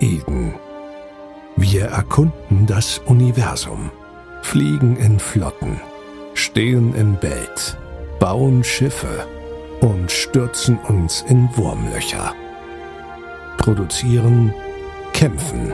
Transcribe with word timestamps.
Eden. 0.00 0.54
Wir 1.56 1.86
erkunden 1.86 2.66
das 2.66 2.98
Universum, 2.98 3.90
fliegen 4.42 4.96
in 4.96 5.18
Flotten, 5.18 5.80
stehen 6.34 6.94
im 6.94 7.16
Bett, 7.16 7.76
bauen 8.18 8.62
Schiffe 8.62 9.26
und 9.80 10.10
stürzen 10.10 10.78
uns 10.88 11.24
in 11.28 11.48
Wurmlöcher. 11.56 12.34
Produzieren, 13.58 14.54
kämpfen 15.12 15.72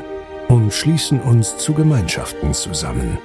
und 0.48 0.72
schließen 0.72 1.20
uns 1.20 1.56
zu 1.58 1.74
Gemeinschaften 1.74 2.54
zusammen. 2.54 3.18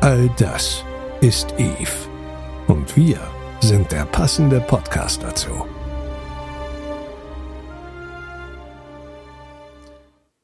All 0.00 0.30
das 0.38 0.84
ist 1.20 1.54
Eve. 1.58 2.08
Und 2.68 2.96
wir 2.96 3.18
sind 3.60 3.90
der 3.90 4.04
passende 4.04 4.60
Podcast 4.60 5.22
dazu. 5.22 5.66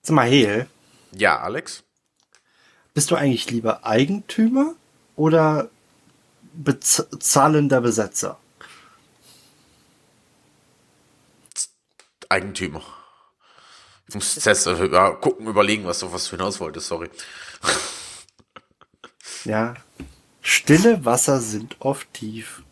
Sag 0.03 0.15
mal, 0.17 0.29
Hel, 0.29 0.69
Ja, 1.13 1.39
Alex? 1.41 1.85
bist 2.95 3.11
du 3.11 3.17
eigentlich 3.17 3.51
lieber 3.51 3.87
Eigentümer 3.87 4.75
oder 5.17 5.71
bezahlender 6.55 7.81
Besetzer? 7.81 8.39
Eigentümer. 12.29 12.83
Ich 14.09 14.15
muss 14.15 14.35
jetzt 14.45 14.67
äh, 14.67 14.87
ja, 14.89 15.11
gucken, 15.13 15.47
überlegen, 15.47 15.87
was 15.87 16.01
du 16.01 16.13
was 16.13 16.25
du 16.25 16.33
hinaus 16.33 16.61
wolltest, 16.61 16.89
sorry. 16.89 17.09
Ja. 19.45 19.75
Stille 20.41 21.05
Wasser 21.05 21.41
sind 21.41 21.77
oft 21.81 22.13
tief. 22.15 22.63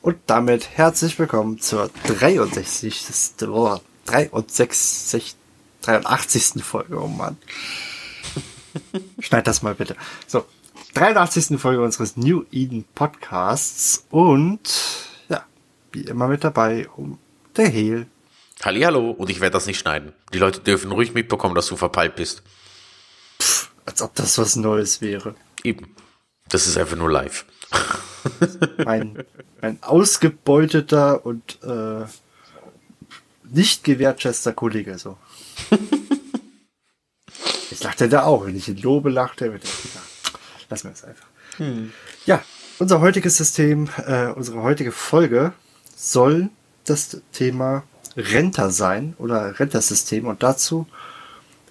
Und 0.00 0.16
damit 0.26 0.68
herzlich 0.76 1.18
willkommen 1.18 1.58
zur 1.58 1.90
63. 2.06 3.04
Oh, 3.48 3.80
63, 4.06 5.34
83. 5.82 6.62
Folge, 6.64 7.00
oh 7.00 7.06
Mann. 7.06 7.36
Schneid 9.18 9.46
das 9.46 9.62
mal 9.62 9.74
bitte. 9.74 9.96
So, 10.26 10.44
83. 10.94 11.58
Folge 11.60 11.82
unseres 11.82 12.16
New 12.16 12.44
Eden 12.52 12.84
Podcasts 12.94 14.06
und 14.10 14.60
ja, 15.28 15.44
wie 15.92 16.02
immer 16.02 16.28
mit 16.28 16.44
dabei 16.44 16.88
um 16.96 17.18
der 17.56 17.68
Hehl. 17.68 18.06
Hallihallo, 18.62 19.10
und 19.10 19.30
ich 19.30 19.40
werde 19.40 19.54
das 19.54 19.66
nicht 19.66 19.78
schneiden. 19.78 20.12
Die 20.32 20.38
Leute 20.38 20.60
dürfen 20.60 20.92
ruhig 20.92 21.12
mitbekommen, 21.12 21.54
dass 21.54 21.66
du 21.66 21.76
verpeilt 21.76 22.16
bist. 22.16 22.42
Als 23.84 24.00
ob 24.00 24.14
das 24.14 24.38
was 24.38 24.56
Neues 24.56 25.00
wäre. 25.00 25.34
Eben. 25.62 25.94
Das 26.48 26.66
ist 26.66 26.78
einfach 26.78 26.96
nur 26.96 27.10
live. 27.10 27.44
Mein, 28.84 29.24
mein 29.60 29.82
ausgebeuteter 29.82 31.26
und 31.26 31.58
äh, 31.62 32.06
nicht 33.50 33.84
gewertschätzter 33.84 34.52
Kollege 34.52 34.98
so. 34.98 35.16
Jetzt 37.70 37.84
lacht 37.84 38.00
er 38.00 38.08
da 38.08 38.24
auch. 38.24 38.46
Wenn 38.46 38.56
ich 38.56 38.68
ihn 38.68 38.76
lobe, 38.76 39.10
lacht 39.10 39.40
er. 39.42 39.52
Ja, 39.52 39.58
lassen 40.70 40.88
wir 40.88 40.92
es 40.92 41.04
einfach. 41.04 41.26
Ja, 42.26 42.42
unser 42.78 43.00
heutiges 43.00 43.36
System, 43.36 43.88
äh, 44.06 44.26
unsere 44.26 44.62
heutige 44.62 44.92
Folge 44.92 45.52
soll 45.96 46.50
das 46.84 47.20
Thema 47.32 47.84
Renter 48.16 48.70
sein 48.70 49.14
oder 49.18 49.58
Rentersystem. 49.58 50.26
Und 50.26 50.42
dazu 50.42 50.86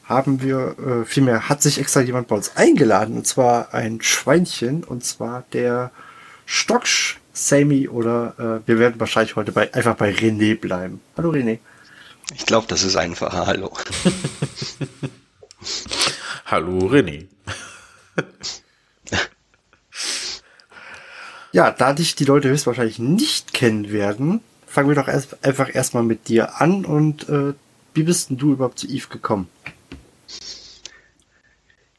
haben 0.04 0.42
wir, 0.42 0.78
äh, 0.80 1.06
vielmehr 1.06 1.50
hat 1.50 1.62
sich 1.62 1.80
extra 1.80 2.02
jemand 2.02 2.28
bei 2.28 2.36
uns 2.36 2.56
eingeladen. 2.56 3.18
Und 3.18 3.28
zwar 3.28 3.74
ein 3.74 4.02
Schweinchen. 4.02 4.84
Und 4.84 5.04
zwar 5.06 5.44
der 5.54 5.92
Stocksch 6.46 7.20
Sammy 7.34 7.89
oder 7.89 8.62
äh, 8.64 8.67
wir 8.67 8.80
werden 8.80 9.00
wahrscheinlich 9.00 9.36
heute 9.36 9.52
bei, 9.52 9.73
einfach 9.73 9.95
bei 9.95 10.12
René 10.12 10.58
bleiben. 10.58 11.02
Hallo 11.17 11.31
René. 11.31 11.59
Ich 12.36 12.45
glaube, 12.45 12.67
das 12.67 12.84
ist 12.84 12.95
einfacher. 12.95 13.48
Hallo. 13.48 13.72
Hallo, 16.46 16.88
René. 16.88 17.28
Ja, 21.53 21.69
da 21.69 21.94
dich 21.94 22.16
die 22.16 22.25
Leute 22.25 22.50
höchstwahrscheinlich 22.50 22.97
nicht 22.97 23.53
kennen 23.53 23.91
werden, 23.91 24.41
fangen 24.66 24.90
wir 24.90 24.96
doch 24.96 25.08
erst, 25.08 25.46
einfach 25.46 25.74
erstmal 25.74 26.02
mit 26.02 26.28
dir 26.28 26.59
an 26.59 26.84
und 26.84 27.29
äh, 27.29 27.53
wie 27.94 28.02
bist 28.02 28.31
denn 28.31 28.40
du 28.40 28.53
überhaupt 28.53 28.79
zu 28.79 28.88
Eve 28.88 29.08
gekommen? 29.09 29.47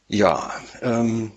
Ja, 0.09 0.53
ähm, 0.83 1.31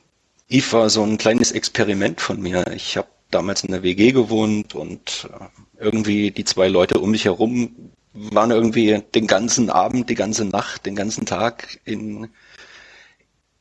Eve 0.50 0.72
war 0.72 0.90
so 0.90 1.04
ein 1.04 1.20
kleines 1.20 1.52
Experiment 1.52 2.20
von 2.20 2.42
mir. 2.42 2.66
Ich 2.74 2.98
habe 2.98 3.08
damals 3.32 3.64
in 3.64 3.72
der 3.72 3.84
WG 3.84 4.12
gewohnt 4.12 4.76
und 4.76 5.30
äh, 5.32 5.84
irgendwie 5.84 6.32
die 6.32 6.46
zwei 6.46 6.68
Leute 6.68 7.00
um 7.00 7.12
mich 7.12 7.26
herum 7.26 7.92
waren 8.14 8.52
irgendwie 8.52 9.04
den 9.14 9.28
ganzen 9.28 9.70
Abend, 9.70 10.10
die 10.10 10.16
ganze 10.16 10.46
Nacht, 10.46 10.86
den 10.86 10.96
ganzen 10.96 11.26
Tag 11.26 11.80
in 11.86 12.30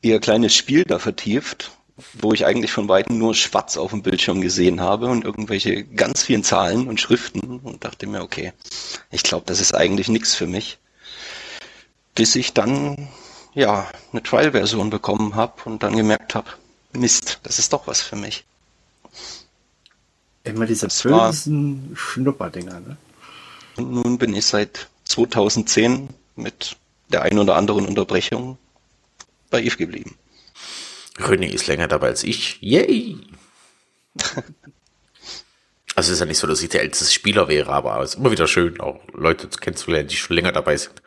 ihr 0.01 0.19
kleines 0.19 0.55
Spiel 0.55 0.83
da 0.83 0.99
vertieft, 0.99 1.71
wo 2.13 2.33
ich 2.33 2.45
eigentlich 2.45 2.71
von 2.71 2.87
weitem 2.89 3.17
nur 3.17 3.35
schwarz 3.35 3.77
auf 3.77 3.91
dem 3.91 4.03
Bildschirm 4.03 4.41
gesehen 4.41 4.81
habe 4.81 5.07
und 5.07 5.25
irgendwelche 5.25 5.83
ganz 5.83 6.23
vielen 6.23 6.43
Zahlen 6.43 6.87
und 6.87 6.99
Schriften 6.99 7.59
und 7.59 7.83
dachte 7.83 8.07
mir, 8.07 8.21
okay, 8.21 8.53
ich 9.11 9.23
glaube, 9.23 9.45
das 9.45 9.61
ist 9.61 9.73
eigentlich 9.73 10.07
nichts 10.07 10.35
für 10.35 10.47
mich. 10.47 10.77
Bis 12.15 12.35
ich 12.35 12.53
dann 12.53 13.09
ja 13.53 13.89
eine 14.11 14.23
Trial-Version 14.23 14.89
bekommen 14.89 15.35
habe 15.35 15.53
und 15.65 15.83
dann 15.83 15.95
gemerkt 15.95 16.35
habe, 16.35 16.49
Mist, 16.93 17.39
das 17.43 17.59
ist 17.59 17.73
doch 17.73 17.85
was 17.87 18.01
für 18.01 18.15
mich. 18.15 18.45
Immer 20.47 20.65
diese 20.65 20.87
Das 20.87 21.03
bösen 21.03 21.91
Schnupperdinger, 21.95 22.79
ne? 22.79 22.97
Und 23.77 23.91
nun 23.91 24.17
bin 24.17 24.33
ich 24.33 24.45
seit 24.45 24.87
2010 25.05 26.09
mit 26.35 26.75
der 27.09 27.21
einen 27.23 27.39
oder 27.39 27.55
anderen 27.55 27.85
Unterbrechung 27.85 28.57
bei 29.49 29.61
Eve 29.61 29.77
geblieben. 29.77 30.15
René 31.17 31.47
ist 31.47 31.67
länger 31.67 31.87
dabei 31.87 32.07
als 32.07 32.23
ich. 32.23 32.57
Yay! 32.61 33.17
Also 35.95 36.11
es 36.11 36.17
ist 36.17 36.19
ja 36.19 36.27
nicht 36.27 36.37
so, 36.37 36.45
dass 36.45 36.61
ich 36.61 36.69
der 36.69 36.81
älteste 36.81 37.11
Spieler 37.11 37.47
wäre, 37.47 37.71
aber 37.71 37.99
es 38.03 38.11
ist 38.11 38.19
immer 38.19 38.29
wieder 38.29 38.47
schön, 38.47 38.79
auch 38.79 39.01
Leute 39.13 39.47
kennenzulernen, 39.47 40.07
die 40.07 40.15
schon 40.15 40.35
länger 40.35 40.51
dabei 40.51 40.77
sind. 40.77 41.01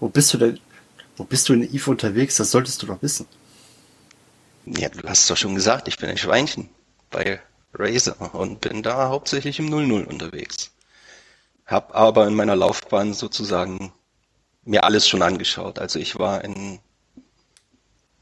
Wo 0.00 0.10
bist 0.10 0.34
du 0.34 0.36
denn? 0.36 0.60
Wo 1.16 1.24
bist 1.24 1.48
du 1.48 1.54
in 1.54 1.62
Eve 1.62 1.90
unterwegs? 1.90 2.36
Das 2.36 2.50
solltest 2.50 2.82
du 2.82 2.86
doch 2.86 3.00
wissen. 3.00 3.26
Ja, 4.76 4.88
du 4.88 5.08
hast 5.08 5.28
doch 5.30 5.36
schon 5.36 5.54
gesagt, 5.54 5.88
ich 5.88 5.96
bin 5.98 6.10
ein 6.10 6.18
Schweinchen 6.18 6.68
bei 7.10 7.40
Razer 7.74 8.34
und 8.34 8.60
bin 8.60 8.82
da 8.82 9.08
hauptsächlich 9.08 9.58
im 9.58 9.66
00 9.66 10.04
unterwegs. 10.04 10.70
Hab 11.66 11.94
aber 11.94 12.26
in 12.26 12.34
meiner 12.34 12.56
Laufbahn 12.56 13.14
sozusagen 13.14 13.92
mir 14.64 14.84
alles 14.84 15.08
schon 15.08 15.22
angeschaut. 15.22 15.78
Also 15.78 15.98
ich 15.98 16.18
war 16.18 16.44
in 16.44 16.78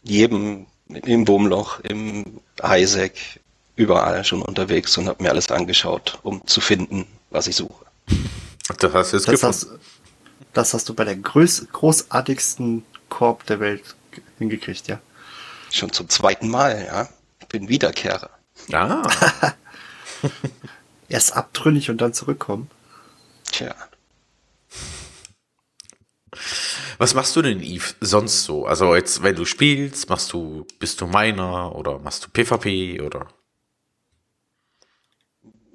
jedem, 0.03 0.67
im 0.89 1.27
Wurmloch, 1.27 1.81
im 1.81 2.41
Highsec, 2.63 3.41
überall 3.77 4.25
schon 4.25 4.43
unterwegs 4.43 4.97
und 4.99 5.09
habe 5.09 5.23
mir 5.23 5.31
alles 5.31 5.51
angeschaut, 5.51 6.19
um 6.23 6.47
zu 6.47 6.61
finden, 6.61 7.07
was 7.31 7.47
ich 7.47 7.57
suche. 7.57 7.85
Das 8.79 8.93
hast 8.95 9.13
du 9.13 9.17
jetzt 9.19 9.29
Das 9.29 9.43
hast, 9.43 9.67
das 10.55 10.75
hast 10.75 10.89
du 10.89 10.95
bei 10.95 11.05
der 11.05 11.17
größ 11.17 11.67
großartigsten 11.73 12.85
Korb 13.09 13.47
der 13.47 13.61
Welt 13.61 13.95
ge- 14.13 14.23
hingekriegt, 14.39 14.89
ja? 14.89 15.01
Schon 15.71 15.93
zum 15.93 16.09
zweiten 16.09 16.49
Mal, 16.49 16.85
ja. 16.87 17.09
Ich 17.41 17.49
bin 17.49 17.69
Wiederkehrer. 17.69 18.31
Ah, 18.73 19.03
Erst 21.09 21.37
abtrünnig 21.37 21.91
und 21.91 22.01
dann 22.01 22.15
zurückkommen. 22.15 22.71
Tja. 23.53 23.75
was 26.99 27.15
machst 27.15 27.37
du 27.37 27.43
denn, 27.43 27.63
Eve, 27.63 27.95
sonst 28.01 28.45
so? 28.45 28.67
Also 28.67 28.95
jetzt, 28.95 29.23
wenn 29.23 29.37
du 29.37 29.45
spielst, 29.45 30.09
machst 30.09 30.33
du, 30.33 30.67
bist 30.79 31.01
du 31.01 31.07
Miner 31.07 31.75
oder 31.77 31.99
machst 31.99 32.25
du 32.25 32.31
PvP 32.31 33.01
oder? 33.01 33.29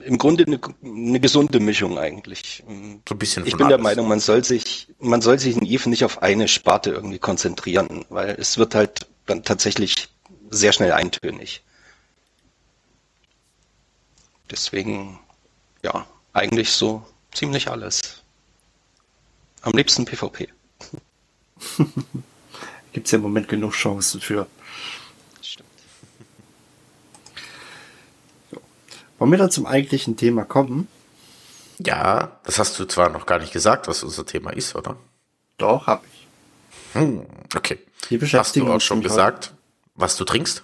Im 0.03 0.17
Grunde 0.17 0.45
eine, 0.45 0.59
eine 0.83 1.19
gesunde 1.19 1.59
Mischung 1.59 1.99
eigentlich. 1.99 2.63
So 2.67 2.73
ein 3.15 3.19
bisschen 3.19 3.45
Ich 3.45 3.51
von 3.51 3.59
bin 3.59 3.69
der. 3.69 3.77
Meinung, 3.77 4.07
man 4.07 4.19
soll 4.19 4.44
sich, 4.44 4.87
man 4.99 5.21
soll 5.21 5.37
sich 5.37 5.55
in 5.55 5.65
Eve 5.65 5.89
nicht 5.89 6.03
auf 6.03 6.23
eine 6.23 6.47
Sparte 6.47 6.89
irgendwie 6.89 7.19
konzentrieren, 7.19 8.03
weil 8.09 8.35
es 8.39 8.57
wird 8.57 8.73
halt 8.73 9.07
dann 9.31 9.44
tatsächlich 9.44 10.10
sehr 10.50 10.74
schnell 10.74 10.92
eintönig. 10.92 11.63
Deswegen, 14.50 15.19
ja, 15.81 16.06
eigentlich 16.33 16.72
so 16.72 17.06
ziemlich 17.33 17.69
alles. 17.69 18.22
Am 19.62 19.72
liebsten 19.74 20.06
PvP. 20.06 20.50
Gibt 22.94 23.06
es 23.06 23.12
ja 23.12 23.18
im 23.18 23.22
Moment 23.22 23.48
genug 23.48 23.74
Chancen 23.74 24.19
für. 24.19 24.48
Stimmt. 25.42 25.69
Wollen 29.18 29.31
wir 29.31 29.38
dann 29.38 29.51
zum 29.51 29.66
eigentlichen 29.66 30.18
Thema 30.18 30.44
kommen? 30.44 30.89
Ja, 31.80 32.39
das 32.44 32.60
hast 32.60 32.78
du 32.80 32.86
zwar 32.86 33.10
noch 33.10 33.25
gar 33.25 33.39
nicht 33.39 33.54
gesagt, 33.54 33.88
was 33.88 34.04
unser 34.04 34.25
Thema 34.25 34.51
ist, 34.51 34.75
oder? 34.75 34.98
Doch, 35.57 35.88
hab 35.88 36.04
ich. 36.06 36.28
Hm, 36.94 37.25
okay. 37.56 37.80
Hast 38.09 38.56
du 38.56 38.71
auch 38.71 38.81
schon 38.81 39.01
gesagt, 39.01 39.53
was 39.95 40.15
du 40.15 40.25
trinkst? 40.25 40.63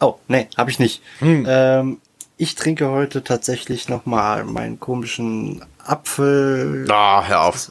Oh, 0.00 0.16
nee, 0.28 0.48
habe 0.56 0.70
ich 0.70 0.78
nicht. 0.78 1.02
Hm. 1.20 1.44
Ähm, 1.48 2.00
ich 2.36 2.54
trinke 2.54 2.88
heute 2.90 3.24
tatsächlich 3.24 3.88
nochmal 3.88 4.44
meinen 4.44 4.78
komischen 4.78 5.64
Apfel. 5.78 6.86
Ah, 6.90 7.24
hör 7.26 7.42
auf. 7.44 7.70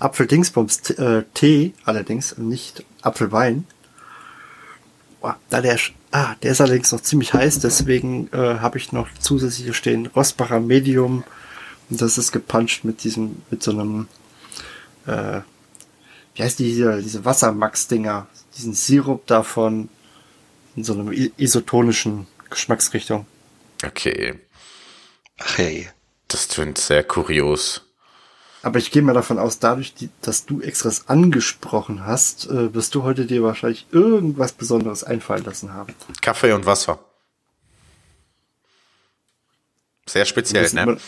Apfeldingsbums 0.00 0.90
äh, 0.90 1.22
Tee, 1.34 1.74
allerdings 1.84 2.36
nicht 2.36 2.84
Apfelwein. 3.02 3.66
Boah, 5.20 5.36
da 5.50 5.60
der, 5.60 5.78
ah, 6.10 6.34
der 6.42 6.50
ist 6.50 6.60
allerdings 6.60 6.90
noch 6.90 7.00
ziemlich 7.00 7.32
heiß, 7.32 7.60
deswegen 7.60 8.28
äh, 8.32 8.58
habe 8.58 8.78
ich 8.78 8.90
noch 8.90 9.06
zusätzlich 9.20 9.66
hier 9.66 9.74
stehen 9.74 10.06
Rossbacher 10.06 10.58
Medium. 10.58 11.22
Und 11.88 12.00
das 12.02 12.18
ist 12.18 12.32
gepuncht 12.32 12.84
mit 12.84 13.04
diesem, 13.04 13.42
mit 13.50 13.62
so 13.62 13.70
einem, 13.70 14.08
äh, 15.06 15.42
wie 16.34 16.42
heißt 16.42 16.58
die 16.58 16.72
hier, 16.72 17.00
diese 17.02 17.24
Wassermax-Dinger, 17.24 18.26
diesen 18.56 18.74
Sirup 18.74 19.26
davon 19.26 19.88
in 20.76 20.84
so 20.84 20.94
einem 20.94 21.12
isotonischen 21.36 22.26
Geschmacksrichtung. 22.50 23.26
Okay. 23.84 24.38
Ach 25.38 25.58
hey. 25.58 25.88
Das 26.28 26.48
klingt 26.48 26.78
sehr 26.78 27.04
kurios. 27.04 27.82
Aber 28.62 28.78
ich 28.78 28.90
gehe 28.90 29.02
mal 29.02 29.12
davon 29.12 29.38
aus, 29.38 29.58
dadurch, 29.58 29.92
dass 30.22 30.46
du 30.46 30.62
extras 30.62 31.08
angesprochen 31.08 32.06
hast, 32.06 32.46
äh, 32.46 32.72
wirst 32.72 32.94
du 32.94 33.02
heute 33.02 33.26
dir 33.26 33.42
wahrscheinlich 33.42 33.86
irgendwas 33.90 34.52
Besonderes 34.52 35.04
einfallen 35.04 35.44
lassen 35.44 35.74
haben. 35.74 35.94
Kaffee 36.22 36.52
und 36.52 36.64
Wasser. 36.64 37.00
Sehr 40.06 40.24
speziell, 40.24 40.72
wir 40.72 40.74
ne? 40.74 40.92
Immer, 40.92 41.00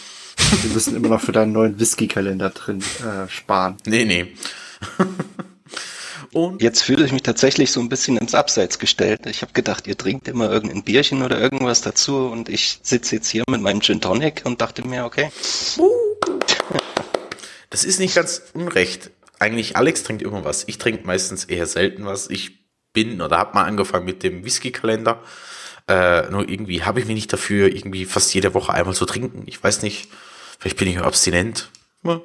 wir 0.63 0.71
müssen 0.71 0.97
immer 0.97 1.09
noch 1.09 1.21
für 1.21 1.33
deinen 1.33 1.53
neuen 1.53 1.79
Whisky-Kalender 1.79 2.51
drin 2.51 2.83
äh, 3.01 3.29
sparen. 3.31 3.77
Nee, 3.87 4.05
nee. 4.05 4.35
und? 6.33 6.63
Jetzt 6.63 6.83
fühle 6.83 7.05
ich 7.05 7.13
mich 7.13 7.23
tatsächlich 7.23 7.71
so 7.71 7.81
ein 7.81 7.89
bisschen 7.89 8.17
ins 8.17 8.35
Abseits 8.35 8.79
gestellt. 8.79 9.27
Ich 9.27 9.43
habe 9.43 9.53
gedacht, 9.53 9.87
ihr 9.87 9.97
trinkt 9.97 10.29
immer 10.29 10.51
irgendein 10.51 10.83
Bierchen 10.83 11.23
oder 11.23 11.41
irgendwas 11.41 11.81
dazu 11.81 12.27
und 12.27 12.49
ich 12.49 12.81
sitze 12.83 13.17
jetzt 13.17 13.29
hier 13.29 13.45
mit 13.49 13.61
meinem 13.61 13.81
Gin 13.81 14.01
Tonic 14.01 14.43
und 14.45 14.61
dachte 14.61 14.87
mir, 14.87 15.05
okay. 15.05 15.31
Das 17.71 17.83
ist 17.83 17.99
nicht 17.99 18.15
ganz 18.15 18.41
unrecht. 18.53 19.11
Eigentlich 19.41 19.77
Alex 19.77 20.05
trinkt 20.05 20.23
immer 20.23 20.45
was. 20.45 20.63
Ich 20.69 20.79
trinke 20.79 21.05
meistens 21.05 21.45
eher 21.45 21.67
selten 21.67 22.05
was. 22.05 22.31
Ich 22.31 22.65
bin 22.93 23.21
oder 23.21 23.37
habe 23.37 23.55
mal 23.55 23.65
angefangen 23.65 24.05
mit 24.05 24.23
dem 24.23 24.45
Whisky-Kalender. 24.45 25.21
Äh, 25.89 26.31
nur 26.31 26.49
irgendwie 26.49 26.85
habe 26.85 27.01
ich 27.01 27.07
mich 27.07 27.17
nicht 27.17 27.33
dafür, 27.33 27.67
irgendwie 27.69 28.05
fast 28.05 28.33
jede 28.33 28.55
Woche 28.55 28.73
einmal 28.73 28.95
zu 28.95 29.05
trinken. 29.07 29.43
Ich 29.47 29.61
weiß 29.61 29.83
nicht. 29.83 30.09
Vielleicht 30.59 30.79
bin 30.79 30.89
ich 30.89 30.99
abstinent. 30.99 31.69
Ja. 32.05 32.21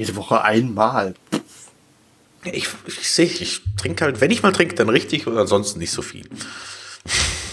Jede 0.00 0.16
Woche 0.16 0.40
einmal. 0.40 1.14
Ich, 2.42 2.68
ich 2.86 3.10
sehe, 3.10 3.26
ich 3.26 3.60
trinke 3.76 4.06
halt, 4.06 4.22
wenn 4.22 4.30
ich 4.30 4.42
mal 4.42 4.50
trinke, 4.50 4.74
dann 4.74 4.88
richtig 4.88 5.26
und 5.26 5.36
ansonsten 5.36 5.78
nicht 5.78 5.90
so 5.90 6.00
viel. 6.00 6.26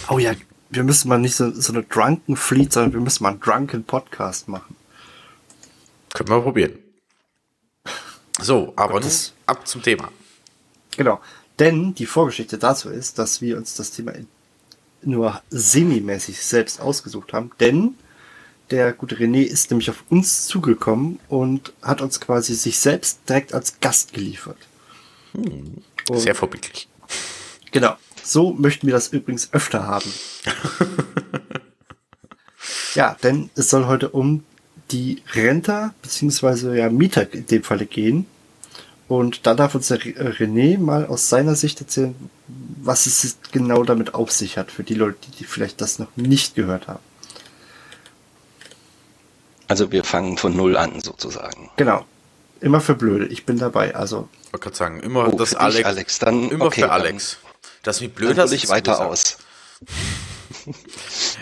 Oh 0.07 0.17
ja, 0.17 0.33
wir 0.69 0.85
müssen 0.85 1.09
mal 1.09 1.17
nicht 1.17 1.35
so, 1.35 1.51
so 1.51 1.73
eine 1.73 1.83
Drunken 1.83 2.37
Fleet, 2.37 2.71
sondern 2.71 2.93
wir 2.93 3.01
müssen 3.01 3.23
mal 3.23 3.31
einen 3.31 3.41
Drunken 3.41 3.83
Podcast 3.83 4.47
machen. 4.47 4.77
Können 6.13 6.29
wir 6.29 6.39
probieren. 6.39 6.79
So, 8.39 8.71
aber 8.77 9.01
nun 9.01 9.11
ab 9.45 9.67
zum 9.67 9.83
Thema. 9.83 10.09
Genau. 10.95 11.19
Denn 11.59 11.95
die 11.95 12.05
Vorgeschichte 12.05 12.57
dazu 12.57 12.87
ist, 12.89 13.19
dass 13.19 13.41
wir 13.41 13.57
uns 13.57 13.75
das 13.75 13.91
Thema 13.91 14.13
nur 15.01 15.41
semi-mäßig 15.49 16.41
selbst 16.41 16.79
ausgesucht 16.79 17.33
haben. 17.33 17.51
Denn 17.59 17.95
der 18.69 18.93
gute 18.93 19.15
René 19.15 19.43
ist 19.43 19.71
nämlich 19.71 19.89
auf 19.89 20.03
uns 20.09 20.45
zugekommen 20.45 21.19
und 21.29 21.73
hat 21.81 22.01
uns 22.01 22.19
quasi 22.19 22.53
sich 22.53 22.79
selbst 22.79 23.21
direkt 23.27 23.53
als 23.53 23.79
Gast 23.79 24.13
geliefert. 24.13 24.57
Hm, 25.33 25.83
sehr 26.13 26.35
vorbildlich. 26.35 26.87
Genau. 27.71 27.95
So 28.23 28.53
möchten 28.53 28.87
wir 28.87 28.93
das 28.93 29.09
übrigens 29.09 29.53
öfter 29.53 29.85
haben. 29.85 30.11
ja, 32.95 33.15
denn 33.23 33.49
es 33.55 33.69
soll 33.69 33.85
heute 33.85 34.09
um 34.09 34.43
die 34.91 35.21
Renter 35.33 35.93
beziehungsweise 36.01 36.77
ja 36.77 36.89
Mieter 36.89 37.33
in 37.33 37.45
dem 37.45 37.63
Falle 37.63 37.85
gehen. 37.85 38.25
Und 39.07 39.47
da 39.47 39.53
darf 39.53 39.75
uns 39.75 39.87
der 39.87 39.99
René 39.99 40.77
mal 40.77 41.05
aus 41.05 41.29
seiner 41.29 41.55
Sicht 41.55 41.79
erzählen, 41.79 42.13
was 42.81 43.05
es 43.05 43.37
genau 43.53 43.83
damit 43.83 44.13
auf 44.13 44.31
sich 44.31 44.57
hat, 44.57 44.71
für 44.71 44.83
die 44.83 44.95
Leute, 44.95 45.31
die 45.39 45.45
vielleicht 45.45 45.79
das 45.79 45.97
noch 45.97 46.15
nicht 46.17 46.55
gehört 46.55 46.89
haben. 46.89 47.06
Also 49.67 49.91
wir 49.91 50.03
fangen 50.03 50.37
von 50.37 50.55
Null 50.55 50.77
an 50.77 51.01
sozusagen. 51.01 51.69
Genau. 51.75 52.05
Immer 52.61 52.81
für 52.81 52.95
Blöde. 52.95 53.27
Ich 53.27 53.45
bin 53.45 53.57
dabei. 53.57 53.95
Also. 53.95 54.29
Ich 54.43 54.53
wollte 54.53 54.63
gerade 54.63 54.75
sagen, 54.75 54.99
immer 55.01 55.31
oh, 55.31 55.37
das 55.37 55.53
Alex. 55.55 55.85
Alex. 55.85 56.19
Dann, 56.19 56.49
immer 56.49 56.65
okay, 56.65 56.81
für 56.81 56.91
Alex. 56.91 57.37
Das 57.83 58.01
wie 58.01 58.07
blöd 58.07 58.37
das 58.37 58.51
ich 58.51 58.69
weiter 58.69 59.05
aus. 59.05 59.37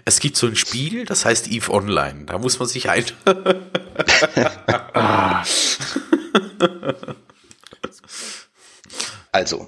Es 0.03 0.19
gibt 0.19 0.37
so 0.37 0.45
ein 0.45 0.55
Spiel, 0.55 1.05
das 1.05 1.25
heißt 1.25 1.47
Eve 1.47 1.71
Online. 1.71 2.25
Da 2.25 2.37
muss 2.37 2.59
man 2.59 2.67
sich 2.67 2.89
ein. 2.91 3.05
also, 9.31 9.67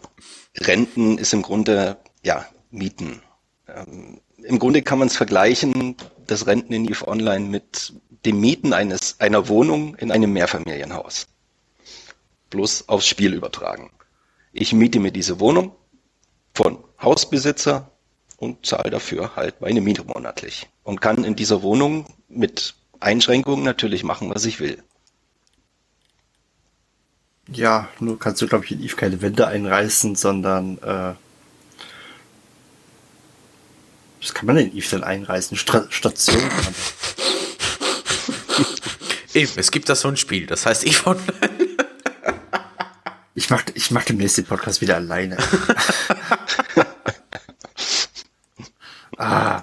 Renten 0.57 1.17
ist 1.17 1.33
im 1.33 1.41
Grunde, 1.41 1.97
ja, 2.23 2.45
Mieten. 2.69 3.23
Ähm, 3.67 4.21
Im 4.43 4.59
Grunde 4.59 4.83
kann 4.83 4.99
man 4.99 5.07
es 5.07 5.17
vergleichen, 5.17 5.95
das 6.27 6.45
Renten 6.45 6.73
in 6.73 6.85
Eve 6.85 7.07
Online 7.07 7.45
mit 7.45 7.93
dem 8.25 8.39
Mieten 8.39 8.73
eines, 8.73 9.19
einer 9.19 9.47
Wohnung 9.47 9.95
in 9.95 10.11
einem 10.11 10.33
Mehrfamilienhaus. 10.33 11.27
Bloß 12.49 12.89
aufs 12.89 13.07
Spiel 13.07 13.33
übertragen. 13.33 13.91
Ich 14.53 14.73
miete 14.73 14.99
mir 14.99 15.11
diese 15.11 15.39
Wohnung 15.39 15.75
von 16.53 16.83
Hausbesitzer 17.01 17.91
und 18.37 18.65
zahle 18.65 18.89
dafür 18.89 19.35
halt 19.35 19.61
meine 19.61 19.81
Miete 19.81 20.03
monatlich 20.03 20.67
und 20.83 21.01
kann 21.01 21.23
in 21.23 21.35
dieser 21.35 21.61
Wohnung 21.61 22.05
mit 22.29 22.75
Einschränkungen 22.99 23.63
natürlich 23.63 24.03
machen, 24.03 24.33
was 24.33 24.45
ich 24.45 24.59
will. 24.59 24.81
Ja, 27.51 27.87
nur 27.99 28.19
kannst 28.19 28.41
du, 28.41 28.47
glaube 28.47 28.65
ich, 28.65 28.71
in 28.71 28.83
Eve 28.83 28.95
keine 28.95 29.21
Wände 29.21 29.47
einreißen, 29.47 30.15
sondern 30.15 30.77
äh, 30.79 31.13
was 34.21 34.33
kann 34.33 34.47
man 34.47 34.57
in 34.57 34.75
Eve 34.75 34.89
denn 34.89 35.03
einreißen? 35.03 35.55
Stra 35.57 35.85
Station. 35.89 36.41
Eben, 39.33 39.51
es 39.55 39.71
gibt 39.71 39.89
da 39.89 39.95
so 39.95 40.07
ein 40.07 40.17
Spiel, 40.17 40.45
das 40.45 40.65
heißt 40.65 40.85
Eve 40.85 41.07
Online. 41.07 41.77
Ich 43.35 43.51
mach, 43.51 43.63
ich 43.75 43.91
mach 43.91 44.03
demnächst 44.03 44.39
den 44.39 44.45
Podcast 44.45 44.81
wieder 44.81 44.95
alleine. 44.95 45.37
ah. 49.17 49.61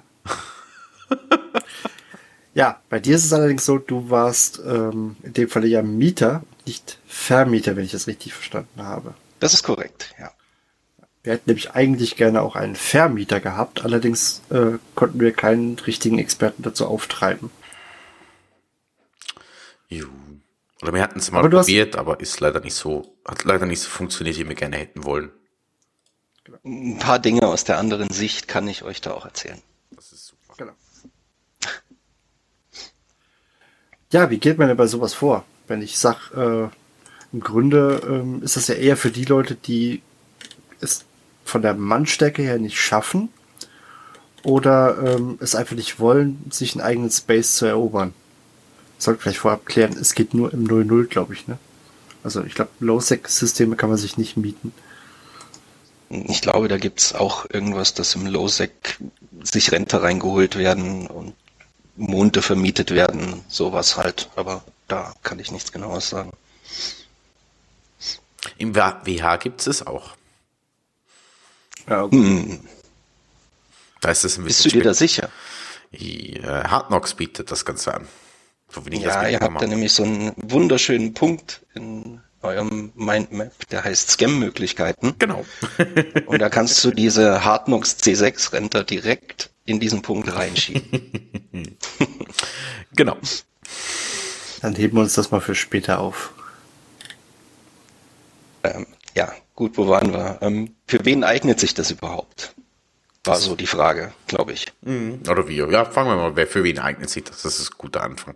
Ja, 2.54 2.80
bei 2.88 3.00
dir 3.00 3.16
ist 3.16 3.24
es 3.24 3.32
allerdings 3.32 3.66
so, 3.66 3.78
du 3.78 4.10
warst 4.10 4.60
ähm, 4.64 5.16
in 5.24 5.32
dem 5.32 5.48
Falle 5.48 5.66
ja 5.66 5.82
Mieter, 5.82 6.44
nicht 6.66 6.98
Vermieter, 7.08 7.74
wenn 7.74 7.84
ich 7.84 7.90
das 7.90 8.06
richtig 8.06 8.32
verstanden 8.32 8.82
habe. 8.82 9.14
Das 9.40 9.54
ist 9.54 9.64
korrekt, 9.64 10.14
ja. 10.20 10.30
Wir 11.24 11.32
hätten 11.32 11.50
nämlich 11.50 11.72
eigentlich 11.72 12.16
gerne 12.16 12.42
auch 12.42 12.54
einen 12.54 12.76
Vermieter 12.76 13.40
gehabt, 13.40 13.84
allerdings 13.84 14.42
äh, 14.50 14.78
konnten 14.94 15.18
wir 15.18 15.32
keinen 15.32 15.78
richtigen 15.80 16.18
Experten 16.18 16.62
dazu 16.62 16.86
auftreiben. 16.86 17.50
Juh. 19.94 20.08
Oder 20.82 20.92
wir 20.92 21.02
hatten 21.02 21.18
es 21.18 21.30
mal 21.30 21.38
aber 21.38 21.50
probiert, 21.50 21.96
aber 21.96 22.20
ist 22.20 22.40
leider 22.40 22.60
nicht 22.60 22.74
so, 22.74 23.16
hat 23.24 23.44
leider 23.44 23.66
nicht 23.66 23.80
so 23.80 23.88
funktioniert, 23.88 24.36
wie 24.36 24.48
wir 24.48 24.54
gerne 24.54 24.76
hätten 24.76 25.04
wollen. 25.04 25.30
Ein 26.62 26.98
paar 26.98 27.18
Dinge 27.18 27.46
aus 27.46 27.64
der 27.64 27.78
anderen 27.78 28.10
Sicht 28.10 28.48
kann 28.48 28.68
ich 28.68 28.82
euch 28.82 29.00
da 29.00 29.12
auch 29.12 29.24
erzählen. 29.24 29.60
Das 29.92 30.12
ist 30.12 30.26
super. 30.26 30.54
Genau. 30.58 30.72
Ja, 34.12 34.28
wie 34.30 34.38
geht 34.38 34.58
man 34.58 34.68
denn 34.68 34.76
bei 34.76 34.86
sowas 34.86 35.14
vor? 35.14 35.44
Wenn 35.66 35.80
ich 35.80 35.98
sag, 35.98 36.30
äh, 36.36 36.68
im 37.32 37.40
Grunde 37.40 38.02
ähm, 38.06 38.42
ist 38.42 38.56
das 38.56 38.68
ja 38.68 38.74
eher 38.74 38.96
für 38.96 39.10
die 39.10 39.24
Leute, 39.24 39.54
die 39.54 40.02
es 40.80 41.04
von 41.44 41.62
der 41.62 41.74
Mannstärke 41.74 42.42
her 42.42 42.58
nicht 42.58 42.78
schaffen 42.78 43.30
oder 44.42 44.98
ähm, 45.02 45.38
es 45.40 45.54
einfach 45.54 45.76
nicht 45.76 45.98
wollen, 45.98 46.44
sich 46.50 46.74
einen 46.74 46.84
eigenen 46.84 47.10
Space 47.10 47.56
zu 47.56 47.64
erobern 47.64 48.12
sollte 48.98 49.22
vielleicht 49.22 49.38
vorab 49.38 49.66
klären, 49.66 49.92
es 49.92 50.14
geht 50.14 50.34
nur 50.34 50.52
im 50.52 50.66
0.0, 50.66 51.06
glaube 51.06 51.34
ich, 51.34 51.46
ne? 51.46 51.58
Also 52.22 52.42
ich 52.42 52.54
glaube, 52.54 52.70
Low-Sec-Systeme 52.80 53.76
kann 53.76 53.90
man 53.90 53.98
sich 53.98 54.16
nicht 54.16 54.36
mieten. 54.36 54.72
Ich 56.08 56.40
glaube, 56.40 56.68
da 56.68 56.78
gibt 56.78 57.00
es 57.00 57.14
auch 57.14 57.46
irgendwas, 57.50 57.92
dass 57.94 58.14
im 58.14 58.26
Low-Sec 58.26 58.98
sich 59.42 59.72
Rente 59.72 60.02
reingeholt 60.02 60.56
werden 60.56 61.06
und 61.06 61.34
Monde 61.96 62.40
vermietet 62.40 62.92
werden, 62.92 63.44
sowas 63.48 63.96
halt. 63.96 64.30
Aber 64.36 64.64
da 64.88 65.12
kann 65.22 65.38
ich 65.38 65.50
nichts 65.50 65.72
genaues 65.72 66.08
sagen. 66.08 66.32
Im 68.58 68.74
WH 68.74 69.36
gibt 69.38 69.66
es 69.66 69.86
auch. 69.86 70.16
Ja, 71.88 72.10
hm. 72.10 72.60
Da 74.00 74.10
ist 74.10 74.24
es 74.24 74.38
ein 74.38 74.44
bisschen 74.44 74.64
Bist 74.64 74.74
du 74.74 74.78
dir 74.78 74.84
da 74.84 74.94
sicher? 74.94 75.30
Äh, 75.92 76.40
Hard 76.42 76.88
Knocks 76.88 77.14
bietet 77.14 77.50
das 77.50 77.64
Ganze 77.64 77.94
an. 77.94 78.06
So 78.74 78.82
ja, 78.90 79.28
ihr 79.28 79.38
habt 79.38 79.62
da 79.62 79.66
nämlich 79.66 79.92
so 79.92 80.02
einen 80.02 80.32
wunderschönen 80.36 81.14
Punkt 81.14 81.64
in 81.74 82.20
eurem 82.42 82.92
Mindmap, 82.96 83.68
der 83.70 83.84
heißt 83.84 84.10
Scam-Möglichkeiten. 84.10 85.14
Genau. 85.18 85.44
und 86.26 86.40
da 86.40 86.48
kannst 86.48 86.84
du 86.84 86.90
diese 86.90 87.44
Hardnox 87.44 87.98
C6 88.00 88.52
Renter 88.52 88.82
direkt 88.82 89.50
in 89.64 89.78
diesen 89.78 90.02
Punkt 90.02 90.34
reinschieben. 90.34 91.22
genau. 92.96 93.16
Dann 94.60 94.74
heben 94.74 94.96
wir 94.96 95.02
uns 95.02 95.14
das 95.14 95.30
mal 95.30 95.40
für 95.40 95.54
später 95.54 96.00
auf. 96.00 96.32
Ähm, 98.64 98.86
ja, 99.14 99.32
gut, 99.54 99.78
wo 99.78 99.88
waren 99.88 100.12
wir? 100.12 100.38
Ähm, 100.40 100.74
für 100.86 101.04
wen 101.04 101.22
eignet 101.22 101.60
sich 101.60 101.74
das 101.74 101.92
überhaupt? 101.92 102.54
War 103.24 103.36
so 103.36 103.54
die 103.54 103.66
Frage, 103.66 104.12
glaube 104.26 104.52
ich. 104.52 104.66
Mhm. 104.82 105.22
Oder 105.28 105.48
wie? 105.48 105.56
Ja, 105.56 105.84
fangen 105.84 106.10
wir 106.10 106.16
mal, 106.16 106.36
wer 106.36 106.46
für 106.46 106.64
wen 106.64 106.78
eignet 106.78 107.08
sich 107.08 107.24
das? 107.24 107.42
Das 107.42 107.60
ist 107.60 107.72
ein 107.72 107.78
guter 107.78 108.02
Anfang. 108.02 108.34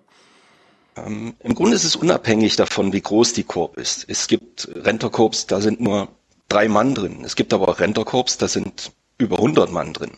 Ähm, 1.06 1.34
Im 1.40 1.54
Grunde 1.54 1.76
ist 1.76 1.84
es 1.84 1.96
unabhängig 1.96 2.56
davon, 2.56 2.92
wie 2.92 3.00
groß 3.00 3.32
die 3.32 3.44
Korb 3.44 3.76
ist. 3.76 4.04
Es 4.08 4.28
gibt 4.28 4.68
Renterkorps, 4.74 5.46
da 5.46 5.60
sind 5.60 5.80
nur 5.80 6.08
drei 6.48 6.68
Mann 6.68 6.94
drin. 6.94 7.24
Es 7.24 7.36
gibt 7.36 7.52
aber 7.52 7.68
auch 7.68 7.80
Renterkorps, 7.80 8.38
da 8.38 8.48
sind 8.48 8.92
über 9.18 9.36
100 9.36 9.70
Mann 9.70 9.92
drin. 9.92 10.12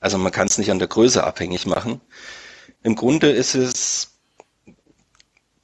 Also 0.00 0.18
man 0.18 0.32
kann 0.32 0.46
es 0.46 0.58
nicht 0.58 0.70
an 0.70 0.78
der 0.78 0.88
Größe 0.88 1.24
abhängig 1.24 1.66
machen. 1.66 2.00
Im 2.82 2.94
Grunde 2.94 3.30
ist 3.30 3.54
es, 3.54 4.18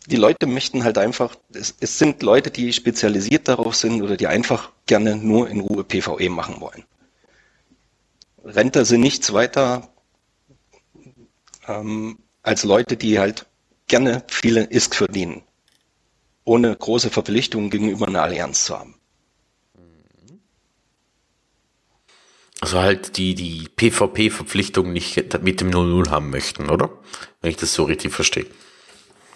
die 0.07 0.17
Leute 0.17 0.47
möchten 0.47 0.83
halt 0.83 0.99
einfach, 0.99 1.37
es, 1.53 1.77
es 1.81 1.99
sind 1.99 2.23
Leute, 2.23 2.51
die 2.51 2.73
spezialisiert 2.73 3.47
darauf 3.47 3.77
sind 3.77 4.03
oder 4.03 4.17
die 4.17 4.27
einfach 4.27 4.73
gerne 4.87 5.17
nur 5.17 5.49
in 5.49 5.61
Ruhe 5.61 5.85
PvE 5.85 6.31
machen 6.31 6.61
wollen. 6.61 6.85
Renter 8.45 8.85
sind 8.85 9.03
nichts 9.03 9.33
weiter 9.33 9.89
ähm, 11.69 12.19
als 12.43 12.65
Leute, 12.65 12.97
die 12.97 13.21
halt 13.21 13.47
gerne 13.89 14.25
viele 14.29 14.65
ISK 14.65 14.97
verdienen, 14.97 15.43
ohne 16.45 16.75
große 16.75 17.11
Verpflichtungen 17.11 17.71
gegenüber 17.71 18.09
einer 18.09 18.23
Allianz 18.23 18.65
zu 18.65 18.79
haben. 18.79 18.95
Also 22.61 22.79
halt 22.79 23.17
die, 23.17 23.35
die 23.35 23.69
PvP-Verpflichtung 23.75 24.93
nicht 24.93 25.17
mit 25.43 25.61
dem 25.61 25.71
0-0 25.71 26.11
haben 26.11 26.31
möchten, 26.31 26.71
oder? 26.71 26.91
Wenn 27.41 27.51
ich 27.51 27.57
das 27.57 27.75
so 27.75 27.83
richtig 27.83 28.13
verstehe. 28.13 28.47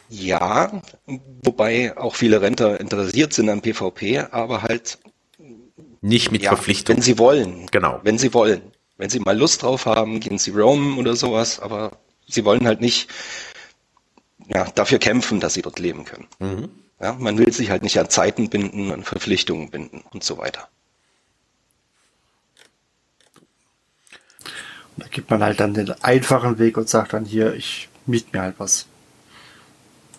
Ja, 0.09 0.81
wobei 1.43 1.97
auch 1.97 2.15
viele 2.15 2.41
Renter 2.41 2.79
interessiert 2.81 3.33
sind 3.33 3.49
an 3.49 3.63
PvP, 3.63 4.21
aber 4.31 4.63
halt 4.63 4.99
nicht 6.01 6.31
mit 6.31 6.43
ja, 6.43 6.51
Verpflichtung. 6.51 6.97
Wenn 6.97 7.03
sie 7.03 7.19
wollen. 7.19 7.67
Genau. 7.73 8.01
Wenn 8.05 8.17
sie 8.19 8.33
wollen. 8.33 8.63
Wenn 8.97 9.11
sie 9.11 9.19
mal 9.19 9.37
Lust 9.37 9.63
drauf 9.63 9.87
haben, 9.87 10.21
gehen 10.21 10.39
sie 10.39 10.53
roamen 10.53 10.97
oder 10.97 11.17
sowas, 11.17 11.59
aber 11.59 11.99
sie 12.29 12.45
wollen 12.45 12.67
halt 12.67 12.81
nicht 12.81 13.09
ja, 14.49 14.65
dafür 14.75 14.99
kämpfen, 14.99 15.41
dass 15.41 15.55
sie 15.55 15.63
dort 15.63 15.79
leben 15.79 16.05
können. 16.05 16.27
Mhm. 16.39 16.69
Ja, 17.01 17.13
man 17.13 17.39
will 17.39 17.53
sich 17.53 17.71
halt 17.71 17.83
nicht 17.83 17.99
an 17.99 18.09
Zeiten 18.09 18.49
binden, 18.49 18.91
an 18.91 19.03
Verpflichtungen 19.05 19.71
binden 19.71 20.03
und 20.13 20.25
so 20.25 20.39
weiter. 20.39 20.69
Und 24.97 25.05
da 25.05 25.09
gibt 25.09 25.31
man 25.31 25.43
halt 25.43 25.61
dann 25.61 25.75
den 25.75 25.91
einfachen 26.03 26.59
Weg 26.59 26.79
und 26.79 26.89
sagt 26.89 27.13
dann 27.13 27.27
hier, 27.27 27.55
ich 27.55 27.89
miete 28.07 28.29
mir 28.33 28.43
halt 28.43 28.55
was. 28.59 28.87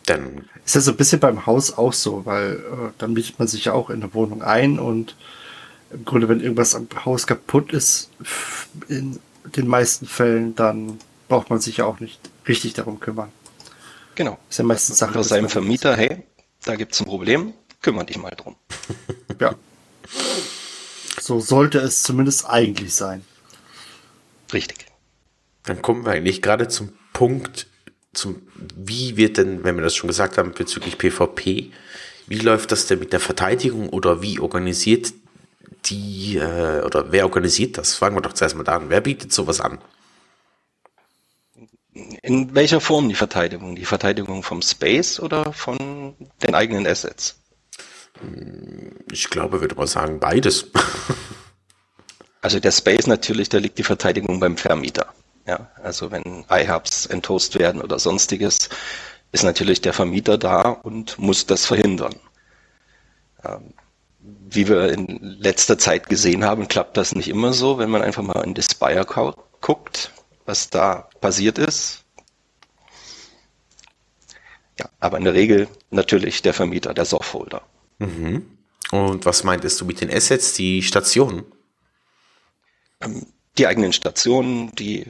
Dann 0.06 0.46
ist 0.66 0.76
ja 0.76 0.82
so 0.82 0.92
ein 0.92 0.98
bisschen 0.98 1.20
beim 1.20 1.46
Haus 1.46 1.76
auch 1.78 1.94
so, 1.94 2.26
weil 2.26 2.54
äh, 2.54 2.92
dann 2.98 3.14
mietet 3.14 3.40
man 3.40 3.48
sich 3.48 3.66
ja 3.66 3.74
auch 3.74 3.90
in 3.90 4.04
eine 4.04 4.14
Wohnung 4.14 4.44
ein 4.44 4.80
und 4.80 5.16
im 5.92 6.06
Grunde, 6.06 6.30
wenn 6.30 6.42
irgendwas 6.42 6.76
am 6.76 6.88
Haus 7.06 7.28
kaputt 7.28 7.72
ist, 7.72 8.10
in 8.88 9.20
den 9.56 9.68
meisten 9.68 10.06
Fällen, 10.06 10.56
dann 10.56 11.00
braucht 11.28 11.50
man 11.50 11.60
sich 11.60 11.78
ja 11.78 11.86
auch 11.86 12.00
nicht 12.00 12.20
richtig 12.48 12.74
darum 12.74 13.00
kümmern. 13.00 13.32
Genau. 14.18 14.40
Ist 14.50 14.58
ja 14.58 14.64
meistens 14.64 14.98
Sache. 14.98 15.12
Oder 15.12 15.24
seinem 15.24 15.48
Vermieter, 15.48 15.96
hey, 15.96 16.24
da 16.66 16.76
gibt 16.76 16.94
es 16.94 17.00
ein 17.00 17.06
Problem, 17.06 17.54
kümmere 17.84 18.06
dich 18.08 18.18
mal 18.18 18.32
drum. 18.32 18.56
ja. 19.40 19.54
So 21.22 21.40
sollte 21.40 21.78
es 21.78 22.02
zumindest 22.02 22.50
eigentlich 22.50 22.96
sein. 22.96 23.24
Richtig. 24.52 24.88
Dann 25.66 25.84
kommen 25.84 26.04
wir 26.04 26.14
eigentlich 26.14 26.42
gerade 26.42 26.68
zum 26.68 26.94
Punkt, 27.14 27.68
zum, 28.12 28.42
wie 28.76 29.18
wird 29.18 29.38
denn, 29.38 29.64
wenn 29.64 29.76
wir 29.76 29.84
das 29.84 29.96
schon 29.96 30.08
gesagt 30.08 30.40
haben, 30.40 30.52
bezüglich 30.52 30.98
PvP, 30.98 31.72
wie 32.26 32.40
läuft 32.40 32.72
das 32.72 32.88
denn 32.88 32.98
mit 32.98 33.14
der 33.14 33.20
Verteidigung 33.20 33.90
oder 33.90 34.24
wie 34.24 34.40
organisiert 34.40 35.14
die, 35.86 36.38
äh, 36.38 36.82
oder 36.82 37.12
wer 37.12 37.26
organisiert 37.26 37.78
das? 37.78 37.94
Fangen 37.94 38.18
wir 38.18 38.22
doch 38.22 38.34
zuerst 38.34 38.56
mal 38.56 38.64
da 38.64 38.78
an. 38.78 38.90
Wer 38.90 39.02
bietet 39.02 39.32
sowas 39.32 39.62
an? 39.62 39.78
In 42.22 42.54
welcher 42.54 42.82
Form 42.82 43.10
die 43.10 43.16
Verteidigung? 43.16 43.76
Die 43.76 43.86
Verteidigung 43.86 44.44
vom 44.44 44.62
Space 44.62 45.20
oder 45.20 45.54
von 45.54 46.16
den 46.44 46.54
eigenen 46.54 46.86
Assets? 46.86 47.40
Ich 49.12 49.30
glaube, 49.30 49.62
würde 49.62 49.76
man 49.76 49.88
sagen, 49.88 50.20
beides. 50.20 50.72
Also 52.40 52.60
der 52.62 52.72
Space 52.72 53.08
natürlich, 53.08 53.50
da 53.50 53.58
liegt 53.58 53.78
die 53.78 53.84
Verteidigung 53.84 54.40
beim 54.40 54.56
Vermieter. 54.56 55.08
Ja, 55.48 55.70
also 55.84 56.12
wenn 56.12 56.46
iHubs 56.50 57.06
enthost 57.08 57.58
werden 57.58 57.82
oder 57.82 58.00
sonstiges, 58.00 58.70
ist 59.32 59.44
natürlich 59.44 59.82
der 59.82 59.92
Vermieter 59.92 60.38
da 60.38 60.62
und 60.62 61.18
muss 61.18 61.46
das 61.46 61.66
verhindern. 61.66 62.16
Ähm, 63.44 63.74
wie 64.20 64.68
wir 64.68 64.94
in 64.94 65.20
letzter 65.22 65.78
Zeit 65.78 66.10
gesehen 66.10 66.46
haben, 66.46 66.68
klappt 66.68 66.96
das 66.96 67.16
nicht 67.16 67.28
immer 67.28 67.54
so, 67.54 67.80
wenn 67.80 67.90
man 67.90 68.02
einfach 68.02 68.24
mal 68.24 68.44
in 68.44 68.54
die 68.54 68.62
Spire 68.62 69.06
guckt, 69.62 70.12
was 70.48 70.70
da 70.70 71.10
passiert 71.22 71.60
ist. 71.60 72.04
Ja, 74.80 74.90
aber 75.00 75.18
in 75.18 75.26
der 75.26 75.34
Regel 75.34 75.68
natürlich 75.92 76.42
der 76.42 76.54
Vermieter, 76.54 76.94
der 76.94 77.06
Softholder. 77.06 77.62
Mhm. 78.00 78.58
Und 78.92 79.26
was 79.26 79.44
meintest 79.44 79.80
du 79.82 79.86
mit 79.86 80.02
den 80.02 80.12
Assets, 80.12 80.54
die 80.54 80.82
Stationen? 80.82 81.44
Ähm, 83.02 83.28
die 83.58 83.68
eigenen 83.68 83.92
Stationen, 83.92 84.72
die 84.76 85.06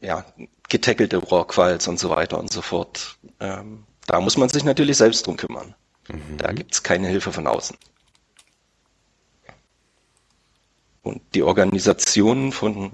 ja, 0.00 0.24
getackelte 0.68 1.18
Rohrqualls 1.18 1.88
und 1.88 1.98
so 1.98 2.10
weiter 2.10 2.38
und 2.38 2.50
so 2.50 2.62
fort. 2.62 3.18
Ähm, 3.38 3.84
da 4.06 4.20
muss 4.20 4.36
man 4.36 4.48
sich 4.48 4.64
natürlich 4.64 4.96
selbst 4.96 5.26
drum 5.26 5.36
kümmern. 5.36 5.74
Mhm. 6.08 6.38
Da 6.38 6.52
gibt 6.52 6.74
es 6.74 6.82
keine 6.82 7.08
Hilfe 7.08 7.32
von 7.32 7.46
außen. 7.46 7.76
Und 11.02 11.22
die 11.34 11.42
Organisation 11.44 12.50
von 12.50 12.90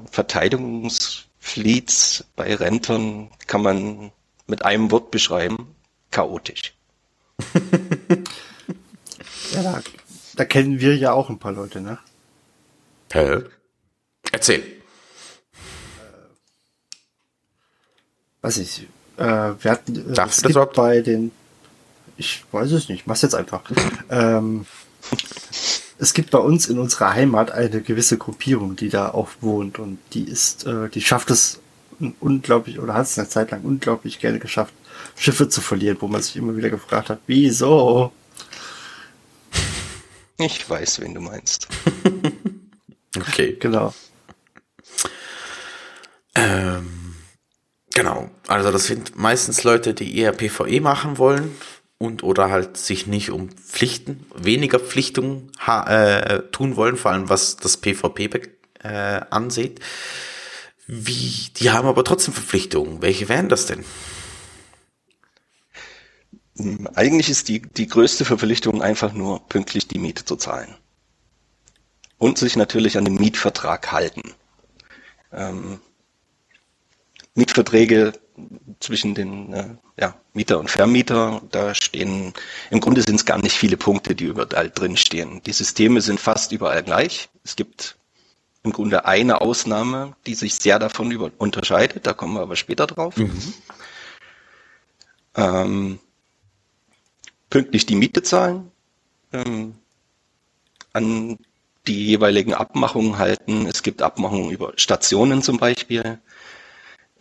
Verteidigungsfleets 1.42 2.24
bei 2.36 2.54
Rentern 2.54 3.30
kann 3.46 3.62
man 3.62 4.12
mit 4.46 4.64
einem 4.64 4.90
Wort 4.90 5.10
beschreiben, 5.10 5.74
chaotisch. 6.10 6.74
ja, 9.52 9.62
da, 9.62 9.82
da, 10.36 10.44
kennen 10.44 10.80
wir 10.80 10.96
ja 10.96 11.12
auch 11.12 11.28
ein 11.28 11.38
paar 11.38 11.52
Leute, 11.52 11.80
ne? 11.80 11.98
Hä? 13.12 13.42
Erzähl. 14.30 14.60
Äh, 14.60 14.72
weiß 18.42 18.58
ich. 18.58 18.86
Äh, 19.16 19.24
wir 19.24 19.70
hatten 19.70 20.10
äh, 20.10 20.14
Darfst 20.14 20.46
es 20.46 20.54
gibt 20.54 20.74
bei 20.74 21.00
den. 21.00 21.32
Ich 22.16 22.44
weiß 22.52 22.70
es 22.72 22.88
nicht. 22.88 23.06
Mach's 23.06 23.22
jetzt 23.22 23.34
einfach. 23.34 23.62
ähm, 24.10 24.66
es 26.02 26.14
gibt 26.14 26.32
bei 26.32 26.38
uns 26.38 26.66
in 26.66 26.80
unserer 26.80 27.12
Heimat 27.12 27.52
eine 27.52 27.80
gewisse 27.80 28.18
Gruppierung, 28.18 28.74
die 28.74 28.88
da 28.88 29.12
auch 29.12 29.28
wohnt 29.40 29.78
und 29.78 30.00
die 30.14 30.24
ist, 30.24 30.66
äh, 30.66 30.88
die 30.88 31.00
schafft 31.00 31.30
es 31.30 31.60
unglaublich 32.18 32.80
oder 32.80 32.94
hat 32.94 33.06
es 33.06 33.16
eine 33.16 33.28
Zeit 33.28 33.52
lang 33.52 33.62
unglaublich 33.62 34.18
gerne 34.18 34.40
geschafft, 34.40 34.74
Schiffe 35.16 35.48
zu 35.48 35.60
verlieren, 35.60 35.98
wo 36.00 36.08
man 36.08 36.20
sich 36.20 36.34
immer 36.34 36.56
wieder 36.56 36.70
gefragt 36.70 37.08
hat, 37.08 37.20
wieso? 37.28 38.12
Ich 40.38 40.68
weiß, 40.68 41.00
wen 41.02 41.14
du 41.14 41.20
meinst. 41.20 41.68
okay. 43.16 43.56
Genau. 43.60 43.94
Ähm, 46.34 47.14
genau. 47.94 48.28
Also 48.48 48.72
das 48.72 48.86
sind 48.86 49.16
meistens 49.16 49.62
Leute, 49.62 49.94
die 49.94 50.18
eher 50.18 50.32
PvE 50.32 50.80
machen 50.80 51.18
wollen 51.18 51.54
und 52.02 52.24
oder 52.24 52.50
halt 52.50 52.76
sich 52.76 53.06
nicht 53.06 53.30
um 53.30 53.48
Pflichten, 53.50 54.26
weniger 54.34 54.80
Pflichtungen 54.80 55.52
äh, 55.64 56.40
tun 56.50 56.74
wollen, 56.74 56.96
vor 56.96 57.12
allem 57.12 57.28
was 57.28 57.56
das 57.56 57.76
PvP 57.76 58.28
äh, 58.82 59.20
ansieht. 59.30 59.78
Wie, 60.88 61.50
die 61.56 61.70
haben 61.70 61.86
aber 61.86 62.02
trotzdem 62.02 62.34
Verpflichtungen. 62.34 63.02
Welche 63.02 63.28
wären 63.28 63.48
das 63.48 63.66
denn? 63.66 63.84
Eigentlich 66.96 67.30
ist 67.30 67.48
die, 67.48 67.62
die 67.62 67.86
größte 67.86 68.24
Verpflichtung 68.24 68.82
einfach 68.82 69.12
nur 69.12 69.46
pünktlich 69.48 69.86
die 69.86 70.00
Miete 70.00 70.24
zu 70.24 70.34
zahlen. 70.34 70.74
Und 72.18 72.36
sich 72.36 72.56
natürlich 72.56 72.98
an 72.98 73.04
den 73.04 73.14
Mietvertrag 73.14 73.92
halten. 73.92 74.34
Ähm, 75.32 75.80
Mietverträge 77.34 78.12
zwischen 78.80 79.14
den 79.14 79.52
äh, 79.52 79.76
ja, 79.98 80.14
Mieter 80.32 80.58
und 80.58 80.70
Vermieter, 80.70 81.42
da 81.50 81.74
stehen, 81.74 82.32
im 82.70 82.80
Grunde 82.80 83.02
sind 83.02 83.16
es 83.16 83.24
gar 83.24 83.38
nicht 83.38 83.56
viele 83.56 83.76
Punkte, 83.76 84.14
die 84.14 84.24
überall 84.24 84.70
drin 84.70 84.96
stehen. 84.96 85.42
Die 85.44 85.52
Systeme 85.52 86.00
sind 86.00 86.20
fast 86.20 86.52
überall 86.52 86.82
gleich. 86.82 87.28
Es 87.44 87.56
gibt 87.56 87.96
im 88.62 88.72
Grunde 88.72 89.04
eine 89.06 89.40
Ausnahme, 89.40 90.14
die 90.26 90.34
sich 90.34 90.54
sehr 90.54 90.78
davon 90.78 91.10
über 91.10 91.30
unterscheidet, 91.38 92.06
da 92.06 92.12
kommen 92.12 92.34
wir 92.34 92.42
aber 92.42 92.56
später 92.56 92.86
drauf. 92.86 93.16
Mhm. 93.16 93.54
Ähm, 95.34 95.98
pünktlich 97.50 97.86
die 97.86 97.96
Miete 97.96 98.22
zahlen, 98.22 98.70
ähm, 99.32 99.74
an 100.92 101.38
die 101.86 102.06
jeweiligen 102.06 102.54
Abmachungen 102.54 103.18
halten. 103.18 103.66
Es 103.66 103.82
gibt 103.82 104.02
Abmachungen 104.02 104.50
über 104.50 104.72
Stationen 104.76 105.42
zum 105.42 105.56
Beispiel. 105.56 106.20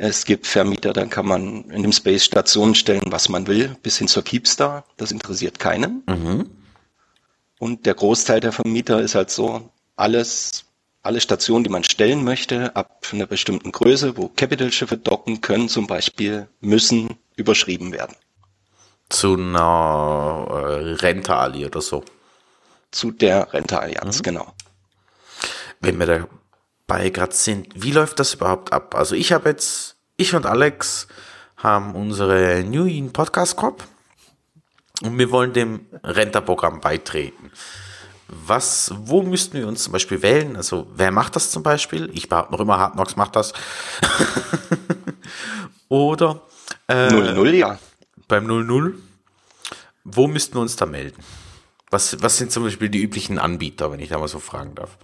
Es 0.03 0.25
gibt 0.25 0.48
Vermieter, 0.48 0.93
dann 0.93 1.12
kann 1.12 1.27
man 1.27 1.70
in 1.70 1.84
dem 1.84 1.91
Space 1.91 2.25
Stationen 2.25 2.74
stellen, 2.74 3.03
was 3.12 3.29
man 3.29 3.46
will, 3.46 3.77
bis 3.84 4.00
hin 4.00 4.08
zur 4.08 4.24
Keepstar. 4.24 4.84
Das 4.98 5.12
interessiert 5.12 5.60
keinen. 5.60 6.01
Mhm. 6.08 6.50
Und 7.60 7.86
der 7.86 7.93
Großteil 7.93 8.39
der 8.39 8.51
Vermieter 8.51 9.00
ist 9.00 9.13
halt 9.13 9.29
so, 9.29 9.70
alles, 9.98 10.65
alle 11.03 11.22
Stationen, 11.22 11.63
die 11.63 11.70
man 11.70 11.84
stellen 11.84 12.24
möchte, 12.24 12.75
ab 12.75 13.05
einer 13.12 13.27
bestimmten 13.27 13.72
Größe, 13.72 14.17
wo 14.17 14.27
Capital-Schiffe 14.27 14.98
docken 14.98 15.41
können, 15.41 15.70
zum 15.70 15.86
Beispiel, 15.86 16.48
müssen 16.62 17.20
überschrieben 17.36 17.93
werden. 17.93 18.15
Zu 19.10 19.36
einer 19.36 20.48
äh, 20.50 20.93
Rente-Ali 20.96 21.67
oder 21.67 21.81
so. 21.81 22.03
Zu 22.89 23.12
der 23.12 23.53
Rente-Allianz, 23.53 24.17
mhm. 24.17 24.24
genau. 24.24 24.53
Wenn 25.79 26.00
wir 26.00 26.27
dabei 26.91 27.10
gerade 27.10 27.33
sind, 27.33 27.69
wie 27.74 27.91
läuft 27.91 28.19
das 28.19 28.33
überhaupt 28.33 28.74
ab? 28.74 28.95
Also 28.95 29.15
ich 29.15 29.31
habe 29.31 29.50
jetzt, 29.50 29.95
ich 30.17 30.36
und 30.36 30.45
Alex 30.45 31.07
haben 31.57 31.95
unsere 31.95 32.63
New 32.63 32.86
In 32.86 33.13
Podcast 33.13 33.55
Corp 33.55 33.83
und 35.01 35.17
wir 35.17 35.31
wollen 35.31 35.53
dem 35.53 35.86
Renta-Programm 36.03 36.81
beitreten. 36.81 37.51
Was, 38.27 38.91
wo 38.95 39.21
müssten 39.21 39.57
wir 39.57 39.67
uns 39.67 39.83
zum 39.83 39.93
Beispiel 39.93 40.21
wählen? 40.21 40.55
Also, 40.55 40.88
wer 40.95 41.12
macht 41.12 41.36
das 41.36 41.51
zum 41.51 41.63
Beispiel? 41.63 42.10
Ich 42.13 42.29
behaupte 42.29 42.53
noch 42.53 42.62
immer, 42.62 42.77
Hard 42.77 42.93
Knocks 42.93 43.17
macht 43.17 43.36
das. 43.36 43.51
Oder 45.89 46.41
äh, 46.88 47.10
0-0, 47.10 47.50
ja. 47.51 47.77
Beim 48.29 48.48
0-0. 48.48 48.93
Wo 50.05 50.27
müssten 50.27 50.55
wir 50.55 50.62
uns 50.62 50.77
da 50.77 50.86
melden? 50.86 51.21
Was, 51.89 52.21
was 52.21 52.38
sind 52.38 52.53
zum 52.53 52.63
Beispiel 52.63 52.88
die 52.88 53.01
üblichen 53.01 53.38
Anbieter, 53.38 53.91
wenn 53.91 54.00
ich 54.00 54.10
da 54.10 54.17
mal 54.17 54.29
so 54.29 54.39
fragen 54.39 54.75
darf? 54.75 54.98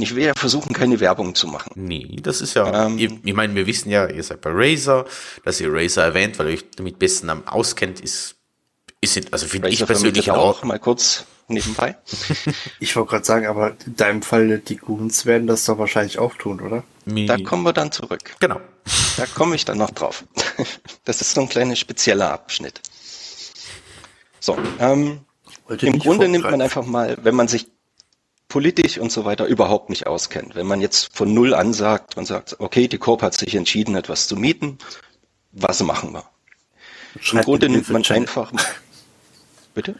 Ich 0.00 0.14
will 0.14 0.24
ja 0.24 0.32
versuchen, 0.36 0.72
keine 0.72 1.00
Werbung 1.00 1.34
zu 1.34 1.46
machen. 1.46 1.72
Nee, 1.74 2.16
das 2.22 2.40
ist 2.40 2.54
ja, 2.54 2.86
ähm, 2.86 2.98
ich, 2.98 3.10
ich 3.24 3.34
meine, 3.34 3.54
wir 3.54 3.66
wissen 3.66 3.90
ja, 3.90 4.06
ihr 4.06 4.22
seid 4.22 4.40
bei 4.40 4.50
Razer, 4.52 5.04
dass 5.44 5.60
ihr 5.60 5.72
Razer 5.72 6.04
erwähnt, 6.04 6.38
weil 6.38 6.48
ihr 6.48 6.54
euch 6.54 6.64
damit 6.76 6.98
besten 6.98 7.30
auskennt, 7.30 8.00
ist, 8.00 8.36
ist 9.00 9.32
also 9.32 9.46
finde 9.46 9.68
ich 9.68 9.84
persönlich 9.84 10.30
auch. 10.30 10.62
Mal 10.62 10.78
kurz 10.78 11.24
nebenbei. 11.48 11.96
ich 12.80 12.94
wollte 12.96 13.10
gerade 13.10 13.24
sagen, 13.24 13.46
aber 13.46 13.76
in 13.86 13.96
deinem 13.96 14.22
Fall, 14.22 14.58
die 14.58 14.76
Goons 14.76 15.26
werden 15.26 15.46
das 15.46 15.64
doch 15.64 15.78
wahrscheinlich 15.78 16.18
auch 16.18 16.34
tun, 16.34 16.60
oder? 16.60 16.84
Da 17.04 17.38
kommen 17.38 17.64
wir 17.64 17.72
dann 17.72 17.90
zurück. 17.90 18.34
Genau. 18.38 18.60
Da 19.16 19.26
komme 19.26 19.54
ich 19.54 19.64
dann 19.64 19.78
noch 19.78 19.90
drauf. 19.90 20.24
Das 21.04 21.22
ist 21.22 21.32
so 21.32 21.40
ein 21.40 21.48
kleiner 21.48 21.74
spezieller 21.74 22.30
Abschnitt. 22.30 22.82
So, 24.40 24.58
ähm, 24.78 25.20
im 25.80 25.98
Grunde 25.98 26.28
nimmt 26.28 26.44
man 26.44 26.60
einfach 26.60 26.84
mal, 26.84 27.16
wenn 27.22 27.34
man 27.34 27.48
sich 27.48 27.66
politisch 28.48 28.98
und 28.98 29.12
so 29.12 29.24
weiter 29.24 29.46
überhaupt 29.46 29.90
nicht 29.90 30.06
auskennt. 30.06 30.54
Wenn 30.54 30.66
man 30.66 30.80
jetzt 30.80 31.14
von 31.14 31.32
Null 31.32 31.54
an 31.54 31.74
sagt 31.74 32.16
und 32.16 32.24
sagt, 32.24 32.56
okay, 32.58 32.88
die 32.88 32.98
Corp 32.98 33.22
hat 33.22 33.34
sich 33.34 33.54
entschieden, 33.54 33.94
etwas 33.94 34.26
zu 34.26 34.36
mieten, 34.36 34.78
was 35.52 35.82
machen 35.82 36.12
wir? 36.12 36.24
Im 37.32 37.40
Grunde 37.42 37.68
nimmt 37.68 37.88
man 37.90 38.04
einfach. 38.04 38.52
Bitte? 39.74 39.96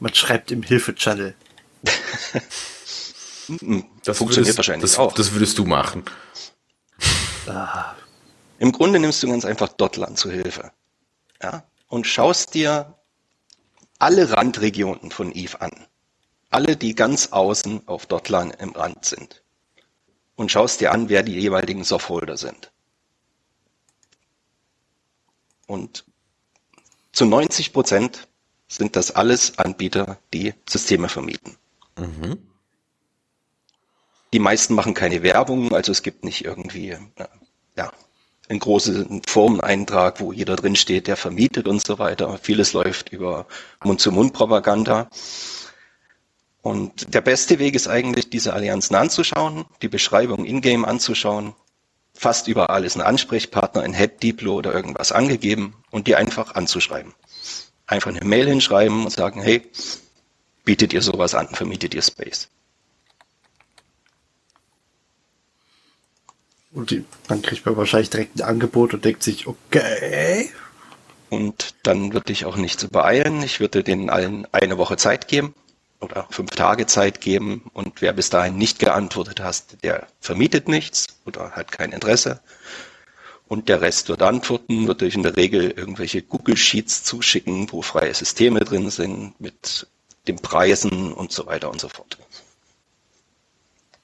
Man 0.00 0.14
schreibt 0.14 0.50
im 0.50 0.62
Hilfe-Channel. 0.62 1.34
das 1.82 1.92
funktioniert 3.58 4.04
würdest, 4.04 4.58
wahrscheinlich 4.58 4.90
das, 4.90 4.98
auch. 4.98 5.14
Das 5.14 5.32
würdest 5.32 5.58
du 5.58 5.64
machen. 5.64 6.04
Ah. 7.46 7.94
Im 8.58 8.72
Grunde 8.72 8.98
nimmst 8.98 9.22
du 9.22 9.28
ganz 9.28 9.44
einfach 9.44 9.68
Dotland 9.68 10.18
zu 10.18 10.30
Hilfe. 10.30 10.72
Ja? 11.42 11.64
Und 11.88 12.06
schaust 12.06 12.54
dir 12.54 12.94
alle 13.98 14.30
Randregionen 14.30 15.10
von 15.10 15.32
Eve 15.32 15.60
an 15.60 15.87
alle, 16.50 16.76
die 16.76 16.94
ganz 16.94 17.28
außen 17.28 17.86
auf 17.86 18.06
Dotlan 18.06 18.50
im 18.50 18.70
Rand 18.70 19.04
sind. 19.04 19.42
Und 20.36 20.52
schaust 20.52 20.80
dir 20.80 20.92
an, 20.92 21.08
wer 21.08 21.22
die 21.22 21.38
jeweiligen 21.38 21.84
Softholder 21.84 22.36
sind. 22.36 22.70
Und 25.66 26.04
zu 27.12 27.26
90 27.26 27.72
Prozent 27.72 28.28
sind 28.68 28.96
das 28.96 29.10
alles 29.10 29.58
Anbieter, 29.58 30.18
die 30.32 30.54
Systeme 30.68 31.08
vermieten. 31.08 31.56
Mhm. 31.96 32.38
Die 34.32 34.38
meisten 34.38 34.74
machen 34.74 34.94
keine 34.94 35.22
Werbung, 35.22 35.72
also 35.72 35.90
es 35.90 36.02
gibt 36.02 36.24
nicht 36.24 36.44
irgendwie 36.44 36.96
ja, 37.76 37.92
einen 38.48 38.58
großen 38.58 39.22
Firmeneintrag, 39.26 40.20
wo 40.20 40.32
jeder 40.32 40.56
drin 40.56 40.76
steht, 40.76 41.06
der 41.06 41.16
vermietet 41.16 41.66
und 41.66 41.84
so 41.84 41.98
weiter. 41.98 42.38
Vieles 42.38 42.72
läuft 42.72 43.10
über 43.10 43.46
Mund-zu-Mund-Propaganda. 43.84 45.08
Und 46.62 47.14
der 47.14 47.20
beste 47.20 47.58
Weg 47.58 47.74
ist 47.74 47.88
eigentlich, 47.88 48.30
diese 48.30 48.52
Allianzen 48.52 48.96
anzuschauen, 48.96 49.64
die 49.82 49.88
Beschreibung 49.88 50.44
in-game 50.44 50.84
anzuschauen. 50.84 51.54
Fast 52.14 52.48
überall 52.48 52.84
ist 52.84 52.96
ein 52.96 53.02
Ansprechpartner, 53.02 53.82
ein 53.82 53.94
Head, 53.94 54.22
Diplo 54.22 54.54
oder 54.54 54.74
irgendwas 54.74 55.12
angegeben 55.12 55.74
und 55.90 56.08
die 56.08 56.16
einfach 56.16 56.54
anzuschreiben. 56.56 57.14
Einfach 57.86 58.10
eine 58.10 58.24
Mail 58.24 58.48
hinschreiben 58.48 59.04
und 59.04 59.10
sagen, 59.10 59.40
hey, 59.40 59.62
bietet 60.64 60.92
ihr 60.92 61.00
sowas 61.00 61.34
an, 61.34 61.48
vermietet 61.48 61.94
ihr 61.94 62.02
Space. 62.02 62.48
Und 66.72 66.90
die, 66.90 67.04
dann 67.28 67.40
kriegt 67.40 67.64
man 67.64 67.76
wahrscheinlich 67.76 68.10
direkt 68.10 68.36
ein 68.36 68.42
Angebot 68.42 68.94
und 68.94 69.04
denkt 69.04 69.22
sich, 69.22 69.46
okay. 69.46 70.50
Und 71.30 71.76
dann 71.84 72.12
würde 72.12 72.32
ich 72.32 72.44
auch 72.44 72.56
nicht 72.56 72.80
zu 72.80 72.88
beeilen. 72.88 73.42
Ich 73.42 73.60
würde 73.60 73.84
denen 73.84 74.10
allen 74.10 74.46
eine 74.52 74.76
Woche 74.76 74.96
Zeit 74.96 75.28
geben 75.28 75.54
oder 76.00 76.26
fünf 76.30 76.50
Tage 76.50 76.86
Zeit 76.86 77.20
geben 77.20 77.70
und 77.72 78.00
wer 78.00 78.12
bis 78.12 78.30
dahin 78.30 78.56
nicht 78.56 78.78
geantwortet 78.78 79.40
hat, 79.40 79.82
der 79.82 80.06
vermietet 80.20 80.68
nichts 80.68 81.06
oder 81.26 81.52
hat 81.52 81.72
kein 81.72 81.92
Interesse. 81.92 82.40
Und 83.48 83.68
der 83.68 83.80
Rest 83.80 84.08
wird 84.08 84.22
antworten, 84.22 84.86
wird 84.86 85.02
euch 85.02 85.14
in 85.14 85.22
der 85.22 85.36
Regel 85.36 85.70
irgendwelche 85.70 86.22
Google 86.22 86.56
Sheets 86.56 87.02
zuschicken, 87.02 87.72
wo 87.72 87.80
freie 87.82 88.12
Systeme 88.12 88.60
drin 88.60 88.90
sind 88.90 89.40
mit 89.40 89.86
den 90.28 90.36
Preisen 90.36 91.12
und 91.12 91.32
so 91.32 91.46
weiter 91.46 91.70
und 91.70 91.80
so 91.80 91.88
fort. 91.88 92.18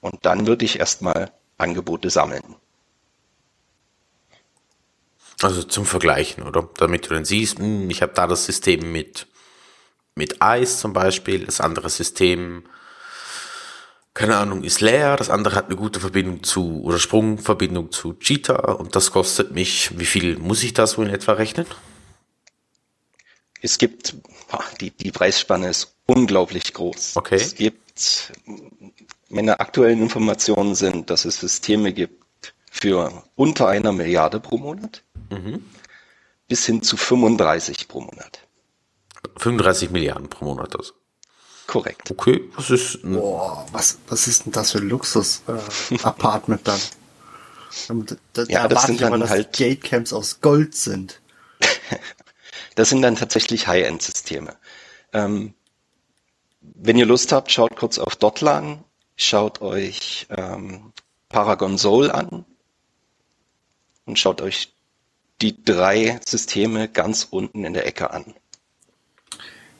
Und 0.01 0.25
dann 0.25 0.47
würde 0.47 0.65
ich 0.65 0.79
erstmal 0.79 1.31
Angebote 1.57 2.09
sammeln. 2.09 2.55
Also 5.41 5.63
zum 5.63 5.85
Vergleichen, 5.85 6.43
oder? 6.43 6.69
Damit 6.77 7.05
du 7.05 7.09
dann 7.09 7.25
siehst, 7.25 7.59
hm, 7.59 7.89
ich 7.89 8.01
habe 8.01 8.13
da 8.13 8.25
das 8.25 8.45
System 8.45 8.91
mit 8.91 9.27
mit 10.15 10.41
Eis 10.41 10.79
zum 10.79 10.93
Beispiel. 10.93 11.45
Das 11.45 11.61
andere 11.61 11.89
System, 11.89 12.63
keine 14.13 14.37
Ahnung, 14.37 14.63
ist 14.63 14.81
leer. 14.81 15.17
Das 15.17 15.29
andere 15.29 15.55
hat 15.55 15.65
eine 15.65 15.75
gute 15.75 15.99
Verbindung 15.99 16.43
zu 16.43 16.81
oder 16.83 16.97
Sprungverbindung 16.97 17.91
zu 17.91 18.13
Cheetah 18.13 18.73
und 18.73 18.95
das 18.95 19.11
kostet 19.11 19.51
mich, 19.51 19.97
wie 19.99 20.05
viel 20.05 20.37
muss 20.37 20.63
ich 20.63 20.73
das 20.73 20.97
wohl 20.97 21.07
in 21.07 21.13
etwa 21.13 21.33
rechnen? 21.33 21.65
Es 23.61 23.77
gibt, 23.77 24.15
die, 24.79 24.91
die 24.91 25.11
Preisspanne 25.11 25.69
ist 25.69 25.95
unglaublich 26.05 26.73
groß. 26.73 27.13
Okay. 27.15 27.35
Es 27.35 27.55
gibt, 27.55 28.31
meine 29.29 29.59
aktuellen 29.59 30.01
Informationen 30.01 30.75
sind, 30.75 31.09
dass 31.09 31.25
es 31.25 31.39
Systeme 31.39 31.91
gibt 31.91 32.53
für 32.69 33.23
unter 33.35 33.67
einer 33.67 33.91
Milliarde 33.91 34.39
pro 34.39 34.57
Monat 34.57 35.01
mhm. 35.31 35.65
bis 36.47 36.65
hin 36.65 36.83
zu 36.83 36.95
35 36.95 37.87
pro 37.87 38.01
Monat. 38.01 38.44
35 39.37 39.91
Milliarden 39.91 40.29
pro 40.29 40.45
Monat. 40.45 40.75
Also. 40.75 40.93
Korrekt. 41.67 42.11
Okay, 42.11 42.49
das 42.55 42.69
ist. 42.69 43.01
Boah, 43.03 43.65
was, 43.71 43.97
was 44.07 44.27
ist 44.27 44.45
denn 44.45 44.51
das 44.51 44.71
für 44.71 44.79
ein 44.79 44.89
Luxus-Apartment 44.89 46.61
äh, 46.61 46.63
dann? 46.63 46.79
Da, 48.33 48.43
ja, 48.43 48.67
das 48.67 48.83
sind 48.83 49.01
dann 49.01 49.13
immer, 49.13 49.29
halt 49.29 49.51
Gatecamps 49.57 50.13
aus 50.13 50.39
Gold 50.41 50.75
sind. 50.75 51.21
das 52.75 52.89
sind 52.89 53.01
dann 53.01 53.15
tatsächlich 53.15 53.67
High-End-Systeme. 53.67 54.55
Ähm, 55.11 55.53
wenn 56.61 56.97
ihr 56.97 57.05
Lust 57.05 57.31
habt, 57.31 57.51
schaut 57.51 57.75
kurz 57.75 57.99
auf 57.99 58.15
Dotlan, 58.15 58.83
schaut 59.17 59.61
euch 59.61 60.27
ähm, 60.29 60.93
Paragon 61.29 61.77
Soul 61.77 62.11
an 62.11 62.45
und 64.05 64.19
schaut 64.19 64.41
euch 64.41 64.73
die 65.41 65.63
drei 65.63 66.19
Systeme 66.25 66.87
ganz 66.87 67.27
unten 67.29 67.65
in 67.65 67.73
der 67.73 67.85
Ecke 67.85 68.11
an. 68.11 68.35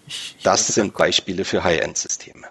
Ich, 0.07 0.35
ich 0.37 0.43
das 0.43 0.67
sind 0.67 0.95
Beispiele 0.95 1.45
für 1.45 1.63
High-End-Systeme. 1.63 2.47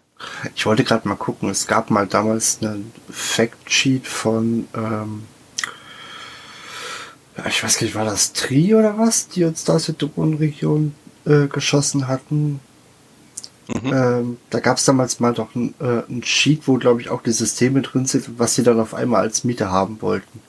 Ich 0.54 0.66
wollte 0.66 0.84
gerade 0.84 1.06
mal 1.08 1.16
gucken, 1.16 1.50
es 1.50 1.66
gab 1.66 1.90
mal 1.90 2.06
damals 2.06 2.58
einen 2.62 2.92
Factsheet 3.10 4.06
von, 4.06 4.68
ähm, 4.74 5.24
ich 7.46 7.62
weiß 7.62 7.78
gar 7.78 7.84
nicht, 7.84 7.94
war 7.94 8.04
das 8.04 8.32
Tri 8.32 8.74
oder 8.74 8.98
was, 8.98 9.28
die 9.28 9.44
uns 9.44 9.64
da 9.64 9.74
aus 9.74 9.86
der 9.86 9.94
Drohnenregion 9.94 10.94
äh, 11.26 11.46
geschossen 11.46 12.08
hatten. 12.08 12.60
Mhm. 13.68 13.92
Ähm, 13.92 14.38
da 14.50 14.60
gab 14.60 14.76
es 14.76 14.84
damals 14.84 15.20
mal 15.20 15.32
doch 15.32 15.54
ein, 15.54 15.74
äh, 15.80 16.02
ein 16.08 16.22
Sheet, 16.22 16.68
wo 16.68 16.74
glaube 16.74 17.00
ich 17.00 17.08
auch 17.08 17.22
die 17.22 17.32
Systeme 17.32 17.82
drin 17.82 18.06
sind, 18.06 18.38
was 18.38 18.54
sie 18.54 18.62
dann 18.62 18.78
auf 18.78 18.94
einmal 18.94 19.22
als 19.22 19.44
Miete 19.44 19.70
haben 19.70 20.02
wollten. 20.02 20.40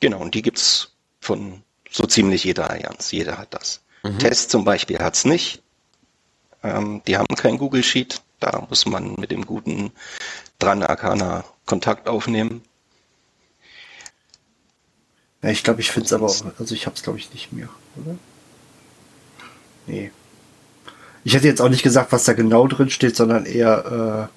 Genau, 0.00 0.20
und 0.20 0.34
die 0.34 0.42
gibt's 0.42 0.92
von 1.20 1.62
so 1.90 2.06
ziemlich 2.06 2.44
jeder 2.44 2.70
Allianz. 2.70 3.10
Jeder 3.10 3.38
hat 3.38 3.52
das. 3.54 3.80
Mhm. 4.12 4.18
Test 4.18 4.50
zum 4.50 4.64
Beispiel 4.64 4.98
hat 4.98 5.14
es 5.14 5.24
nicht. 5.24 5.62
Ähm, 6.62 7.02
die 7.06 7.16
haben 7.16 7.34
kein 7.36 7.58
Google 7.58 7.82
Sheet. 7.82 8.22
Da 8.40 8.66
muss 8.68 8.86
man 8.86 9.14
mit 9.14 9.30
dem 9.30 9.46
guten 9.46 9.92
Dran 10.58 10.82
Arcana 10.82 11.44
Kontakt 11.64 12.08
aufnehmen. 12.08 12.62
Ja, 15.42 15.50
ich 15.50 15.62
glaube, 15.62 15.80
ich 15.80 15.90
finde 15.90 16.06
es 16.06 16.12
aber 16.12 16.26
auch, 16.26 16.44
also 16.58 16.74
ich 16.74 16.86
habe 16.86 16.96
es 16.96 17.02
glaube 17.02 17.18
ich 17.18 17.32
nicht 17.32 17.52
mehr, 17.52 17.68
oder? 17.96 18.16
Nee. 19.86 20.10
Ich 21.24 21.34
hätte 21.34 21.46
jetzt 21.46 21.60
auch 21.60 21.68
nicht 21.68 21.82
gesagt, 21.82 22.12
was 22.12 22.24
da 22.24 22.32
genau 22.32 22.66
drin 22.66 22.90
steht, 22.90 23.16
sondern 23.16 23.46
eher, 23.46 24.30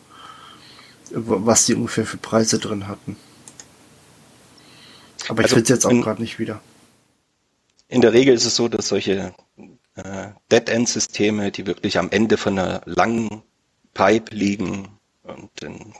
äh, 1.12 1.12
was 1.12 1.66
die 1.66 1.76
ungefähr 1.76 2.06
für 2.06 2.18
Preise 2.18 2.60
drin 2.60 2.88
hatten. 2.88 3.16
Aber 5.28 5.42
ich 5.42 5.46
also, 5.46 5.56
finde 5.56 5.64
es 5.64 5.70
jetzt 5.70 5.86
auch 5.86 6.04
gerade 6.04 6.22
nicht 6.22 6.40
wieder. 6.40 6.62
In 7.90 8.02
der 8.02 8.14
Regel 8.14 8.36
ist 8.36 8.46
es 8.46 8.56
so, 8.56 8.68
dass 8.68 8.88
solche 8.88 9.34
äh, 9.96 10.28
Dead-End-Systeme, 10.52 11.52
die 11.52 11.66
wirklich 11.66 11.98
am 11.98 12.12
Ende 12.12 12.38
von 12.38 12.58
einer 12.58 12.82
langen 12.86 13.42
Pipe 13.96 14.34
liegen 14.34 14.88
und 15.24 15.50
in, 15.64 15.94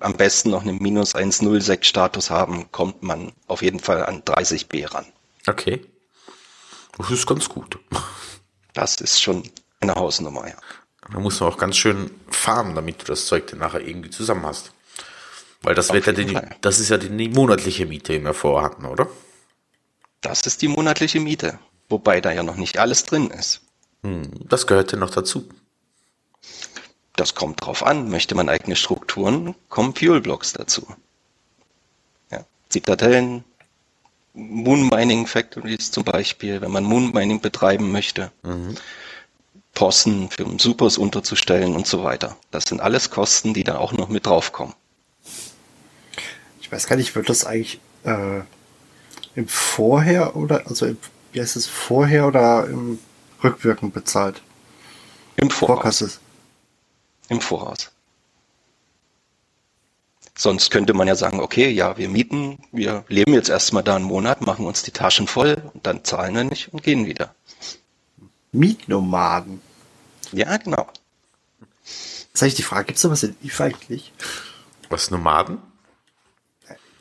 am 0.00 0.14
besten 0.14 0.50
noch 0.50 0.62
einen 0.62 0.82
minus 0.82 1.14
106 1.14 1.86
Status 1.86 2.30
haben, 2.30 2.70
kommt 2.72 3.02
man 3.04 3.32
auf 3.46 3.62
jeden 3.62 3.78
Fall 3.78 4.04
an 4.04 4.22
30b 4.22 4.92
ran. 4.92 5.06
Okay. 5.46 5.84
Das 6.98 7.12
ist 7.12 7.26
ganz 7.26 7.48
gut. 7.48 7.78
Das 8.74 9.00
ist 9.00 9.22
schon 9.22 9.48
eine 9.80 9.94
Hausnummer, 9.94 10.48
ja. 10.48 10.56
Da 11.12 11.20
musst 11.20 11.40
du 11.40 11.44
auch 11.44 11.58
ganz 11.58 11.76
schön 11.76 12.10
fahren, 12.28 12.74
damit 12.74 13.02
du 13.02 13.04
das 13.04 13.26
Zeug 13.26 13.46
dann 13.46 13.60
nachher 13.60 13.80
irgendwie 13.80 14.10
zusammen 14.10 14.44
hast. 14.44 14.72
Weil 15.62 15.76
das, 15.76 15.92
wird 15.92 16.06
ja 16.06 16.12
die, 16.12 16.38
das 16.60 16.80
ist 16.80 16.88
ja 16.88 16.98
die 16.98 17.28
monatliche 17.28 17.86
Miete, 17.86 18.12
die 18.14 18.24
wir 18.24 18.34
vorher 18.34 18.68
hatten, 18.68 18.84
oder? 18.84 19.08
Das 20.20 20.46
ist 20.46 20.62
die 20.62 20.68
monatliche 20.68 21.20
Miete. 21.20 21.58
Wobei 21.88 22.20
da 22.20 22.32
ja 22.32 22.42
noch 22.42 22.56
nicht 22.56 22.78
alles 22.78 23.04
drin 23.04 23.30
ist. 23.30 23.60
Hm, 24.02 24.30
das 24.48 24.66
gehört 24.66 24.92
ja 24.92 24.98
noch 24.98 25.10
dazu. 25.10 25.48
Das 27.14 27.34
kommt 27.34 27.64
drauf 27.64 27.84
an. 27.84 28.10
Möchte 28.10 28.34
man 28.34 28.48
eigene 28.48 28.76
Strukturen, 28.76 29.54
kommen 29.68 29.94
Fuel 29.94 30.20
Blocks 30.20 30.52
dazu. 30.52 30.86
Ja, 32.30 32.44
Zitadellen, 32.68 33.44
Moon 34.34 34.88
Mining 34.88 35.26
Factories 35.26 35.90
zum 35.90 36.04
Beispiel, 36.04 36.60
wenn 36.60 36.70
man 36.70 36.84
Moon 36.84 37.12
Mining 37.12 37.40
betreiben 37.40 37.90
möchte. 37.90 38.30
Mhm. 38.42 38.74
Posten 39.74 40.30
für 40.30 40.46
Supers 40.58 40.98
unterzustellen 40.98 41.74
und 41.74 41.86
so 41.86 42.02
weiter. 42.02 42.36
Das 42.50 42.64
sind 42.64 42.80
alles 42.80 43.10
Kosten, 43.10 43.54
die 43.54 43.64
da 43.64 43.78
auch 43.78 43.92
noch 43.92 44.08
mit 44.08 44.26
draufkommen. 44.26 44.74
Ich 46.60 46.72
weiß 46.72 46.86
gar 46.86 46.96
nicht, 46.96 47.14
wird 47.14 47.28
das 47.28 47.44
eigentlich 47.44 47.80
äh, 48.04 48.40
im 49.36 49.46
Vorher 49.46 50.34
oder 50.34 50.66
also 50.66 50.86
im, 50.86 50.98
wie 51.32 51.40
heißt 51.40 51.56
es 51.56 51.66
vorher 51.66 52.26
oder 52.26 52.66
im 52.66 52.98
Rückwirkend 53.44 53.94
bezahlt? 53.94 54.42
Im 55.36 55.50
Voraus. 55.50 55.76
Vorkasse. 55.76 56.10
Im 57.28 57.40
Voraus. 57.40 57.92
Sonst 60.38 60.70
könnte 60.70 60.94
man 60.94 61.08
ja 61.08 61.14
sagen, 61.14 61.40
okay, 61.40 61.70
ja, 61.70 61.96
wir 61.96 62.08
mieten, 62.08 62.58
wir 62.72 63.04
leben 63.08 63.32
jetzt 63.32 63.48
erstmal 63.48 63.82
da 63.82 63.96
einen 63.96 64.04
Monat, 64.04 64.42
machen 64.42 64.66
uns 64.66 64.82
die 64.82 64.90
Taschen 64.90 65.26
voll 65.26 65.62
und 65.72 65.86
dann 65.86 66.04
zahlen 66.04 66.34
wir 66.34 66.44
nicht 66.44 66.72
und 66.72 66.82
gehen 66.82 67.06
wieder. 67.06 67.34
Mietnomaden. 68.52 69.60
Ja, 70.32 70.56
genau. 70.56 70.88
Jetzt 71.84 72.42
habe 72.42 72.48
ich 72.48 72.54
die 72.54 72.62
Frage, 72.62 72.86
gibt 72.86 72.96
es 72.96 73.02
sowas 73.02 73.22
in 73.22 73.36
IF 73.42 73.60
eigentlich? 73.60 74.12
Was, 74.88 75.10
Nomaden? 75.10 75.58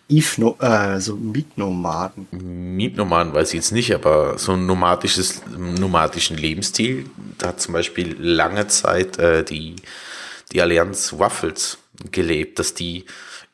Eve, 0.07 0.55
äh, 0.59 0.99
so 0.99 1.15
Mietnomaden. 1.15 2.27
Mietnomaden 2.31 3.33
weiß 3.33 3.49
ich 3.49 3.55
jetzt 3.55 3.71
nicht, 3.71 3.93
aber 3.93 4.37
so 4.37 4.51
ein 4.51 4.65
nomadisches, 4.65 5.41
nomadischen 5.57 6.37
Lebensstil, 6.37 7.09
da 7.37 7.47
hat 7.47 7.61
zum 7.61 7.73
Beispiel 7.73 8.15
lange 8.19 8.67
Zeit 8.67 9.17
äh, 9.17 9.43
die, 9.43 9.77
die 10.51 10.61
Allianz 10.61 11.17
Waffles 11.17 11.79
gelebt, 12.11 12.59
dass 12.59 12.73
die 12.73 13.05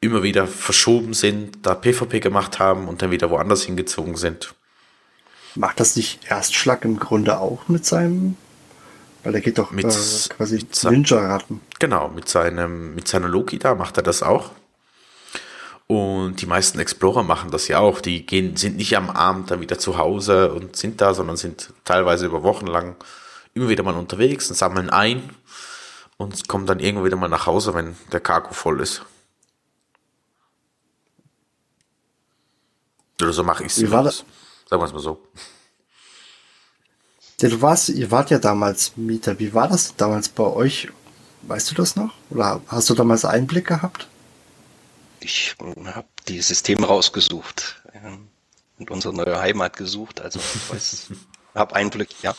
immer 0.02 0.24
wieder 0.24 0.48
verschoben 0.48 1.14
sind, 1.14 1.60
da 1.62 1.76
PvP 1.76 2.20
gemacht 2.20 2.60
haben 2.60 2.88
und 2.88 3.02
dann 3.02 3.12
wieder 3.12 3.30
woanders 3.30 3.64
hingezogen 3.64 4.18
sind. 4.18 4.54
Macht 5.56 5.80
das 5.80 5.96
nicht 5.96 6.20
Erstschlag 6.30 6.84
im 6.84 7.00
Grunde 7.00 7.40
auch 7.40 7.68
mit 7.68 7.86
seinem 7.86 8.36
weil 9.24 9.36
er 9.36 9.42
geht 9.42 9.58
doch 9.60 9.72
mit, 9.72 9.86
äh, 9.86 10.30
quasi 10.36 10.66
Ninja-Ratten. 10.84 11.62
Genau, 11.80 12.10
mit 12.10 12.28
seinem, 12.28 12.96
mit 12.96 13.08
seiner 13.08 13.28
Loki 13.28 13.60
da 13.60 13.76
macht 13.76 13.98
er 13.98 14.04
das 14.04 14.24
auch. 14.24 14.50
Und 15.92 16.40
die 16.40 16.46
meisten 16.46 16.80
Explorer 16.80 17.22
machen 17.22 17.52
das 17.52 17.68
ja 17.68 17.80
auch. 17.80 18.00
Die 18.00 18.26
gehen, 18.26 18.56
sind 18.56 18.78
nicht 18.78 18.96
am 18.96 19.10
Abend 19.10 19.52
dann 19.52 19.60
wieder 19.60 19.78
zu 19.78 19.98
Hause 19.98 20.54
und 20.54 20.78
sind 20.78 21.02
da, 21.02 21.14
sondern 21.14 21.36
sind 21.36 21.74
teilweise 21.84 22.28
über 22.28 22.44
Wochen 22.44 22.66
lang 22.66 22.96
immer 23.54 23.68
wieder 23.68 23.84
mal 23.84 23.96
unterwegs 23.96 24.50
und 24.50 24.56
sammeln 24.56 24.90
ein 24.90 25.32
und 26.16 26.48
kommen 26.48 26.66
dann 26.66 26.80
irgendwo 26.80 27.04
wieder 27.04 27.18
mal 27.18 27.28
nach 27.28 27.46
Hause, 27.46 27.74
wenn 27.74 27.98
der 28.14 28.22
Cargo 28.22 28.54
voll 28.54 28.80
ist. 28.80 29.02
Oder 33.22 33.34
so 33.34 33.44
mache 33.44 33.66
ich 33.66 33.74
es. 33.74 33.82
Wie 33.82 33.92
war 33.92 34.06
das? 34.06 34.24
Sagen 34.70 34.82
wir 34.82 34.86
es 34.86 34.94
mal 34.94 35.00
so. 35.00 35.22
Ja, 37.42 37.50
du 37.50 37.62
warst, 37.62 37.90
ihr 37.90 38.12
wart 38.12 38.30
ja 38.30 38.40
damals 38.40 38.96
Mieter. 38.96 39.38
Wie 39.40 39.54
war 39.54 39.68
das 39.68 39.94
damals 39.98 40.30
bei 40.30 40.46
euch? 40.46 40.88
Weißt 41.42 41.70
du 41.70 41.76
das 41.76 41.98
noch? 41.98 42.14
Oder 42.30 42.62
hast 42.68 42.90
du 42.90 42.94
damals 42.94 43.26
Einblick 43.26 43.68
gehabt? 43.68 44.08
Ich 45.24 45.56
habe 45.86 46.08
die 46.28 46.42
Systeme 46.42 46.88
rausgesucht 46.88 47.82
ähm, 47.94 48.28
und 48.80 48.92
unsere 48.92 49.14
neue 49.14 49.40
Heimat 49.40 49.78
gesucht. 49.78 50.22
Also 50.22 50.40
ich 50.40 50.74
weiß, 50.74 51.08
habe 51.56 51.76
Einblick, 51.76 52.10
ja. 52.22 52.36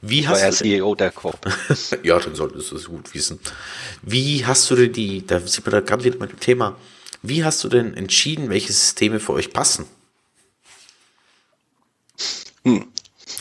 Wie 0.00 0.20
ich 0.20 0.28
hast 0.28 0.40
war 0.40 0.48
ja 0.48 0.52
CEO 0.52 0.94
der 0.94 1.10
Corp. 1.10 1.46
ja, 2.02 2.18
dann 2.18 2.34
solltest 2.34 2.70
du 2.70 2.76
es 2.76 2.86
gut 2.86 3.14
wissen. 3.14 3.40
Wie 4.02 4.44
hast 4.46 4.70
du 4.70 4.76
denn 4.76 4.92
die, 4.92 5.26
da 5.26 5.40
sind 5.40 5.66
wir 5.66 5.70
da 5.70 5.80
gerade 5.80 6.04
wieder 6.04 6.18
mit 6.18 6.30
dem 6.30 6.40
Thema, 6.40 6.76
wie 7.22 7.44
hast 7.44 7.64
du 7.64 7.68
denn 7.68 7.94
entschieden, 7.94 8.50
welche 8.50 8.72
Systeme 8.72 9.20
für 9.20 9.32
euch 9.32 9.52
passen? 9.52 9.86
Hm. 12.64 12.86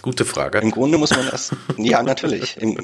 Gute 0.01 0.25
Frage. 0.25 0.59
Im 0.59 0.71
Grunde 0.71 0.97
muss 0.97 1.11
man 1.11 1.27
erst, 1.27 1.53
ja, 1.77 2.03
natürlich. 2.03 2.57
Im, 2.57 2.77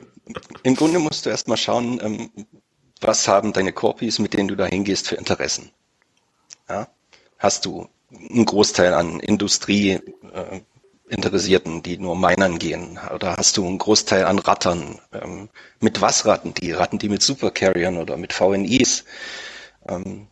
Im, 0.63 0.75
Grunde 0.75 0.99
musst 0.99 1.25
du 1.25 1.29
erst 1.29 1.47
mal 1.47 1.57
schauen, 1.57 1.99
ähm, 2.01 2.31
was 3.01 3.27
haben 3.27 3.53
deine 3.53 3.73
Corpis, 3.73 4.19
mit 4.19 4.33
denen 4.33 4.47
du 4.47 4.55
da 4.55 4.65
hingehst, 4.65 5.07
für 5.07 5.15
Interessen? 5.15 5.71
Ja? 6.69 6.87
Hast 7.39 7.65
du 7.65 7.87
einen 8.11 8.45
Großteil 8.45 8.93
an 8.93 9.19
Industrie 9.19 9.99
äh, 10.33 10.61
Interessierten, 11.09 11.83
die 11.83 11.97
nur 11.97 12.15
Minern 12.15 12.59
gehen? 12.59 12.99
Oder 13.13 13.35
hast 13.35 13.57
du 13.57 13.65
einen 13.65 13.79
Großteil 13.79 14.25
an 14.25 14.39
Rattern? 14.39 14.99
Ähm, 15.11 15.49
mit 15.79 16.01
was 16.01 16.25
Ratten 16.25 16.53
die? 16.53 16.71
Ratten 16.71 16.99
die 16.99 17.09
mit 17.09 17.21
Supercarriern 17.21 17.97
oder 17.97 18.15
mit 18.17 18.31
VNIs? 18.31 19.03
Ähm, 19.89 20.27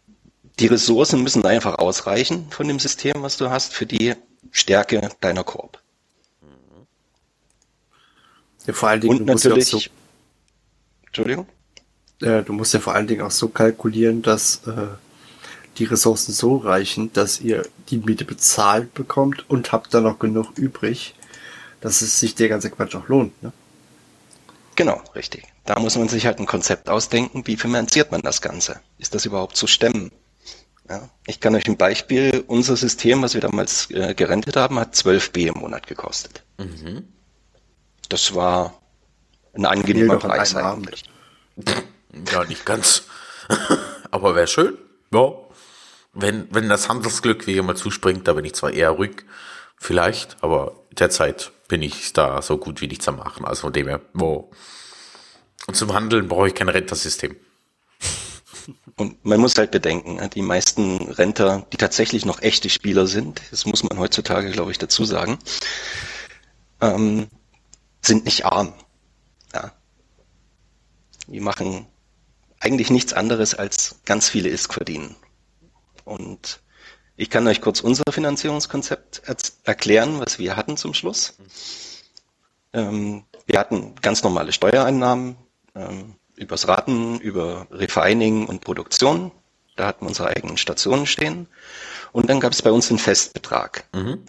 die 0.60 0.68
Ressourcen 0.68 1.24
müssen 1.24 1.46
einfach 1.46 1.80
ausreichen 1.80 2.48
von 2.50 2.68
dem 2.68 2.80
System, 2.80 3.22
was 3.24 3.38
du 3.38 3.50
hast, 3.50 3.74
für 3.74 3.86
die 3.86 4.14
Stärke 4.52 5.10
deiner 5.22 5.44
Korb. 5.44 5.82
Ja, 8.66 8.74
vor 8.74 8.90
allen 8.90 9.02
Dingen, 9.02 9.20
Und 9.20 9.26
natürlich, 9.26 9.66
so, 9.66 9.82
Entschuldigung? 11.08 11.48
Äh, 12.22 12.44
du 12.44 12.54
musst 12.54 12.74
ja 12.74 12.80
vor 12.80 12.96
allen 12.96 13.08
Dingen 13.08 13.22
auch 13.22 13.32
so 13.32 13.50
kalkulieren, 13.50 14.22
dass 14.22 14.62
äh, 14.68 14.88
die 15.78 15.86
Ressourcen 15.86 16.34
so 16.34 16.58
reichen, 16.58 17.12
dass 17.14 17.40
ihr 17.40 17.64
die 17.90 17.98
Miete 17.98 18.26
bezahlt 18.26 18.94
bekommt 18.94 19.50
und 19.50 19.72
habt 19.72 19.94
dann 19.94 20.04
noch 20.04 20.20
genug 20.20 20.58
übrig, 20.58 21.16
dass 21.82 22.02
es 22.02 22.20
sich 22.20 22.36
der 22.36 22.50
ganze 22.50 22.70
Quatsch 22.70 22.96
auch 22.96 23.08
lohnt. 23.08 23.42
Ne? 23.42 23.54
Genau, 24.76 25.02
richtig. 25.16 25.46
Da 25.66 25.80
muss 25.80 25.98
man 25.98 26.10
sich 26.10 26.26
halt 26.26 26.40
ein 26.40 26.46
Konzept 26.46 26.90
ausdenken, 26.90 27.44
wie 27.46 27.58
finanziert 27.58 28.12
man 28.12 28.22
das 28.22 28.42
Ganze? 28.42 28.80
Ist 28.98 29.16
das 29.16 29.26
überhaupt 29.26 29.56
zu 29.56 29.68
stemmen? 29.68 30.12
Ja, 30.90 31.08
ich 31.28 31.40
kann 31.40 31.54
euch 31.54 31.68
ein 31.68 31.78
Beispiel, 31.78 32.44
unser 32.48 32.76
System, 32.76 33.22
was 33.22 33.36
wir 33.36 33.42
damals 33.42 33.92
äh, 33.92 34.16
gerentet 34.16 34.56
haben, 34.56 34.80
hat 34.80 34.96
12 34.96 35.32
B 35.32 35.48
im 35.48 35.60
Monat 35.60 35.86
gekostet. 35.86 36.44
Mhm. 36.58 37.08
Das 38.10 38.34
war 38.34 38.74
ein 39.54 39.66
angenehmer 39.66 40.18
Preis 40.18 40.56
eigentlich. 40.56 41.04
Ja, 42.14 42.44
nicht 42.46 42.66
ganz. 42.66 43.04
Aber 44.12 44.36
wäre 44.36 44.48
schön. 44.48 44.78
Ja. 45.14 45.34
Wenn, 46.14 46.48
wenn 46.54 46.70
das 46.70 46.90
Handelsglück 46.90 47.48
wieder 47.48 47.64
mal 47.64 47.76
zuspringt, 47.76 48.28
da 48.28 48.34
bin 48.34 48.46
ich 48.46 48.56
zwar 48.56 48.74
eher 48.74 48.90
ruhig, 48.90 49.26
vielleicht, 49.78 50.38
aber 50.44 50.76
derzeit 50.92 51.52
bin 51.68 51.84
ich 51.84 52.14
da 52.14 52.42
so 52.42 52.58
gut 52.58 52.82
wie 52.82 52.88
nichts 52.88 53.08
am 53.08 53.18
machen. 53.18 53.46
Also 53.46 53.62
von 53.62 53.74
dem 53.74 53.88
her, 53.88 54.02
wo. 54.14 54.52
Und 55.68 55.76
zum 55.76 55.94
Handeln 55.94 56.28
brauche 56.28 56.48
ich 56.48 56.56
kein 56.56 56.68
Rentersystem. 56.68 57.36
Und 58.96 59.24
man 59.24 59.40
muss 59.40 59.56
halt 59.58 59.72
bedenken, 59.72 60.16
ne, 60.16 60.30
die 60.30 60.42
meisten 60.42 60.98
Renter, 61.12 61.66
die 61.72 61.78
tatsächlich 61.78 62.26
noch 62.26 62.42
echte 62.42 62.70
Spieler 62.70 63.08
sind, 63.08 63.42
das 63.52 63.66
muss 63.66 63.84
man 63.84 63.98
heutzutage, 63.98 64.52
glaube 64.52 64.72
ich, 64.72 64.78
dazu 64.78 65.06
sagen, 65.06 65.40
ähm, 66.82 67.28
sind 68.02 68.26
nicht 68.26 68.46
arm. 68.46 68.74
Ja. 69.54 69.72
Die 71.28 71.40
machen 71.40 71.88
eigentlich 72.60 72.90
nichts 72.90 73.14
anderes 73.14 73.56
als 73.56 74.00
ganz 74.06 74.30
viele 74.30 74.50
ISK 74.50 74.74
verdienen. 74.74 75.16
Und 76.06 76.62
ich 77.16 77.30
kann 77.30 77.48
euch 77.48 77.62
kurz 77.62 77.82
unser 77.82 78.04
Finanzierungskonzept 78.12 79.24
erklären, 79.64 80.20
was 80.20 80.40
wir 80.40 80.56
hatten 80.56 80.78
zum 80.78 80.94
Schluss. 80.94 81.34
Ähm, 82.74 83.24
wir 83.46 83.60
hatten 83.60 83.96
ganz 84.02 84.24
normale 84.24 84.54
Steuereinnahmen, 84.54 85.36
ähm, 85.76 86.16
übers 86.36 86.68
Raten, 86.68 87.20
über 87.20 87.68
Refining 87.72 88.46
und 88.46 88.62
Produktion. 88.62 89.32
Da 89.76 89.88
hatten 89.88 90.06
wir 90.06 90.10
unsere 90.10 90.30
eigenen 90.30 90.58
Stationen 90.58 91.06
stehen. 91.06 91.48
Und 92.12 92.30
dann 92.30 92.40
gab 92.40 92.54
es 92.54 92.62
bei 92.62 92.72
uns 92.72 92.90
einen 92.90 93.00
Festbetrag, 93.00 93.86
mhm. 93.94 94.24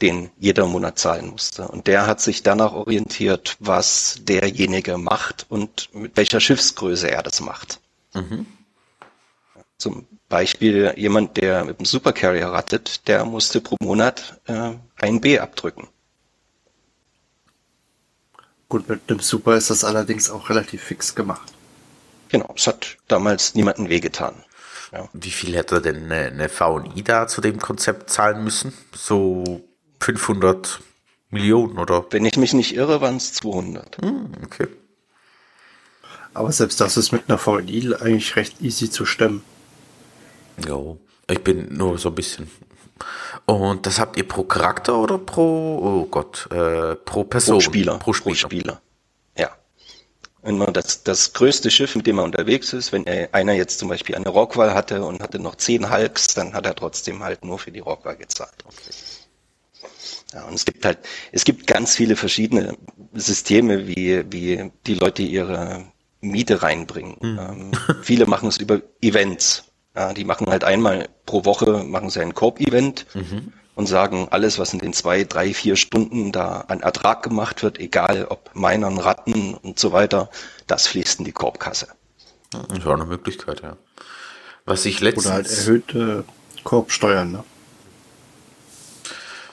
Den 0.00 0.30
jeder 0.38 0.66
Monat 0.66 0.98
zahlen 0.98 1.28
musste. 1.28 1.68
Und 1.68 1.86
der 1.86 2.06
hat 2.06 2.20
sich 2.20 2.42
danach 2.42 2.72
orientiert, 2.72 3.56
was 3.58 4.18
derjenige 4.22 4.96
macht 4.96 5.46
und 5.48 5.92
mit 5.92 6.16
welcher 6.16 6.40
Schiffsgröße 6.40 7.10
er 7.10 7.22
das 7.22 7.40
macht. 7.40 7.80
Mhm. 8.14 8.46
Zum 9.76 10.06
Beispiel 10.28 10.92
jemand, 10.96 11.36
der 11.36 11.64
mit 11.64 11.78
einem 11.78 11.86
Supercarrier 11.86 12.48
rattet, 12.48 13.06
der 13.08 13.24
musste 13.24 13.60
pro 13.60 13.76
Monat 13.80 14.40
äh, 14.46 14.72
ein 15.00 15.20
B 15.20 15.38
abdrücken. 15.38 15.88
Gut, 18.68 18.88
mit 18.88 19.08
dem 19.08 19.20
Super 19.20 19.56
ist 19.56 19.70
das 19.70 19.84
allerdings 19.84 20.30
auch 20.30 20.50
relativ 20.50 20.82
fix 20.82 21.14
gemacht. 21.14 21.52
Genau, 22.28 22.52
es 22.54 22.66
hat 22.66 22.98
damals 23.08 23.54
niemanden 23.54 23.88
wehgetan. 23.88 24.34
Ja. 24.92 25.08
Wie 25.12 25.30
viel 25.30 25.56
hätte 25.56 25.80
denn 25.80 26.04
eine, 26.04 26.26
eine 26.26 26.50
VI 26.50 27.02
da 27.02 27.26
zu 27.26 27.40
dem 27.40 27.58
Konzept 27.58 28.10
zahlen 28.10 28.44
müssen? 28.44 28.72
So 28.94 29.67
500 30.00 30.80
Millionen 31.30 31.78
oder? 31.78 32.06
Wenn 32.10 32.24
ich 32.24 32.36
mich 32.36 32.54
nicht 32.54 32.74
irre, 32.74 33.00
waren 33.00 33.16
es 33.16 33.34
200. 33.34 33.98
Hm, 34.02 34.32
okay. 34.44 34.68
Aber 36.34 36.52
selbst 36.52 36.80
das 36.80 36.96
ist 36.96 37.12
mit 37.12 37.28
einer 37.28 37.38
VNI 37.38 37.94
eigentlich 38.00 38.36
recht 38.36 38.60
easy 38.60 38.90
zu 38.90 39.04
stemmen. 39.04 39.42
Jo, 40.66 40.98
ich 41.28 41.42
bin 41.42 41.76
nur 41.76 41.98
so 41.98 42.10
ein 42.10 42.14
bisschen. 42.14 42.50
Und 43.46 43.86
das 43.86 43.98
habt 43.98 44.16
ihr 44.16 44.26
pro 44.26 44.42
Charakter 44.44 44.98
oder 44.98 45.18
pro, 45.18 45.78
oh 45.78 46.06
Gott, 46.10 46.48
äh, 46.52 46.96
pro 46.96 47.24
Person? 47.24 47.56
Pro 47.56 47.60
Spieler. 47.60 47.98
Pro 47.98 48.12
Spieler. 48.12 48.34
Pro 48.34 48.34
Spieler. 48.34 48.80
Ja. 49.36 49.50
Wenn 50.42 50.58
man 50.58 50.72
das, 50.72 51.02
das 51.04 51.32
größte 51.32 51.70
Schiff, 51.70 51.94
mit 51.96 52.06
dem 52.06 52.16
man 52.16 52.26
unterwegs 52.26 52.72
ist, 52.72 52.92
wenn 52.92 53.06
er, 53.06 53.34
einer 53.34 53.52
jetzt 53.52 53.78
zum 53.78 53.88
Beispiel 53.88 54.14
eine 54.14 54.28
Rockwall 54.28 54.74
hatte 54.74 55.04
und 55.04 55.22
hatte 55.22 55.38
noch 55.38 55.56
zehn 55.56 55.90
Hulks, 55.90 56.34
dann 56.34 56.54
hat 56.54 56.66
er 56.66 56.74
trotzdem 56.74 57.22
halt 57.22 57.44
nur 57.44 57.58
für 57.58 57.70
die 57.70 57.80
Rockwall 57.80 58.16
gezahlt. 58.16 58.64
Ja, 60.32 60.44
und 60.44 60.54
es 60.54 60.64
gibt 60.64 60.84
halt, 60.84 60.98
es 61.32 61.44
gibt 61.44 61.66
ganz 61.66 61.96
viele 61.96 62.16
verschiedene 62.16 62.76
Systeme, 63.14 63.86
wie, 63.88 64.24
wie 64.30 64.70
die 64.86 64.94
Leute 64.94 65.22
ihre 65.22 65.86
Miete 66.20 66.62
reinbringen. 66.62 67.16
Mhm. 67.20 67.38
Ähm, 67.38 67.70
viele 68.02 68.26
machen 68.26 68.48
es 68.48 68.58
über 68.58 68.82
Events. 69.00 69.64
Ja, 69.96 70.12
die 70.12 70.24
machen 70.24 70.48
halt 70.48 70.64
einmal 70.64 71.08
pro 71.26 71.44
Woche 71.44 71.82
machen 71.84 72.10
sie 72.10 72.20
ein 72.20 72.34
Korb-Event 72.34 73.06
mhm. 73.14 73.52
und 73.74 73.86
sagen, 73.86 74.28
alles, 74.30 74.58
was 74.58 74.72
in 74.72 74.78
den 74.78 74.92
zwei, 74.92 75.24
drei, 75.24 75.54
vier 75.54 75.76
Stunden 75.76 76.30
da 76.30 76.60
an 76.68 76.80
Ertrag 76.80 77.22
gemacht 77.22 77.62
wird, 77.62 77.80
egal 77.80 78.26
ob 78.28 78.50
Minern, 78.54 78.98
Ratten 78.98 79.54
und 79.54 79.78
so 79.78 79.92
weiter, 79.92 80.30
das 80.66 80.86
fließt 80.86 81.20
in 81.20 81.24
die 81.24 81.32
Korbkasse. 81.32 81.88
Das 82.50 82.84
war 82.84 82.94
eine 82.94 83.06
Möglichkeit, 83.06 83.62
ja. 83.62 83.76
Was 84.64 84.84
ich 84.84 85.00
letztens... 85.00 85.26
Oder 85.26 85.34
halt 85.34 85.50
erhöhte 85.50 86.24
Korbsteuern, 86.64 87.32
ne? 87.32 87.44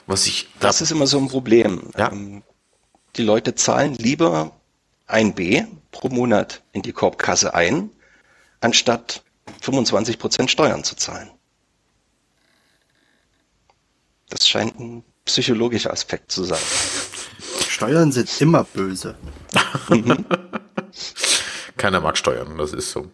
Was 0.06 0.26
ich... 0.26 0.48
Da 0.60 0.68
das 0.68 0.80
ist 0.80 0.92
immer 0.92 1.06
so 1.06 1.18
ein 1.18 1.28
Problem. 1.28 1.90
Ja. 1.96 2.10
Ähm, 2.12 2.42
die 3.16 3.22
Leute 3.22 3.54
zahlen 3.54 3.94
lieber 3.94 4.52
ein 5.06 5.34
B 5.34 5.64
pro 5.90 6.08
Monat 6.08 6.62
in 6.72 6.82
die 6.82 6.92
Korbkasse 6.92 7.54
ein, 7.54 7.90
anstatt 8.60 9.22
25 9.60 10.18
Prozent 10.18 10.50
Steuern 10.50 10.84
zu 10.84 10.96
zahlen. 10.96 11.30
Das 14.28 14.48
scheint 14.48 14.78
ein 14.78 15.04
psychologischer 15.24 15.92
Aspekt 15.92 16.32
zu 16.32 16.44
sein. 16.44 16.62
Steuern 17.68 18.12
sind 18.12 18.40
immer 18.40 18.64
böse. 18.64 19.16
Keiner 21.76 22.00
mag 22.00 22.16
Steuern, 22.16 22.56
das 22.56 22.72
ist 22.72 22.90
so. 22.90 23.10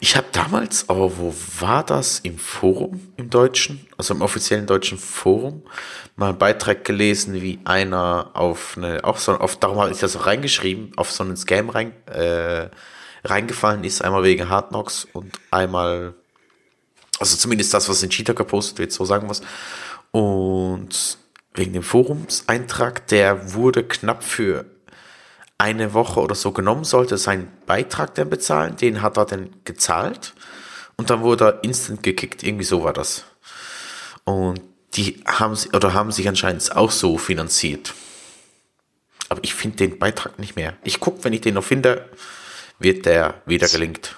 Ich 0.00 0.16
habe 0.16 0.28
damals, 0.32 0.88
aber 0.88 1.18
wo 1.18 1.34
war 1.58 1.84
das? 1.84 2.20
Im 2.20 2.38
Forum, 2.38 3.12
im 3.18 3.28
Deutschen, 3.28 3.86
also 3.98 4.14
im 4.14 4.22
offiziellen 4.22 4.66
deutschen 4.66 4.96
Forum, 4.96 5.62
mal 6.16 6.30
einen 6.30 6.38
Beitrag 6.38 6.84
gelesen, 6.84 7.42
wie 7.42 7.60
einer 7.64 8.30
auf 8.32 8.78
eine, 8.78 9.04
auch 9.04 9.18
so, 9.18 9.32
auf, 9.32 9.56
darum 9.56 9.78
habe 9.78 9.90
ich 9.90 9.98
das 9.98 10.16
auch 10.16 10.24
reingeschrieben, 10.24 10.92
auf 10.96 11.12
so 11.12 11.24
einen 11.24 11.36
Scam 11.36 11.68
rein, 11.68 11.92
äh, 12.06 12.70
reingefallen 13.22 13.84
ist, 13.84 14.02
einmal 14.02 14.22
wegen 14.22 14.48
Hard 14.48 14.70
Knocks 14.70 15.06
und 15.12 15.38
einmal, 15.50 16.14
also 17.18 17.36
zumindest 17.36 17.74
das, 17.74 17.86
was 17.90 18.02
in 18.02 18.08
Cheetah 18.08 18.32
gepostet 18.32 18.78
wird, 18.78 18.92
so 18.92 19.04
sagen 19.04 19.28
wir 19.28 20.18
Und 20.18 21.18
wegen 21.52 21.74
dem 21.74 21.82
Forumseintrag, 21.82 23.06
der 23.08 23.52
wurde 23.52 23.84
knapp 23.84 24.24
für 24.24 24.64
eine 25.60 25.92
Woche 25.92 26.20
oder 26.20 26.34
so 26.34 26.52
genommen, 26.52 26.84
sollte 26.84 27.18
seinen 27.18 27.48
Beitrag 27.66 28.14
dann 28.14 28.30
bezahlen, 28.30 28.76
den 28.76 29.02
hat 29.02 29.18
er 29.18 29.26
dann 29.26 29.50
gezahlt 29.64 30.32
und 30.96 31.10
dann 31.10 31.20
wurde 31.20 31.44
er 31.44 31.64
instant 31.64 32.02
gekickt, 32.02 32.42
irgendwie 32.42 32.64
so 32.64 32.82
war 32.82 32.94
das. 32.94 33.24
Und 34.24 34.62
die 34.94 35.22
haben 35.26 35.56
oder 35.74 35.92
haben 35.92 36.12
sich 36.12 36.26
anscheinend 36.26 36.74
auch 36.74 36.90
so 36.90 37.18
finanziert. 37.18 37.94
Aber 39.28 39.40
ich 39.44 39.54
finde 39.54 39.76
den 39.76 39.98
Beitrag 39.98 40.38
nicht 40.38 40.56
mehr. 40.56 40.74
Ich 40.82 40.98
gucke, 40.98 41.22
wenn 41.24 41.34
ich 41.34 41.42
den 41.42 41.54
noch 41.54 41.64
finde, 41.64 42.08
wird 42.78 43.04
der 43.04 43.34
wieder 43.44 43.68
gelingt. 43.68 44.16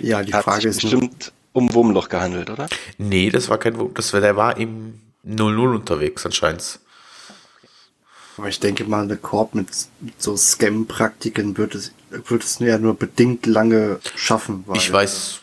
Ja, 0.00 0.22
die 0.22 0.34
Hat 0.34 0.44
Frage 0.44 0.68
ist 0.68 0.82
bestimmt 0.82 1.32
um 1.52 1.72
Wurmloch 1.72 2.10
gehandelt, 2.10 2.50
oder? 2.50 2.68
Nee, 2.98 3.30
das 3.30 3.48
war 3.48 3.56
kein 3.56 3.78
Wurm, 3.78 3.94
das 3.94 4.12
war, 4.12 4.20
der 4.20 4.36
war 4.36 4.58
im 4.58 5.00
00 5.22 5.74
unterwegs 5.74 6.26
anscheinend. 6.26 6.78
Aber 8.38 8.48
ich 8.48 8.60
denke 8.60 8.84
mal, 8.84 9.02
eine 9.02 9.16
Korb 9.16 9.54
mit, 9.54 9.68
so 10.16 10.36
Scam-Praktiken 10.36 11.58
wird 11.58 11.74
es, 11.74 11.92
wird 12.10 12.44
es 12.44 12.58
ja 12.60 12.78
nur 12.78 12.94
bedingt 12.94 13.46
lange 13.46 14.00
schaffen. 14.14 14.64
ich 14.74 14.90
weiß 14.90 15.40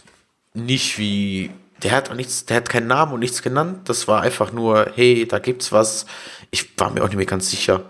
nicht, 0.54 0.98
wie. 0.98 1.52
Der 1.84 1.92
hat 1.92 2.10
auch 2.10 2.16
nichts, 2.16 2.46
der 2.46 2.58
hat 2.58 2.70
keinen 2.70 2.88
Namen 2.88 3.14
und 3.14 3.20
nichts 3.20 3.42
genannt. 3.42 3.90
Das 3.90 4.08
war 4.08 4.22
einfach 4.22 4.52
nur, 4.52 4.92
hey, 4.96 5.28
da 5.28 5.40
gibt's 5.40 5.72
was. 5.72 6.06
Ich 6.50 6.80
war 6.80 6.90
mir 6.90 7.04
auch 7.04 7.10
nicht 7.10 7.18
mehr 7.18 7.26
ganz 7.26 7.50
sicher. 7.50 7.84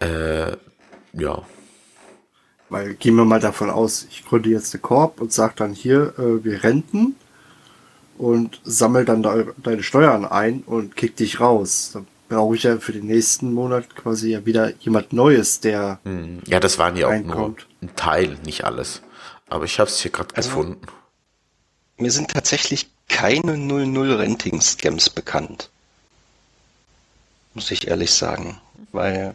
Äh, 0.00 0.56
ja, 1.12 1.42
weil 2.70 2.94
gehen 2.94 3.16
wir 3.16 3.24
mal 3.24 3.40
davon 3.40 3.68
aus, 3.68 4.06
ich 4.10 4.24
gründe 4.24 4.48
jetzt 4.48 4.72
eine 4.72 4.80
Korb 4.80 5.20
und 5.20 5.32
sage 5.32 5.54
dann 5.56 5.72
hier, 5.72 6.14
äh, 6.18 6.44
wir 6.44 6.62
renten 6.62 7.16
und 8.16 8.60
sammel 8.64 9.04
dann 9.04 9.22
de 9.22 9.46
deine 9.62 9.82
Steuern 9.82 10.24
ein 10.24 10.62
und 10.64 10.96
kick 10.96 11.16
dich 11.16 11.40
raus. 11.40 11.90
Dann 11.92 12.06
brauche 12.30 12.56
ich 12.56 12.62
ja 12.62 12.78
für 12.78 12.92
den 12.92 13.06
nächsten 13.06 13.52
Monat 13.52 13.94
quasi 13.94 14.30
ja 14.30 14.46
wieder 14.46 14.72
jemand 14.76 15.12
Neues, 15.12 15.60
der. 15.60 16.00
Ja, 16.46 16.60
das 16.60 16.78
waren 16.78 16.96
ja 16.96 17.08
auch 17.08 17.22
nur 17.22 17.56
ein 17.82 17.94
Teil, 17.96 18.38
nicht 18.46 18.64
alles. 18.64 19.02
Aber 19.48 19.66
ich 19.66 19.78
habe 19.78 19.90
es 19.90 20.00
hier 20.00 20.10
gerade 20.10 20.34
also, 20.36 20.48
gefunden. 20.48 20.80
Mir 21.98 22.10
sind 22.10 22.30
tatsächlich 22.30 22.88
keine 23.08 23.58
00 23.58 24.14
Renting 24.14 24.60
Scams 24.62 25.10
bekannt. 25.10 25.68
Muss 27.52 27.70
ich 27.70 27.88
ehrlich 27.88 28.12
sagen. 28.12 28.58
Weil 28.92 29.34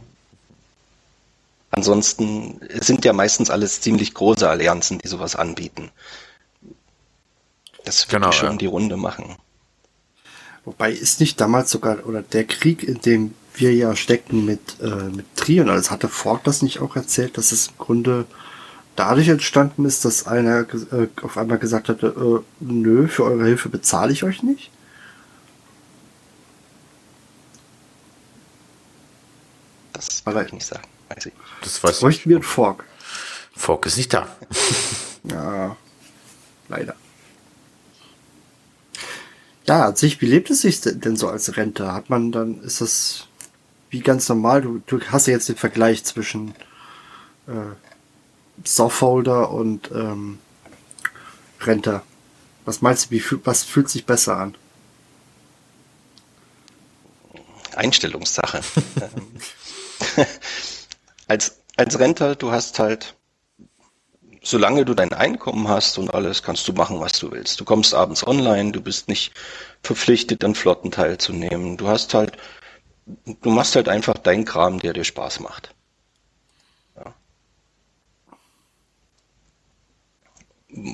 Ansonsten 1.72 2.62
sind 2.80 3.04
ja 3.04 3.12
meistens 3.12 3.50
alles 3.50 3.82
ziemlich 3.82 4.14
große 4.14 4.48
Allianzen, 4.50 5.00
die 5.00 5.10
sowas 5.10 5.36
anbieten. 5.36 5.92
Das 7.84 8.04
wird 8.04 8.22
genau, 8.22 8.32
schon 8.32 8.52
ja. 8.52 8.58
die 8.58 8.66
Runde 8.66 8.96
machen. 8.96 9.36
Wobei 10.66 10.92
ist 10.92 11.20
nicht 11.20 11.40
damals 11.40 11.70
sogar, 11.70 12.06
oder 12.08 12.24
der 12.24 12.44
Krieg, 12.46 12.84
in 12.84 13.00
dem 13.00 13.36
wir 13.54 13.74
ja 13.74 13.96
steckten 13.96 14.46
mit, 14.46 14.80
äh, 14.82 15.10
mit 15.16 15.26
Trion, 15.36 15.70
also 15.70 15.92
hatte 15.92 16.10
Fork 16.10 16.44
das 16.44 16.62
nicht 16.62 16.80
auch 16.82 16.96
erzählt, 16.96 17.38
dass 17.38 17.52
es 17.52 17.68
im 17.68 17.78
Grunde 17.78 18.26
dadurch 18.96 19.28
entstanden 19.28 19.86
ist, 19.86 20.06
dass 20.06 20.26
einer 20.26 20.62
äh, 20.62 21.08
auf 21.22 21.38
einmal 21.38 21.60
gesagt 21.60 21.88
hatte, 21.90 22.08
äh, 22.08 22.44
nö, 22.60 23.08
für 23.08 23.24
eure 23.24 23.46
Hilfe 23.46 23.70
bezahle 23.70 24.12
ich 24.12 24.24
euch 24.24 24.44
nicht? 24.44 24.72
Das 29.94 30.24
kann 30.26 30.46
ich 30.46 30.52
nicht 30.52 30.66
sagen. 30.66 30.88
Weiß 31.10 31.28
ich. 31.28 31.34
Das 31.62 31.84
weiß 31.84 32.00
Bräuchten 32.00 32.30
wir 32.30 32.38
einen 32.38 32.44
Fork. 32.44 32.86
Fork 33.56 33.86
ist 33.86 33.98
nicht 33.98 34.14
da. 34.14 34.28
ja, 35.24 35.78
leider. 36.68 36.96
Ja, 39.68 39.86
an 39.88 39.96
sich, 39.96 40.22
wie 40.22 40.28
lebt 40.28 40.50
es 40.52 40.62
sich 40.62 40.82
denn 40.82 41.16
so 41.18 41.28
als 41.28 41.58
Rente? 41.58 41.92
Hat 41.92 42.10
man 42.10 42.32
dann, 42.32 42.62
ist 42.62 42.82
das 42.82 43.28
wie 43.90 44.02
ganz 44.02 44.30
normal? 44.30 44.62
Du, 44.62 44.82
du 44.86 45.02
hast 45.08 45.28
ja 45.28 45.34
jetzt 45.34 45.50
den 45.50 45.56
Vergleich 45.56 46.04
zwischen 46.04 46.54
äh, 47.48 47.74
Softholder 48.64 49.50
und 49.52 49.90
ähm, 49.92 50.40
Renter. 51.62 52.04
Was 52.66 52.82
meinst 52.82 53.08
du, 53.08 53.12
wie, 53.12 53.24
was 53.44 53.64
fühlt 53.64 53.90
sich 53.90 54.06
besser 54.06 54.38
an? 54.38 54.56
Einstellungssache. 57.76 58.62
als, 61.28 61.58
als 61.76 62.00
Renter, 62.00 62.36
du 62.36 62.52
hast 62.52 62.80
halt, 62.80 63.16
solange 64.46 64.86
du 64.86 64.94
dein 64.94 65.12
Einkommen 65.12 65.68
hast 65.68 65.98
und 65.98 66.14
alles, 66.14 66.44
kannst 66.44 66.68
du 66.68 66.74
machen, 66.74 67.00
was 67.00 67.14
du 67.20 67.32
willst. 67.32 67.60
Du 67.60 67.66
kommst 67.66 67.94
abends 67.94 68.26
online, 68.26 68.72
du 68.72 68.82
bist 68.82 69.10
nicht 69.10 69.34
verpflichtet, 69.82 70.44
an 70.44 70.56
Flotten 70.56 70.92
teilzunehmen. 70.92 71.78
Du 71.78 71.88
hast 71.88 72.14
halt, 72.14 72.38
du 73.06 73.50
machst 73.50 73.76
halt 73.76 73.90
einfach 73.90 74.18
deinen 74.18 74.46
Kram, 74.46 74.80
der 74.80 74.94
dir 74.94 75.04
Spaß 75.04 75.40
macht. 75.40 75.74
Ja. 76.96 77.16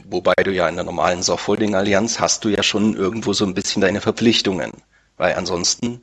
Wobei 0.05 0.33
du 0.43 0.51
ja 0.51 0.69
in 0.69 0.75
der 0.75 0.85
normalen 0.85 1.21
Soft-Holding-Allianz 1.21 2.19
hast 2.19 2.45
du 2.45 2.49
ja 2.49 2.63
schon 2.63 2.95
irgendwo 2.95 3.33
so 3.33 3.45
ein 3.45 3.53
bisschen 3.53 3.81
deine 3.81 3.99
Verpflichtungen, 3.99 4.71
weil 5.17 5.35
ansonsten 5.35 6.01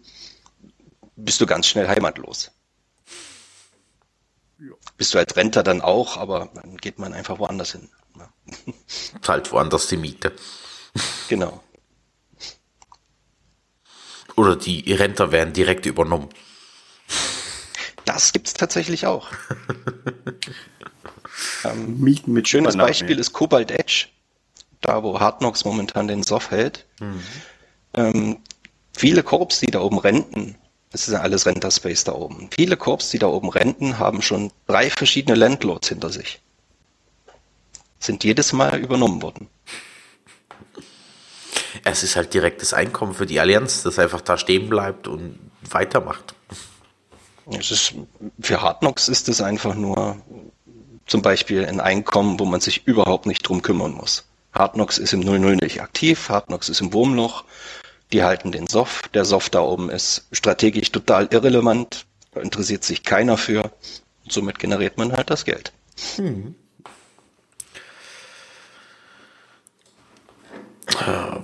bist 1.16 1.40
du 1.40 1.46
ganz 1.46 1.66
schnell 1.66 1.88
heimatlos. 1.88 2.50
Bist 4.98 5.14
du 5.14 5.18
als 5.18 5.36
Renter 5.36 5.62
dann 5.62 5.80
auch, 5.80 6.16
aber 6.16 6.50
dann 6.54 6.76
geht 6.76 6.98
man 6.98 7.14
einfach 7.14 7.38
woanders 7.38 7.72
hin. 7.72 7.88
Ja. 8.18 8.28
Zahlt 9.22 9.50
woanders 9.52 9.86
die 9.86 9.96
Miete. 9.96 10.32
Genau. 11.28 11.62
Oder 14.36 14.56
die 14.56 14.92
Renter 14.92 15.32
werden 15.32 15.52
direkt 15.54 15.86
übernommen. 15.86 16.28
Das 18.04 18.32
gibt 18.32 18.48
es 18.48 18.54
tatsächlich 18.54 19.06
auch. 19.06 19.28
ähm, 21.64 22.00
Mieten 22.00 22.32
mit 22.32 22.48
Schönes 22.48 22.76
Beispiel 22.76 23.18
ist 23.18 23.32
Cobalt 23.32 23.70
Edge, 23.70 24.06
da 24.80 25.02
wo 25.02 25.20
Hardnox 25.20 25.64
momentan 25.64 26.08
den 26.08 26.22
Soft 26.24 26.50
hält. 26.50 26.86
Mhm. 27.00 27.22
Ähm, 27.94 28.38
viele 28.96 29.22
Korps, 29.22 29.60
die 29.60 29.70
da 29.70 29.80
oben 29.80 29.98
renten, 29.98 30.56
das 30.90 31.06
ist 31.06 31.12
ja 31.14 31.20
alles 31.20 31.46
Renter-Space 31.46 32.04
da 32.04 32.12
oben. 32.12 32.48
Viele 32.52 32.76
Korps, 32.76 33.10
die 33.10 33.18
da 33.18 33.26
oben 33.26 33.50
renten, 33.50 33.98
haben 33.98 34.22
schon 34.22 34.50
drei 34.66 34.88
verschiedene 34.90 35.36
Landlords 35.36 35.88
hinter 35.88 36.10
sich. 36.10 36.40
Sind 37.98 38.24
jedes 38.24 38.52
Mal 38.52 38.78
übernommen 38.78 39.20
worden. 39.22 39.48
Es 41.84 42.02
ist 42.02 42.16
halt 42.16 42.32
direktes 42.32 42.72
Einkommen 42.72 43.14
für 43.14 43.26
die 43.26 43.38
Allianz, 43.40 43.82
das 43.82 43.98
einfach 43.98 44.20
da 44.20 44.38
stehen 44.38 44.68
bleibt 44.68 45.06
und 45.08 45.38
weitermacht. 45.68 46.34
Es 47.50 47.70
ist, 47.70 47.94
für 48.40 48.62
Hardnox 48.62 49.08
ist 49.08 49.28
es 49.28 49.40
einfach 49.40 49.74
nur 49.74 50.20
zum 51.06 51.22
Beispiel 51.22 51.64
ein 51.64 51.80
Einkommen, 51.80 52.38
wo 52.38 52.44
man 52.44 52.60
sich 52.60 52.86
überhaupt 52.86 53.26
nicht 53.26 53.42
drum 53.42 53.62
kümmern 53.62 53.92
muss. 53.92 54.24
Hardnox 54.52 54.98
ist 54.98 55.12
im 55.12 55.20
00 55.20 55.56
nicht 55.56 55.80
aktiv, 55.80 56.28
Hardnox 56.28 56.68
ist 56.68 56.80
im 56.80 56.92
Wurmloch, 56.92 57.44
die 58.12 58.22
halten 58.22 58.52
den 58.52 58.66
Soft. 58.66 59.14
Der 59.14 59.24
Soft 59.24 59.54
da 59.54 59.60
oben 59.60 59.90
ist 59.90 60.26
strategisch 60.32 60.90
total 60.92 61.28
irrelevant, 61.30 62.06
da 62.32 62.40
interessiert 62.40 62.84
sich 62.84 63.02
keiner 63.02 63.36
für. 63.36 63.70
Und 64.24 64.32
somit 64.32 64.58
generiert 64.58 64.98
man 64.98 65.12
halt 65.12 65.30
das 65.30 65.44
Geld. 65.44 65.72
Hm. 66.16 66.54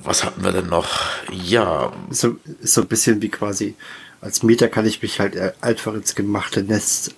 Was 0.03 0.25
hatten 0.25 0.43
wir 0.43 0.53
denn 0.53 0.69
noch? 0.69 1.01
Ja. 1.31 1.93
So, 2.11 2.37
so 2.63 2.83
ein 2.83 2.89
bisschen 2.89 3.23
wie 3.23 3.29
quasi, 3.29 3.75
als 4.21 4.43
Mieter 4.43 4.69
kann 4.69 4.87
ich 4.87 5.01
mich 5.03 5.21
halt 5.21 5.37
einfach 5.63 5.95
ins 5.95 6.15
gemachte 6.15 6.63
Nest, 6.63 7.15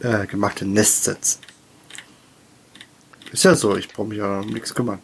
äh, 0.00 0.26
gemachte 0.26 0.64
Nest 0.64 1.04
setzen. 1.04 1.40
Ist 3.32 3.44
ja 3.44 3.54
so, 3.54 3.76
ich 3.76 3.88
brauche 3.88 4.08
mich 4.08 4.18
ja 4.18 4.40
um 4.40 4.48
nichts 4.48 4.74
kümmern. 4.74 5.00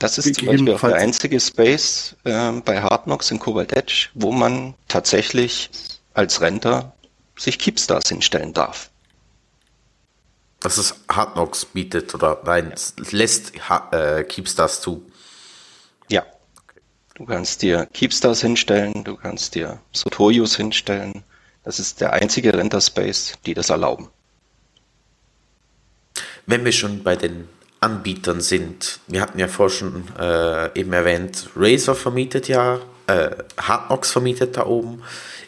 Das 0.00 0.16
ist 0.16 0.34
zum 0.34 0.46
Beispiel 0.46 0.74
auch 0.74 0.80
der 0.80 0.94
einzige 0.94 1.38
Space 1.38 2.16
äh, 2.24 2.52
bei 2.52 2.80
Hardnox 2.80 3.30
in 3.30 3.38
Cobalt 3.38 3.74
Edge, 3.74 4.08
wo 4.14 4.32
man 4.32 4.74
tatsächlich 4.88 5.70
als 6.14 6.40
Renter 6.40 6.94
sich 7.36 7.58
Keepstars 7.58 8.08
hinstellen 8.08 8.54
darf. 8.54 8.88
Das 10.60 10.78
ist 10.78 10.94
Hardnox 11.10 11.66
bietet 11.66 12.14
oder 12.14 12.40
nein, 12.46 12.74
lässt 13.10 13.52
äh, 13.92 14.24
Keepstars 14.24 14.80
zu. 14.80 15.04
Ja. 16.08 16.24
Du 17.14 17.26
kannst 17.26 17.60
dir 17.60 17.86
Keepstars 17.92 18.40
hinstellen, 18.40 19.04
du 19.04 19.16
kannst 19.16 19.54
dir 19.54 19.80
Sotorius 19.92 20.56
hinstellen. 20.56 21.24
Das 21.62 21.78
ist 21.78 22.00
der 22.00 22.14
einzige 22.14 22.54
Renter-Space, 22.54 23.34
die 23.44 23.52
das 23.52 23.68
erlauben. 23.68 24.08
Wenn 26.46 26.64
wir 26.64 26.72
schon 26.72 27.02
bei 27.02 27.16
den 27.16 27.50
Anbietern 27.80 28.42
sind. 28.42 29.00
Wir 29.06 29.22
hatten 29.22 29.38
ja 29.38 29.48
vorher 29.48 29.76
schon 29.76 30.04
äh, 30.18 30.78
eben 30.78 30.92
erwähnt, 30.92 31.48
Razer 31.56 31.94
vermietet 31.94 32.46
ja, 32.46 32.80
äh, 33.06 33.30
Hardnox 33.58 34.12
vermietet 34.12 34.56
da 34.56 34.66
oben. 34.66 35.02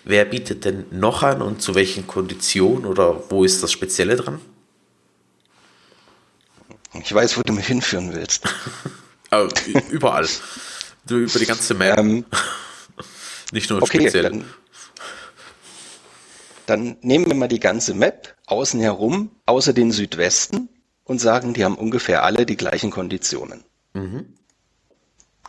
Wer 0.05 0.25
bietet 0.25 0.65
denn 0.65 0.87
noch 0.91 1.23
an 1.23 1.43
und 1.43 1.63
zu 1.63 1.75
welchen 1.75 2.07
Konditionen 2.07 2.87
oder 2.87 3.23
wo 3.31 3.45
ist 3.45 3.63
das 3.63 3.71
Spezielle 3.71 4.17
dran? 4.17 4.41
Ich 6.95 7.15
weiß, 7.15 7.39
wo 7.39 7.43
du 7.43 7.53
mich 7.53 7.67
hinführen 7.67 8.15
willst. 8.15 8.45
überall. 9.91 10.29
Du, 11.07 11.19
über 11.19 11.39
die 11.39 11.47
ganze 11.47 11.75
Map. 11.75 11.99
Ähm, 11.99 12.25
Nicht 13.53 13.71
nur 13.71 13.83
okay, 13.83 14.01
speziell. 14.01 14.23
Dann, 14.23 14.45
dann 16.67 16.97
nehmen 17.03 17.27
wir 17.27 17.35
mal 17.35 17.49
die 17.49 17.61
ganze 17.61 17.95
Map 17.95 18.35
außen 18.47 18.81
herum, 18.81 19.31
außer 19.47 19.73
den 19.73 19.93
Südwesten 19.93 20.69
und 21.05 21.21
sagen, 21.21 21.55
die 21.55 21.65
haben 21.65 21.77
ungefähr 21.77 22.25
alle 22.25 22.47
die 22.47 22.57
gleichen 22.57 22.91
Konditionen. 22.91 23.65
Mhm. 23.95 24.35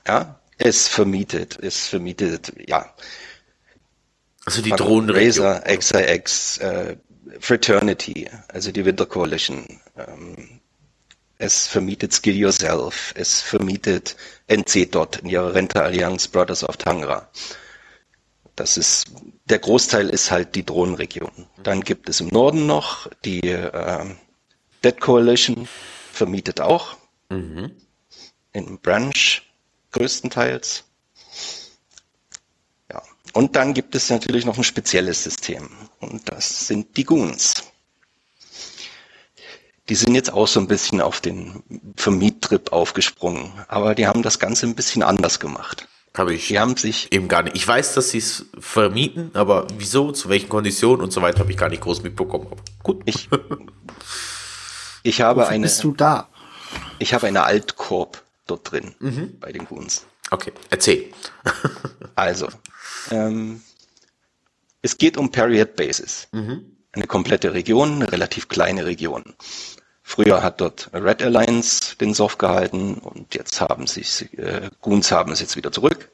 Ja, 0.07 0.39
es 0.57 0.87
vermietet, 0.87 1.57
es 1.61 1.87
vermietet, 1.87 2.53
ja. 2.67 2.93
Also 4.45 4.61
die 4.61 4.71
Drohnen. 4.71 5.09
Razer, 5.09 5.61
XIX, 5.61 6.57
äh, 6.57 6.97
Fraternity, 7.39 8.29
also 8.49 8.71
die 8.71 8.83
Winter 8.85 9.05
Coalition. 9.05 9.65
Ähm, 9.97 10.59
es 11.37 11.67
vermietet 11.67 12.13
Skill 12.13 12.35
Yourself, 12.35 13.13
es 13.17 13.41
vermietet 13.41 14.15
NC-Dot 14.47 15.17
in 15.17 15.29
ihrer 15.29 15.53
Rente-Allianz 15.53 16.27
Brothers 16.27 16.63
of 16.63 16.77
Tangra. 16.77 17.29
Das 18.55 18.77
ist, 18.77 19.11
der 19.45 19.59
Großteil 19.59 20.09
ist 20.09 20.29
halt 20.29 20.55
die 20.55 20.65
Drohnenregion. 20.65 21.47
Dann 21.63 21.81
gibt 21.81 22.07
es 22.07 22.21
im 22.21 22.27
Norden 22.27 22.67
noch 22.67 23.09
die 23.25 23.49
äh, 23.49 24.05
Dead 24.83 24.99
Coalition 24.99 25.67
vermietet 26.11 26.61
auch. 26.61 26.97
Mhm. 27.29 27.71
In 28.51 28.79
Branch 28.79 29.41
größtenteils. 29.91 30.83
Ja. 32.91 33.01
Und 33.33 33.55
dann 33.55 33.73
gibt 33.73 33.95
es 33.95 34.09
natürlich 34.09 34.45
noch 34.45 34.57
ein 34.57 34.63
spezielles 34.63 35.23
System. 35.23 35.69
Und 35.99 36.29
das 36.31 36.67
sind 36.67 36.97
die 36.97 37.05
Goons. 37.05 37.63
Die 39.89 39.95
sind 39.95 40.15
jetzt 40.15 40.31
auch 40.31 40.47
so 40.47 40.59
ein 40.59 40.67
bisschen 40.67 41.01
auf 41.01 41.19
den 41.19 41.63
Vermiettrip 41.95 42.71
aufgesprungen. 42.71 43.51
Aber 43.67 43.95
die 43.95 44.07
haben 44.07 44.23
das 44.23 44.39
Ganze 44.39 44.65
ein 44.65 44.75
bisschen 44.75 45.03
anders 45.03 45.39
gemacht. 45.39 45.87
Habe 46.15 46.35
ich 46.35 46.47
die 46.47 46.59
haben 46.59 46.77
sich 46.77 47.11
eben 47.11 47.27
gar 47.27 47.41
nicht. 47.41 47.55
Ich 47.55 47.67
weiß, 47.67 47.95
dass 47.95 48.11
sie 48.11 48.19
es 48.19 48.45
vermieten, 48.59 49.31
aber 49.33 49.65
wieso, 49.77 50.11
zu 50.11 50.29
welchen 50.29 50.47
Konditionen 50.47 51.01
und 51.01 51.11
so 51.11 51.23
weiter 51.23 51.39
habe 51.39 51.51
ich 51.51 51.57
gar 51.57 51.69
nicht 51.69 51.81
groß 51.81 52.03
mitbekommen. 52.03 52.47
Aber 52.51 52.61
gut. 52.83 53.01
Ich 53.05 53.29
Ich 55.03 55.21
habe 55.21 55.41
Wofür 55.41 55.51
eine. 55.51 55.63
Bist 55.63 55.83
du 55.83 55.91
da? 55.91 56.29
Ich 56.99 57.13
habe 57.13 57.27
eine 57.27 57.43
Altkorb 57.43 58.23
dort 58.47 58.71
drin 58.71 58.95
mhm. 58.99 59.39
bei 59.39 59.51
den 59.51 59.65
Goons. 59.65 60.05
Okay, 60.31 60.51
erzähl. 60.69 61.11
also, 62.15 62.47
ähm, 63.11 63.61
es 64.81 64.97
geht 64.97 65.17
um 65.17 65.31
Period 65.31 65.75
Bases. 65.75 66.27
Mhm. 66.31 66.77
Eine 66.93 67.07
komplette 67.07 67.53
Region, 67.53 67.95
eine 67.95 68.11
relativ 68.11 68.47
kleine 68.47 68.85
Region. 68.85 69.35
Früher 70.01 70.43
hat 70.43 70.61
dort 70.61 70.89
Red 70.93 71.23
Alliance 71.23 71.95
den 71.97 72.13
Soft 72.13 72.37
gehalten 72.37 72.95
und 72.95 73.33
jetzt 73.33 73.61
haben 73.61 73.87
sich 73.87 74.37
äh, 74.37 74.69
Goons 74.81 75.11
haben 75.11 75.31
es 75.31 75.39
jetzt 75.39 75.55
wieder 75.55 75.71
zurück. 75.71 76.09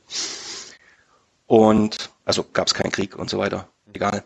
Und 1.47 2.09
also 2.23 2.43
gab 2.43 2.67
es 2.67 2.73
keinen 2.73 2.91
Krieg 2.91 3.17
und 3.17 3.29
so 3.29 3.39
weiter. 3.39 3.67
Egal. 3.93 4.23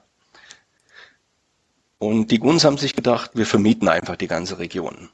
Und 2.04 2.32
die 2.32 2.40
Guns 2.40 2.66
haben 2.66 2.78
sich 2.78 2.98
gedacht, 2.98 3.32
wir 3.34 3.46
vermieten 3.46 3.88
einfach 3.88 4.18
die 4.18 4.28
ganze 4.28 4.60
Region. 4.60 5.10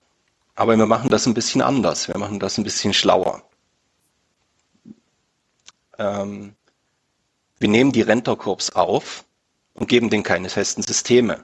Aber 0.56 0.76
wir 0.76 0.88
machen 0.88 1.12
das 1.12 1.28
ein 1.28 1.36
bisschen 1.36 1.62
anders. 1.62 2.08
Wir 2.08 2.18
machen 2.18 2.40
das 2.40 2.58
ein 2.58 2.64
bisschen 2.64 2.96
schlauer. 2.96 3.44
Ähm, 6.00 6.56
wir 7.60 7.70
nehmen 7.70 7.92
die 7.92 8.02
Renterkorps 8.02 8.72
auf 8.72 9.24
und 9.76 9.88
geben 9.88 10.10
denen 10.10 10.24
keine 10.24 10.50
festen 10.50 10.82
Systeme. 10.82 11.44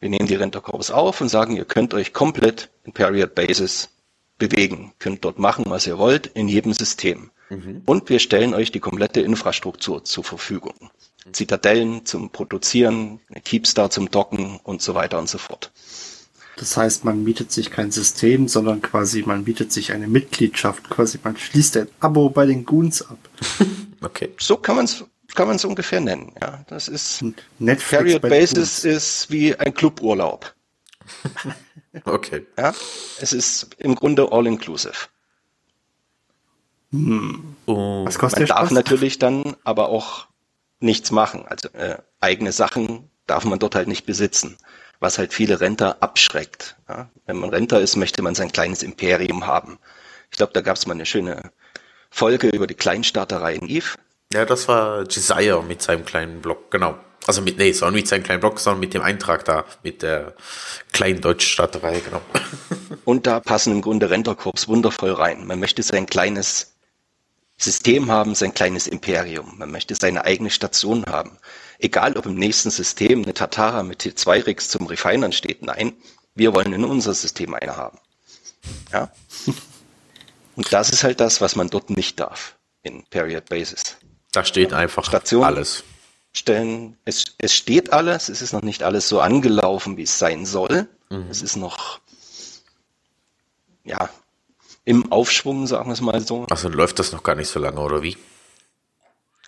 Wir 0.00 0.10
nehmen 0.10 0.26
die 0.26 0.34
Renterkorps 0.34 0.90
auf 0.90 1.22
und 1.22 1.30
sagen, 1.30 1.56
ihr 1.56 1.64
könnt 1.64 1.94
euch 1.94 2.12
komplett 2.12 2.70
in 2.84 2.92
Period 2.92 3.34
Basis 3.34 3.88
bewegen, 4.36 4.92
könnt 4.98 5.24
dort 5.24 5.38
machen, 5.38 5.64
was 5.68 5.86
ihr 5.86 5.96
wollt, 5.96 6.26
in 6.26 6.48
jedem 6.48 6.74
System. 6.74 7.30
Mhm. 7.48 7.80
Und 7.86 8.10
wir 8.10 8.18
stellen 8.18 8.52
euch 8.52 8.70
die 8.70 8.80
komplette 8.80 9.22
Infrastruktur 9.22 10.04
zur 10.04 10.24
Verfügung. 10.24 10.90
Zitadellen 11.32 12.04
zum 12.04 12.30
Produzieren, 12.30 13.20
Keepstar 13.44 13.90
zum 13.90 14.10
Docken 14.10 14.60
und 14.62 14.82
so 14.82 14.94
weiter 14.94 15.18
und 15.18 15.28
so 15.28 15.38
fort. 15.38 15.72
Das 16.56 16.76
heißt, 16.76 17.04
man 17.04 17.24
mietet 17.24 17.50
sich 17.50 17.70
kein 17.70 17.90
System, 17.90 18.46
sondern 18.46 18.80
quasi 18.80 19.22
man 19.22 19.44
mietet 19.44 19.72
sich 19.72 19.92
eine 19.92 20.06
Mitgliedschaft. 20.06 20.88
Quasi 20.88 21.18
man 21.22 21.36
schließt 21.36 21.76
ein 21.78 21.88
Abo 22.00 22.28
bei 22.28 22.46
den 22.46 22.64
Goons 22.64 23.02
ab. 23.02 23.18
Okay. 24.00 24.34
So 24.38 24.58
kann 24.58 24.76
man 24.76 24.84
es 24.84 25.02
kann 25.34 25.48
man 25.48 25.56
es 25.56 25.64
ungefähr 25.64 25.98
nennen. 25.98 26.32
Ja, 26.42 26.62
das 26.68 26.88
ist 26.88 27.24
Netflix 27.58 28.02
Period 28.02 28.22
Basis 28.22 28.84
ist 28.84 29.30
wie 29.30 29.56
ein 29.56 29.72
Cluburlaub. 29.72 30.54
okay. 32.04 32.46
Ja, 32.58 32.74
es 33.18 33.32
ist 33.32 33.68
im 33.78 33.94
Grunde 33.94 34.30
all 34.30 34.46
inclusive. 34.46 35.08
Hm. 36.92 37.56
Oh. 37.66 38.04
Was 38.04 38.18
kostet 38.18 38.40
man 38.40 38.48
darf 38.48 38.58
Spaß? 38.66 38.72
natürlich 38.72 39.18
dann 39.18 39.56
aber 39.64 39.88
auch 39.88 40.26
nichts 40.80 41.10
machen. 41.10 41.46
Also 41.46 41.68
äh, 41.70 41.98
eigene 42.20 42.52
Sachen 42.52 43.10
darf 43.26 43.44
man 43.44 43.58
dort 43.58 43.74
halt 43.74 43.88
nicht 43.88 44.06
besitzen. 44.06 44.56
was 45.00 45.18
halt 45.18 45.34
viele 45.34 45.60
Renter 45.60 45.98
abschreckt. 46.00 46.76
Ja? 46.88 47.10
Wenn 47.26 47.36
man 47.36 47.50
Renter 47.50 47.80
ist, 47.80 47.96
möchte 47.96 48.22
man 48.22 48.34
sein 48.34 48.52
kleines 48.52 48.82
Imperium 48.82 49.46
haben. 49.46 49.78
Ich 50.30 50.38
glaube, 50.38 50.52
da 50.52 50.62
gab 50.62 50.76
es 50.76 50.86
mal 50.86 50.94
eine 50.94 51.06
schöne 51.06 51.52
Folge 52.10 52.48
über 52.48 52.66
die 52.66 52.74
Kleinstaaterei 52.74 53.54
in 53.54 53.68
Eve. 53.68 53.96
Ja, 54.32 54.44
das 54.44 54.66
war 54.66 55.04
Jesiah 55.08 55.62
mit 55.62 55.82
seinem 55.82 56.04
kleinen 56.04 56.40
Blog, 56.40 56.70
genau. 56.70 56.98
Also 57.26 57.40
mit, 57.40 57.58
nee, 57.58 57.72
sondern 57.72 57.94
mit 57.94 58.08
seinem 58.08 58.22
kleinen 58.22 58.40
Blog, 58.40 58.58
sondern 58.58 58.80
mit 58.80 58.94
dem 58.94 59.02
Eintrag 59.02 59.44
da, 59.44 59.64
mit 59.82 60.02
der 60.02 60.34
kleinen 60.92 61.20
Deutschstaaterei, 61.20 62.00
genau. 62.00 62.20
Und 63.04 63.26
da 63.26 63.40
passen 63.40 63.72
im 63.72 63.82
Grunde 63.82 64.10
Renterkorps 64.10 64.68
wundervoll 64.68 65.12
rein. 65.12 65.46
Man 65.46 65.60
möchte 65.60 65.82
sein 65.82 66.06
kleines 66.06 66.73
System 67.56 68.10
haben, 68.10 68.34
sein 68.34 68.52
kleines 68.52 68.86
Imperium. 68.86 69.58
Man 69.58 69.70
möchte 69.70 69.94
seine 69.94 70.24
eigene 70.24 70.50
Station 70.50 71.04
haben. 71.06 71.38
Egal, 71.78 72.16
ob 72.16 72.26
im 72.26 72.34
nächsten 72.34 72.70
System 72.70 73.22
eine 73.22 73.34
Tatara 73.34 73.82
mit 73.82 74.02
T2-Rigs 74.02 74.68
zum 74.68 74.86
Refinern 74.86 75.32
steht. 75.32 75.62
Nein, 75.62 75.94
wir 76.34 76.54
wollen 76.54 76.72
in 76.72 76.84
unser 76.84 77.14
System 77.14 77.54
eine 77.54 77.76
haben. 77.76 77.98
Ja? 78.92 79.10
Und 80.56 80.72
das 80.72 80.90
ist 80.90 81.04
halt 81.04 81.20
das, 81.20 81.40
was 81.40 81.56
man 81.56 81.68
dort 81.68 81.90
nicht 81.90 82.20
darf 82.20 82.56
in 82.82 83.04
Period 83.04 83.48
Basis. 83.48 83.96
Da 84.32 84.44
steht 84.44 84.72
einfach 84.72 85.04
Station 85.04 85.44
alles. 85.44 85.84
Stellen, 86.32 86.96
es, 87.04 87.24
es 87.38 87.54
steht 87.54 87.92
alles, 87.92 88.28
es 88.28 88.42
ist 88.42 88.52
noch 88.52 88.62
nicht 88.62 88.82
alles 88.82 89.08
so 89.08 89.20
angelaufen, 89.20 89.96
wie 89.96 90.02
es 90.02 90.18
sein 90.18 90.46
soll. 90.46 90.88
Mhm. 91.10 91.28
Es 91.30 91.42
ist 91.42 91.56
noch, 91.56 92.00
ja, 93.84 94.10
im 94.84 95.10
Aufschwung, 95.12 95.66
sagen 95.66 95.88
wir 95.88 95.92
es 95.94 96.00
mal 96.00 96.20
so. 96.20 96.44
Also 96.44 96.68
läuft 96.68 96.98
das 96.98 97.12
noch 97.12 97.22
gar 97.22 97.34
nicht 97.34 97.48
so 97.48 97.58
lange, 97.58 97.80
oder 97.80 98.02
wie? 98.02 98.16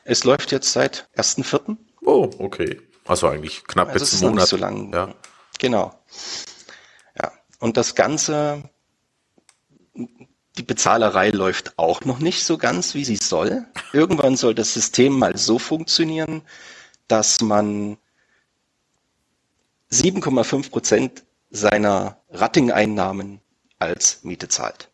Es 0.05 0.25
läuft 0.25 0.53
jetzt 0.53 0.73
seit 0.73 1.09
1.4. 1.17 1.77
Oh, 2.03 2.31
okay. 2.39 2.81
Also 3.05 3.29
eigentlich 3.29 3.65
knapp 3.65 3.89
Also 3.89 4.05
jetzt 4.05 4.15
einen 4.15 4.23
noch 4.23 4.29
nicht 4.31 4.37
Monat. 4.37 4.49
so 4.49 4.57
lang. 4.57 4.93
Ja. 4.93 5.15
Genau. 5.59 5.99
Ja. 7.21 7.33
Und 7.59 7.77
das 7.77 7.95
Ganze, 7.95 8.69
die 9.95 10.63
Bezahlerei 10.63 11.31
läuft 11.31 11.79
auch 11.79 12.03
noch 12.03 12.19
nicht 12.19 12.45
so 12.45 12.57
ganz, 12.59 12.95
wie 12.95 13.05
sie 13.05 13.17
soll. 13.17 13.67
Irgendwann 13.93 14.37
soll 14.37 14.55
das 14.55 14.73
System 14.75 15.19
mal 15.19 15.37
so 15.37 15.59
funktionieren, 15.59 16.43
dass 17.09 17.41
man 17.41 17.99
7,5 19.91 20.71
Prozent 20.71 21.23
seiner 21.51 22.21
Ratting-Einnahmen 22.31 23.41
als 23.79 24.25
Miete 24.25 24.49
zahlt. 24.49 24.91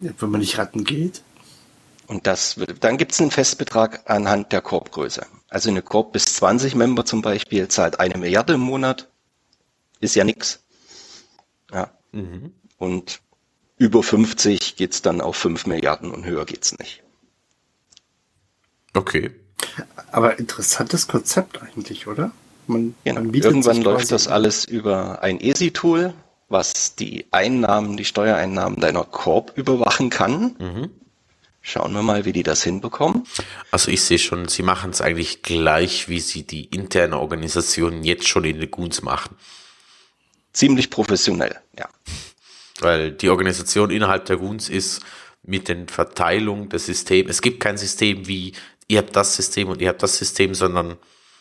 Ja, 0.00 0.10
wenn 0.18 0.30
man 0.30 0.40
nicht 0.40 0.58
ratten 0.58 0.84
geht. 0.84 1.22
Und 2.06 2.26
das 2.26 2.58
wird, 2.58 2.82
dann 2.84 2.98
gibt 2.98 3.12
es 3.12 3.20
einen 3.20 3.30
Festbetrag 3.30 4.10
anhand 4.10 4.52
der 4.52 4.60
Korbgröße. 4.60 5.24
Also 5.48 5.70
eine 5.70 5.82
Korb 5.82 6.12
bis 6.12 6.24
20 6.36 6.74
Member 6.74 7.04
zum 7.04 7.22
Beispiel 7.22 7.68
zahlt 7.68 8.00
eine 8.00 8.18
Milliarde 8.18 8.54
im 8.54 8.60
Monat. 8.60 9.08
Ist 10.00 10.14
ja 10.16 10.24
nix. 10.24 10.60
Ja. 11.72 11.90
Und 12.78 13.20
über 13.78 14.02
50 14.02 14.76
geht's 14.76 15.02
dann 15.02 15.20
auf 15.20 15.36
5 15.36 15.66
Milliarden 15.66 16.10
und 16.10 16.24
höher 16.24 16.44
geht's 16.44 16.76
nicht. 16.78 17.02
Okay. 18.94 19.30
Aber 20.10 20.38
interessantes 20.38 21.08
Konzept 21.08 21.62
eigentlich, 21.62 22.06
oder? 22.06 22.32
Man, 22.66 22.94
Genau. 23.04 23.22
man 23.22 23.34
Irgendwann 23.34 23.82
läuft 23.82 24.10
das 24.10 24.28
alles 24.28 24.64
über 24.64 25.22
ein 25.22 25.40
ESI-Tool, 25.40 26.12
was 26.52 26.94
die 26.94 27.26
Einnahmen, 27.30 27.96
die 27.96 28.04
Steuereinnahmen 28.04 28.78
deiner 28.80 29.04
Korb 29.04 29.52
überwachen 29.56 30.10
kann. 30.10 30.90
Schauen 31.64 31.92
wir 31.92 32.02
mal, 32.02 32.24
wie 32.24 32.32
die 32.32 32.42
das 32.42 32.64
hinbekommen. 32.64 33.24
Also 33.70 33.90
ich 33.90 34.02
sehe 34.02 34.18
schon, 34.18 34.48
sie 34.48 34.62
machen 34.62 34.90
es 34.90 35.00
eigentlich 35.00 35.42
gleich, 35.42 36.08
wie 36.08 36.18
sie 36.18 36.42
die 36.42 36.64
interne 36.64 37.18
Organisation 37.18 38.02
jetzt 38.02 38.26
schon 38.26 38.44
in 38.44 38.58
den 38.58 38.70
Goons 38.70 39.02
machen. 39.02 39.36
Ziemlich 40.52 40.90
professionell, 40.90 41.56
ja. 41.78 41.88
Weil 42.80 43.12
die 43.12 43.30
Organisation 43.30 43.90
innerhalb 43.90 44.24
der 44.26 44.38
Goons 44.38 44.68
ist 44.68 45.02
mit 45.44 45.68
den 45.68 45.88
Verteilungen 45.88 46.68
des 46.68 46.86
Systems. 46.86 47.30
Es 47.30 47.42
gibt 47.42 47.60
kein 47.60 47.78
System 47.78 48.26
wie, 48.26 48.54
ihr 48.88 48.98
habt 48.98 49.14
das 49.14 49.36
System 49.36 49.68
und 49.68 49.80
ihr 49.80 49.88
habt 49.88 50.02
das 50.02 50.18
System, 50.18 50.54
sondern 50.54 50.96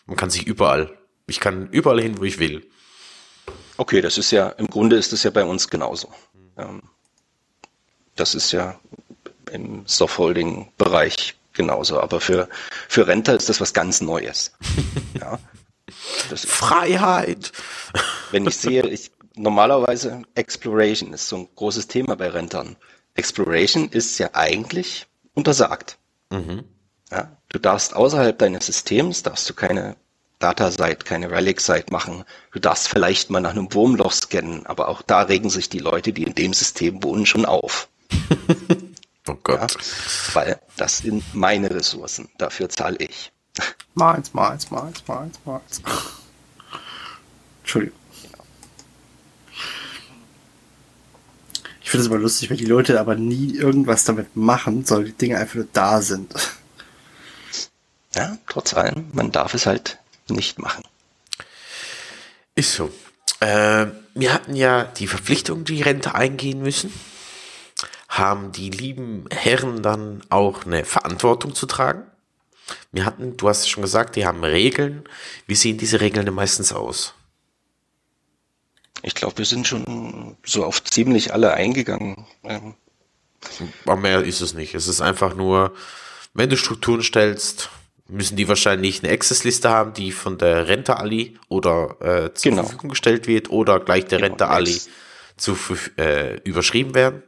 man 0.06 0.18
kann 0.18 0.30
sich 0.30 0.46
überall. 0.46 0.98
Ich 1.26 1.40
kann 1.40 1.70
überall 1.72 2.02
hin, 2.02 2.20
wo 2.20 2.24
ich 2.24 2.38
will. 2.38 2.70
Okay, 3.82 4.00
das 4.00 4.20
ist 4.20 4.30
ja, 4.30 4.50
im 4.50 4.68
Grunde 4.68 4.96
ist 4.96 5.12
das 5.12 5.24
ja 5.24 5.32
bei 5.32 5.44
uns 5.44 5.68
genauso. 5.68 6.08
Ähm, 6.56 6.84
das 8.16 8.36
ist 8.36 8.52
ja 8.52 8.80
im 9.52 9.88
Softholding-Bereich 9.88 11.34
genauso, 11.54 12.00
aber 12.00 12.22
für, 12.22 12.48
für 12.88 13.08
Renter 13.08 13.36
ist 13.36 13.50
das 13.50 13.60
was 13.60 13.74
ganz 13.74 14.00
Neues. 14.00 14.52
ja. 15.20 15.40
Das 16.30 16.46
Freiheit! 16.46 17.54
wenn 18.30 18.46
ich 18.46 18.58
sehe, 18.58 18.86
ich, 18.88 19.10
normalerweise 19.34 20.22
Exploration 20.36 21.12
ist 21.14 21.28
so 21.28 21.38
ein 21.38 21.50
großes 21.56 21.88
Thema 21.88 22.16
bei 22.16 22.30
Rentern. 22.30 22.76
Exploration 23.16 23.90
ist 23.90 24.16
ja 24.20 24.30
eigentlich 24.34 25.08
untersagt. 25.34 25.98
Ja, 27.10 27.36
du 27.50 27.58
darfst 27.58 27.96
außerhalb 27.96 28.38
deines 28.38 28.68
Systems, 28.68 29.24
darfst 29.24 29.50
du 29.50 29.56
keine 29.56 29.96
Data-Site, 30.42 31.06
keine 31.06 31.32
Relic-Site 31.32 31.92
machen. 31.92 32.24
Du 32.52 32.60
darfst 32.60 32.90
vielleicht 32.90 33.30
mal 33.30 33.40
nach 33.40 33.52
einem 33.52 33.74
Wurmloch 33.74 34.12
scannen, 34.12 34.66
aber 34.66 34.90
auch 34.90 35.02
da 35.02 35.22
regen 35.22 35.50
sich 35.50 35.70
die 35.70 35.80
Leute, 35.80 36.12
die 36.14 36.24
in 36.24 36.36
dem 36.36 36.54
System 36.54 37.04
wohnen, 37.04 37.26
schon 37.26 37.46
auf. 37.46 37.88
Oh 39.28 39.36
Ja? 39.48 39.68
Gott. 39.68 39.78
Weil 40.34 40.60
das 40.78 40.98
sind 40.98 41.24
meine 41.36 41.70
Ressourcen, 41.70 42.28
dafür 42.40 42.70
zahle 42.70 42.98
ich. 42.98 43.32
Meins, 43.94 44.34
meins, 44.34 44.72
meins, 44.72 45.04
meins, 45.08 45.40
meins. 45.46 45.82
Entschuldigung. 47.62 48.00
Ich 51.82 51.90
finde 51.92 52.02
es 52.02 52.08
immer 52.08 52.20
lustig, 52.20 52.50
wenn 52.50 52.58
die 52.58 52.66
Leute 52.66 53.00
aber 53.00 53.16
nie 53.16 53.54
irgendwas 53.56 54.06
damit 54.06 54.36
machen, 54.36 54.86
sondern 54.86 55.08
die 55.08 55.18
Dinge 55.18 55.38
einfach 55.38 55.56
nur 55.56 55.68
da 55.74 56.02
sind. 56.02 56.34
Ja, 58.16 58.38
trotz 58.48 58.74
allem, 58.74 59.10
man 59.14 59.32
darf 59.32 59.54
es 59.54 59.66
halt 59.66 60.00
nicht 60.32 60.60
machen. 60.60 60.84
Ist 62.56 62.74
so. 62.74 62.92
Äh, 63.40 63.88
wir 64.14 64.34
hatten 64.34 64.56
ja 64.56 64.84
die 64.84 65.08
Verpflichtung, 65.08 65.64
die 65.64 65.82
Rente 65.82 66.16
eingehen 66.16 66.62
müssen. 66.62 66.94
Haben 68.10 68.52
die 68.52 68.70
lieben 68.70 69.26
Herren 69.32 69.82
dann 69.82 70.22
auch 70.30 70.66
eine 70.66 70.84
Verantwortung 70.84 71.56
zu 71.56 71.66
tragen? 71.66 72.04
Wir 72.92 73.06
hatten, 73.06 73.38
du 73.38 73.50
hast 73.50 73.62
es 73.62 73.70
schon 73.70 73.84
gesagt, 73.84 74.16
die 74.16 74.26
haben 74.26 74.44
Regeln. 74.44 75.04
Wie 75.48 75.56
sehen 75.56 75.78
diese 75.78 76.02
Regeln 76.02 76.26
denn 76.26 76.36
meistens 76.36 76.74
aus? 76.74 77.14
Ich 79.02 79.16
glaube, 79.16 79.40
wir 79.40 79.46
sind 79.46 79.68
schon 79.68 80.38
so 80.46 80.64
auf 80.64 80.84
ziemlich 80.84 81.34
alle 81.34 81.54
eingegangen. 81.54 82.28
Ähm, 82.44 82.76
Aber 83.86 83.96
mehr 83.96 84.24
ist 84.24 84.42
es 84.42 84.54
nicht. 84.54 84.76
Es 84.76 84.88
ist 84.88 85.02
einfach 85.02 85.34
nur, 85.34 85.74
wenn 86.34 86.50
du 86.50 86.58
Strukturen 86.58 87.02
stellst, 87.02 87.70
müssen 88.12 88.36
die 88.36 88.48
wahrscheinlich 88.48 89.04
eine 89.04 89.12
Access-Liste 89.14 89.70
haben, 89.70 89.94
die 89.94 90.12
von 90.12 90.38
der 90.38 90.68
Rente-Ali 90.68 91.38
oder 91.50 91.96
äh, 92.02 92.34
zur 92.34 92.52
Genau. 92.52 92.64
Verfügung 92.64 92.90
gestellt 92.92 93.28
wird 93.28 93.50
oder 93.50 93.80
gleich 93.80 94.06
der 94.06 94.20
Genau, 94.20 94.32
Rente-Ali 94.32 94.72
Next. 94.72 94.90
zu 95.38 95.58
äh, 95.98 96.38
überschrieben 96.44 96.94
werden. 96.94 97.24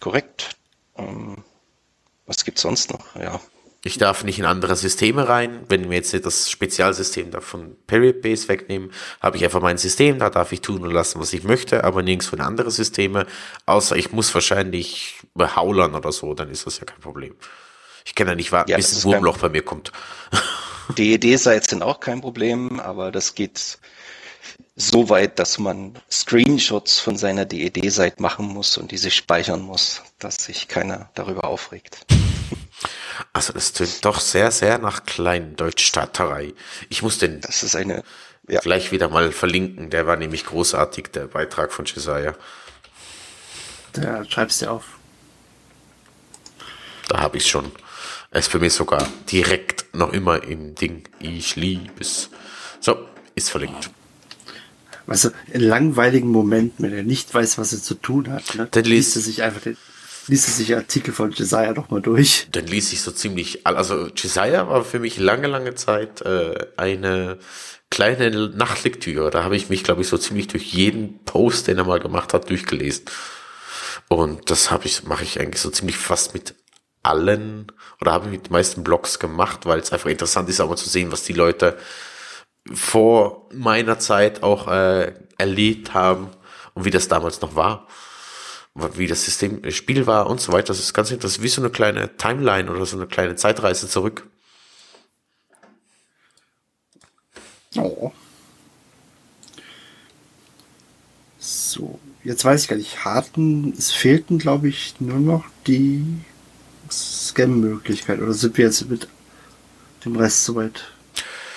korrekt. 0.00 0.56
Ähm, 0.96 1.38
was 2.26 2.44
gibt's 2.44 2.62
sonst 2.62 2.90
noch? 2.92 3.14
Ja. 3.16 3.40
Ich 3.84 3.98
darf 3.98 4.24
nicht 4.24 4.38
in 4.40 4.44
andere 4.46 4.74
Systeme 4.74 5.28
rein. 5.28 5.60
Wenn 5.68 5.88
wir 5.90 5.96
jetzt 5.96 6.12
nicht 6.12 6.26
das 6.26 6.50
Spezialsystem 6.50 7.30
da 7.30 7.40
von 7.40 7.76
Period 7.86 8.20
Base 8.20 8.48
wegnehmen, 8.48 8.90
habe 9.20 9.36
ich 9.36 9.44
einfach 9.44 9.60
mein 9.62 9.78
System, 9.78 10.18
da 10.18 10.28
darf 10.28 10.50
ich 10.50 10.60
tun 10.60 10.82
und 10.82 10.90
lassen, 10.90 11.20
was 11.20 11.32
ich 11.32 11.44
möchte, 11.44 11.84
aber 11.84 12.02
nirgends 12.02 12.26
von 12.26 12.40
andere 12.40 12.70
Systeme, 12.72 13.26
außer 13.66 13.94
ich 13.96 14.10
muss 14.10 14.34
wahrscheinlich 14.34 15.20
haulern 15.38 15.94
oder 15.94 16.10
so, 16.10 16.34
dann 16.34 16.50
ist 16.50 16.66
das 16.66 16.80
ja 16.80 16.84
kein 16.84 17.00
Problem. 17.00 17.36
Ich 18.06 18.14
kann 18.14 18.28
ja 18.28 18.34
nicht 18.36 18.52
warten, 18.52 18.70
Ja, 18.70 18.76
bis 18.76 18.90
das 18.90 19.04
ein 19.04 19.12
Wurmloch 19.12 19.38
bei 19.38 19.48
mir 19.48 19.62
kommt. 19.62 19.92
DED-Sites 20.96 21.68
sind 21.68 21.82
auch 21.82 21.98
kein 21.98 22.20
Problem, 22.20 22.78
aber 22.78 23.10
das 23.10 23.34
geht 23.34 23.78
so 24.76 25.08
weit, 25.08 25.38
dass 25.40 25.58
man 25.58 25.98
Screenshots 26.10 27.00
von 27.00 27.16
seiner 27.16 27.44
DED-Site 27.44 28.22
machen 28.22 28.46
muss 28.46 28.78
und 28.78 28.92
diese 28.92 29.10
speichern 29.10 29.60
muss, 29.60 30.02
dass 30.20 30.44
sich 30.44 30.68
keiner 30.68 31.10
darüber 31.14 31.44
aufregt. 31.44 32.06
Also 33.32 33.54
das 33.54 33.72
tönt 33.72 34.04
doch 34.04 34.20
sehr, 34.20 34.50
sehr 34.50 34.76
nach 34.76 35.06
Kleindeutschstaaterei. 35.06 36.52
Ich 36.90 37.00
muss 37.00 37.18
den 37.18 37.40
Das 37.40 37.62
ist 37.62 37.74
eine, 37.74 38.04
ja, 38.46 38.60
gleich 38.60 38.92
wieder 38.92 39.08
mal 39.08 39.32
verlinken, 39.32 39.88
der 39.88 40.06
war 40.06 40.16
nämlich 40.16 40.44
großartig, 40.44 41.08
der 41.08 41.26
Beitrag 41.26 41.72
von 41.72 41.86
Jesiah. 41.86 42.34
Da 43.94 44.22
schreibst 44.26 44.60
du 44.60 44.70
auf. 44.70 44.84
Da 47.08 47.20
habe 47.20 47.38
ich 47.38 47.46
schon. 47.46 47.72
Er 48.36 48.40
ist 48.40 48.48
für 48.48 48.58
mich 48.58 48.74
sogar 48.74 49.08
direkt 49.32 49.94
noch 49.96 50.12
immer 50.12 50.42
im 50.44 50.74
Ding. 50.74 51.04
Ich 51.20 51.56
liebe 51.56 51.90
es. 52.00 52.28
So, 52.80 52.98
ist 53.34 53.48
verlinkt. 53.48 53.88
Weißt 55.06 55.24
du, 55.24 55.30
in 55.54 55.62
langweiligen 55.62 56.28
Momenten, 56.28 56.84
wenn 56.84 56.92
er 56.92 57.02
nicht 57.02 57.32
weiß, 57.32 57.56
was 57.56 57.72
er 57.72 57.80
zu 57.80 57.94
tun 57.94 58.30
hat, 58.30 58.54
ne, 58.54 58.68
Dann 58.70 58.84
liest- 58.84 59.14
liest 59.14 59.16
er 59.16 59.22
sich 59.22 59.42
einfach 59.42 59.62
den. 59.62 59.78
liest 60.26 60.54
sich 60.54 60.76
Artikel 60.76 61.14
von 61.14 61.30
Jesiah 61.32 61.72
doch 61.72 61.88
mal 61.88 62.02
durch. 62.02 62.48
Dann 62.52 62.66
ließ 62.66 62.92
ich 62.92 63.00
so 63.00 63.10
ziemlich, 63.10 63.66
also 63.66 64.08
Jesiah 64.14 64.68
war 64.68 64.84
für 64.84 64.98
mich 64.98 65.16
lange, 65.16 65.46
lange 65.46 65.74
Zeit 65.74 66.20
äh, 66.20 66.66
eine 66.76 67.38
kleine 67.88 68.50
Nachtlektüre. 68.50 69.30
Da 69.30 69.44
habe 69.44 69.56
ich 69.56 69.70
mich, 69.70 69.82
glaube 69.82 70.02
ich, 70.02 70.08
so 70.08 70.18
ziemlich 70.18 70.48
durch 70.48 70.74
jeden 70.74 71.20
Post, 71.24 71.68
den 71.68 71.78
er 71.78 71.84
mal 71.84 72.00
gemacht 72.00 72.34
hat, 72.34 72.50
durchgelesen. 72.50 73.06
Und 74.08 74.50
das 74.50 74.70
habe 74.70 74.84
ich, 74.84 75.04
mache 75.04 75.24
ich 75.24 75.40
eigentlich 75.40 75.62
so 75.62 75.70
ziemlich 75.70 75.96
fast 75.96 76.34
mit 76.34 76.54
allen 77.06 77.72
oder 78.00 78.12
habe 78.12 78.28
mit 78.28 78.46
den 78.46 78.52
meisten 78.52 78.84
Blogs 78.84 79.18
gemacht, 79.18 79.66
weil 79.66 79.78
es 79.78 79.92
einfach 79.92 80.10
interessant 80.10 80.48
ist, 80.48 80.58
mal 80.58 80.76
zu 80.76 80.88
sehen, 80.88 81.12
was 81.12 81.22
die 81.22 81.32
Leute 81.32 81.78
vor 82.72 83.48
meiner 83.52 83.98
Zeit 83.98 84.42
auch 84.42 84.68
äh, 84.68 85.14
erlebt 85.38 85.94
haben 85.94 86.30
und 86.74 86.84
wie 86.84 86.90
das 86.90 87.08
damals 87.08 87.40
noch 87.40 87.54
war, 87.54 87.86
wie 88.74 89.06
das 89.06 89.24
System, 89.24 89.62
das 89.62 89.74
Spiel 89.74 90.06
war 90.06 90.28
und 90.28 90.40
so 90.40 90.52
weiter. 90.52 90.68
Das 90.68 90.80
ist 90.80 90.92
ganz 90.92 91.10
interessant, 91.10 91.42
wie 91.42 91.48
so 91.48 91.62
eine 91.62 91.70
kleine 91.70 92.16
Timeline 92.16 92.70
oder 92.70 92.84
so 92.86 92.96
eine 92.96 93.06
kleine 93.06 93.36
Zeitreise 93.36 93.88
zurück. 93.88 94.26
Oh. 97.76 98.12
So, 101.38 102.00
jetzt 102.24 102.44
weiß 102.44 102.62
ich 102.62 102.68
gar 102.68 102.76
nicht. 102.76 103.04
Harten, 103.04 103.74
es 103.78 103.92
fehlten, 103.92 104.38
glaube 104.38 104.68
ich, 104.68 104.94
nur 105.00 105.20
noch 105.20 105.44
die 105.66 106.04
Scam-Möglichkeit. 106.90 108.20
Oder 108.20 108.32
sind 108.32 108.56
wir 108.56 108.66
jetzt 108.66 108.88
mit 108.88 109.08
dem 110.04 110.16
Rest 110.16 110.44
soweit? 110.44 110.84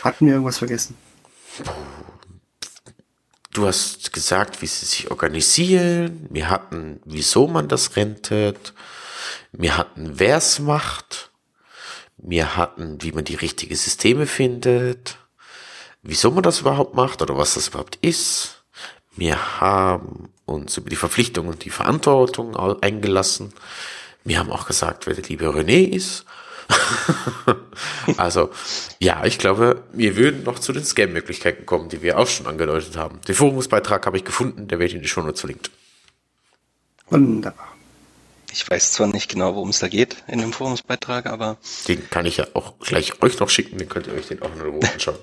Hatten 0.03 0.25
wir 0.25 0.33
irgendwas 0.33 0.57
vergessen? 0.57 0.95
Du 3.51 3.65
hast 3.65 4.13
gesagt, 4.13 4.61
wie 4.61 4.67
sie 4.67 4.85
sich 4.85 5.11
organisieren. 5.11 6.27
Wir 6.29 6.49
hatten, 6.49 7.01
wieso 7.05 7.47
man 7.47 7.67
das 7.67 7.95
rentet. 7.95 8.73
Wir 9.51 9.77
hatten, 9.77 10.19
wer 10.19 10.37
es 10.37 10.59
macht. 10.59 11.31
Wir 12.17 12.55
hatten, 12.55 13.01
wie 13.01 13.11
man 13.11 13.23
die 13.23 13.35
richtigen 13.35 13.75
Systeme 13.75 14.27
findet. 14.27 15.17
Wieso 16.01 16.31
man 16.31 16.43
das 16.43 16.61
überhaupt 16.61 16.95
macht 16.95 17.21
oder 17.21 17.37
was 17.37 17.55
das 17.55 17.69
überhaupt 17.69 17.97
ist. 18.01 18.63
Wir 19.15 19.59
haben 19.59 20.29
uns 20.45 20.77
über 20.77 20.89
die 20.89 20.95
Verpflichtung 20.95 21.47
und 21.47 21.65
die 21.65 21.69
Verantwortung 21.69 22.55
eingelassen. 22.81 23.53
Wir 24.23 24.39
haben 24.39 24.51
auch 24.51 24.67
gesagt, 24.67 25.07
wer 25.07 25.13
der 25.13 25.23
liebe 25.23 25.45
René 25.45 25.87
ist. 25.87 26.25
also, 28.17 28.51
ja, 28.99 29.25
ich 29.25 29.39
glaube, 29.39 29.83
wir 29.93 30.15
würden 30.15 30.43
noch 30.43 30.59
zu 30.59 30.71
den 30.71 30.83
Scam-Möglichkeiten 30.83 31.65
kommen, 31.65 31.89
die 31.89 32.01
wir 32.01 32.19
auch 32.19 32.27
schon 32.27 32.47
angedeutet 32.47 32.95
haben. 32.97 33.19
Den 33.27 33.35
Forumsbeitrag 33.35 34.05
habe 34.05 34.17
ich 34.17 34.25
gefunden, 34.25 34.67
der 34.67 34.79
wird 34.79 34.93
in 34.93 35.01
die 35.01 35.07
Shownotes 35.07 35.41
verlinkt. 35.41 35.71
Wunderbar. 37.09 37.75
Ich 38.51 38.69
weiß 38.69 38.93
zwar 38.93 39.07
nicht 39.07 39.29
genau, 39.29 39.55
worum 39.55 39.69
es 39.69 39.79
da 39.79 39.87
geht 39.87 40.23
in 40.27 40.39
dem 40.39 40.53
Forumsbeitrag, 40.53 41.27
aber. 41.27 41.57
Den 41.87 42.09
kann 42.09 42.25
ich 42.25 42.37
ja 42.37 42.47
auch 42.53 42.79
gleich 42.79 43.21
euch 43.21 43.39
noch 43.39 43.49
schicken, 43.49 43.77
den 43.77 43.89
könnt 43.89 44.07
ihr 44.07 44.13
euch 44.13 44.27
den 44.27 44.41
auch 44.41 44.53
in 44.55 44.61
Ruhe 44.61 44.79
anschauen. 44.93 45.17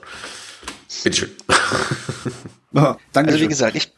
Bitteschön. 1.03 1.33
oh, 2.75 2.95
danke. 3.13 3.33
Also 3.33 3.41
wie 3.41 3.49
gesagt, 3.49 3.77
ich 3.77 3.93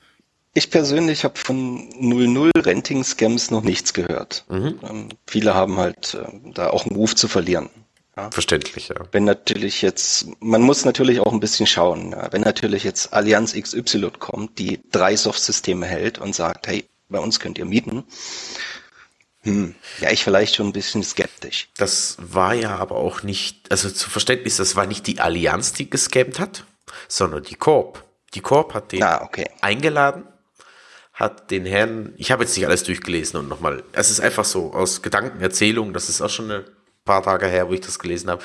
ich 0.54 0.70
persönlich 0.70 1.24
habe 1.24 1.38
von 1.38 1.88
00 1.98 2.50
Renting-Scams 2.56 3.50
noch 3.50 3.62
nichts 3.62 3.92
gehört. 3.92 4.44
Mhm. 4.48 4.80
Ähm, 4.88 5.08
viele 5.26 5.54
haben 5.54 5.76
halt 5.76 6.14
äh, 6.14 6.52
da 6.54 6.70
auch 6.70 6.86
einen 6.86 6.96
Ruf 6.96 7.14
zu 7.14 7.28
verlieren. 7.28 7.70
Ja. 8.16 8.30
Verständlich, 8.32 8.88
ja. 8.88 8.96
Wenn 9.12 9.24
natürlich 9.24 9.80
jetzt, 9.80 10.26
man 10.40 10.62
muss 10.62 10.84
natürlich 10.84 11.20
auch 11.20 11.32
ein 11.32 11.38
bisschen 11.38 11.68
schauen, 11.68 12.10
ja. 12.10 12.32
wenn 12.32 12.40
natürlich 12.40 12.82
jetzt 12.82 13.12
Allianz 13.12 13.54
XY 13.54 14.10
kommt, 14.18 14.58
die 14.58 14.80
drei 14.90 15.14
Soft-Systeme 15.14 15.86
hält 15.86 16.18
und 16.18 16.34
sagt, 16.34 16.66
hey, 16.66 16.88
bei 17.08 17.20
uns 17.20 17.38
könnt 17.38 17.58
ihr 17.58 17.64
mieten, 17.64 18.02
hm, 19.42 19.76
ja, 20.00 20.10
ich 20.10 20.24
vielleicht 20.24 20.56
schon 20.56 20.66
ein 20.66 20.72
bisschen 20.72 21.04
skeptisch. 21.04 21.68
Das 21.76 22.16
war 22.18 22.54
ja 22.54 22.76
aber 22.76 22.96
auch 22.96 23.22
nicht, 23.22 23.70
also 23.70 23.88
zu 23.88 24.10
Verständnis, 24.10 24.56
das 24.56 24.74
war 24.74 24.86
nicht 24.86 25.06
die 25.06 25.20
Allianz, 25.20 25.72
die 25.72 25.88
gescammt 25.88 26.40
hat, 26.40 26.64
sondern 27.06 27.44
die 27.44 27.54
Corp. 27.54 28.04
Die 28.34 28.40
Corp 28.40 28.74
hat 28.74 28.90
den 28.90 29.04
ah, 29.04 29.22
okay. 29.22 29.48
eingeladen 29.60 30.24
hat 31.18 31.50
den 31.50 31.66
Herrn, 31.66 32.14
ich 32.16 32.30
habe 32.30 32.44
jetzt 32.44 32.56
nicht 32.56 32.64
alles 32.64 32.84
durchgelesen 32.84 33.40
und 33.40 33.48
nochmal, 33.48 33.82
es 33.90 34.08
ist 34.08 34.20
einfach 34.20 34.44
so 34.44 34.72
aus 34.72 35.02
Gedankenerzählung, 35.02 35.92
das 35.92 36.08
ist 36.08 36.22
auch 36.22 36.30
schon 36.30 36.48
ein 36.48 36.64
paar 37.04 37.24
Tage 37.24 37.48
her, 37.48 37.68
wo 37.68 37.72
ich 37.72 37.80
das 37.80 37.98
gelesen 37.98 38.30
habe. 38.30 38.42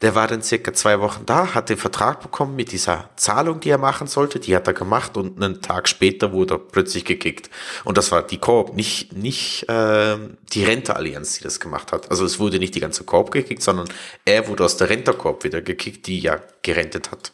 Der 0.00 0.14
war 0.14 0.26
dann 0.26 0.42
circa 0.42 0.72
zwei 0.72 1.00
Wochen 1.00 1.26
da, 1.26 1.54
hat 1.54 1.68
den 1.68 1.76
Vertrag 1.76 2.22
bekommen 2.22 2.56
mit 2.56 2.72
dieser 2.72 3.10
Zahlung, 3.16 3.60
die 3.60 3.68
er 3.68 3.78
machen 3.78 4.06
sollte, 4.06 4.40
die 4.40 4.56
hat 4.56 4.66
er 4.66 4.72
gemacht 4.72 5.16
und 5.18 5.42
einen 5.42 5.60
Tag 5.60 5.88
später 5.88 6.32
wurde 6.32 6.54
er 6.54 6.58
plötzlich 6.58 7.04
gekickt. 7.04 7.50
Und 7.84 7.98
das 7.98 8.10
war 8.12 8.22
die 8.22 8.38
Korb, 8.38 8.74
nicht, 8.74 9.14
nicht 9.14 9.68
äh, 9.68 10.16
die 10.52 10.64
Renteallianz, 10.64 11.38
die 11.38 11.44
das 11.44 11.60
gemacht 11.60 11.92
hat. 11.92 12.10
Also 12.10 12.24
es 12.24 12.38
wurde 12.38 12.58
nicht 12.58 12.74
die 12.74 12.80
ganze 12.80 13.04
Korb 13.04 13.30
gekickt, 13.30 13.62
sondern 13.62 13.88
er 14.24 14.48
wurde 14.48 14.64
aus 14.64 14.78
der 14.78 14.88
Renterkorb 14.88 15.44
wieder 15.44 15.60
gekickt, 15.60 16.06
die 16.06 16.20
ja 16.20 16.40
gerentet 16.62 17.10
hat. 17.10 17.32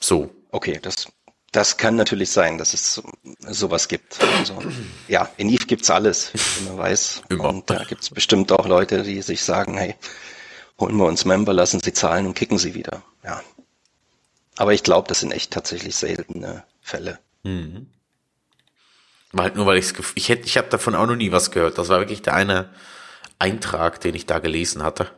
So. 0.00 0.30
Okay, 0.50 0.78
das 0.80 1.08
das 1.52 1.76
kann 1.76 1.96
natürlich 1.96 2.30
sein, 2.30 2.58
dass 2.58 2.74
es 2.74 3.02
sowas 3.38 3.88
gibt. 3.88 4.18
Also, 4.38 4.62
ja, 5.08 5.30
in 5.38 5.48
Eve 5.48 5.66
gibt's 5.66 5.90
alles, 5.90 6.32
wie 6.34 6.68
man 6.68 6.78
weiß. 6.78 7.22
Immer. 7.30 7.48
Und 7.48 7.70
da 7.70 7.84
gibt's 7.84 8.10
bestimmt 8.10 8.52
auch 8.52 8.66
Leute, 8.66 9.02
die 9.02 9.22
sich 9.22 9.42
sagen, 9.42 9.76
hey, 9.76 9.94
holen 10.78 10.96
wir 10.96 11.06
uns 11.06 11.24
Member, 11.24 11.52
lassen 11.52 11.80
sie 11.80 11.92
zahlen 11.92 12.26
und 12.26 12.34
kicken 12.34 12.58
sie 12.58 12.74
wieder. 12.74 13.02
Ja. 13.24 13.42
Aber 14.56 14.74
ich 14.74 14.82
glaube, 14.82 15.08
das 15.08 15.20
sind 15.20 15.32
echt 15.32 15.52
tatsächlich 15.52 15.96
seltene 15.96 16.64
Fälle. 16.82 17.18
Mhm. 17.44 17.86
War 19.32 19.44
halt 19.44 19.56
nur, 19.56 19.66
weil 19.66 19.78
ich's 19.78 19.94
ich 20.14 20.28
hätte, 20.28 20.46
ich 20.46 20.56
habe 20.56 20.68
davon 20.68 20.94
auch 20.94 21.06
noch 21.06 21.16
nie 21.16 21.32
was 21.32 21.50
gehört. 21.50 21.78
Das 21.78 21.88
war 21.88 22.00
wirklich 22.00 22.22
der 22.22 22.34
eine 22.34 22.70
Eintrag, 23.38 24.00
den 24.00 24.14
ich 24.14 24.26
da 24.26 24.38
gelesen 24.38 24.82
hatte. 24.82 25.10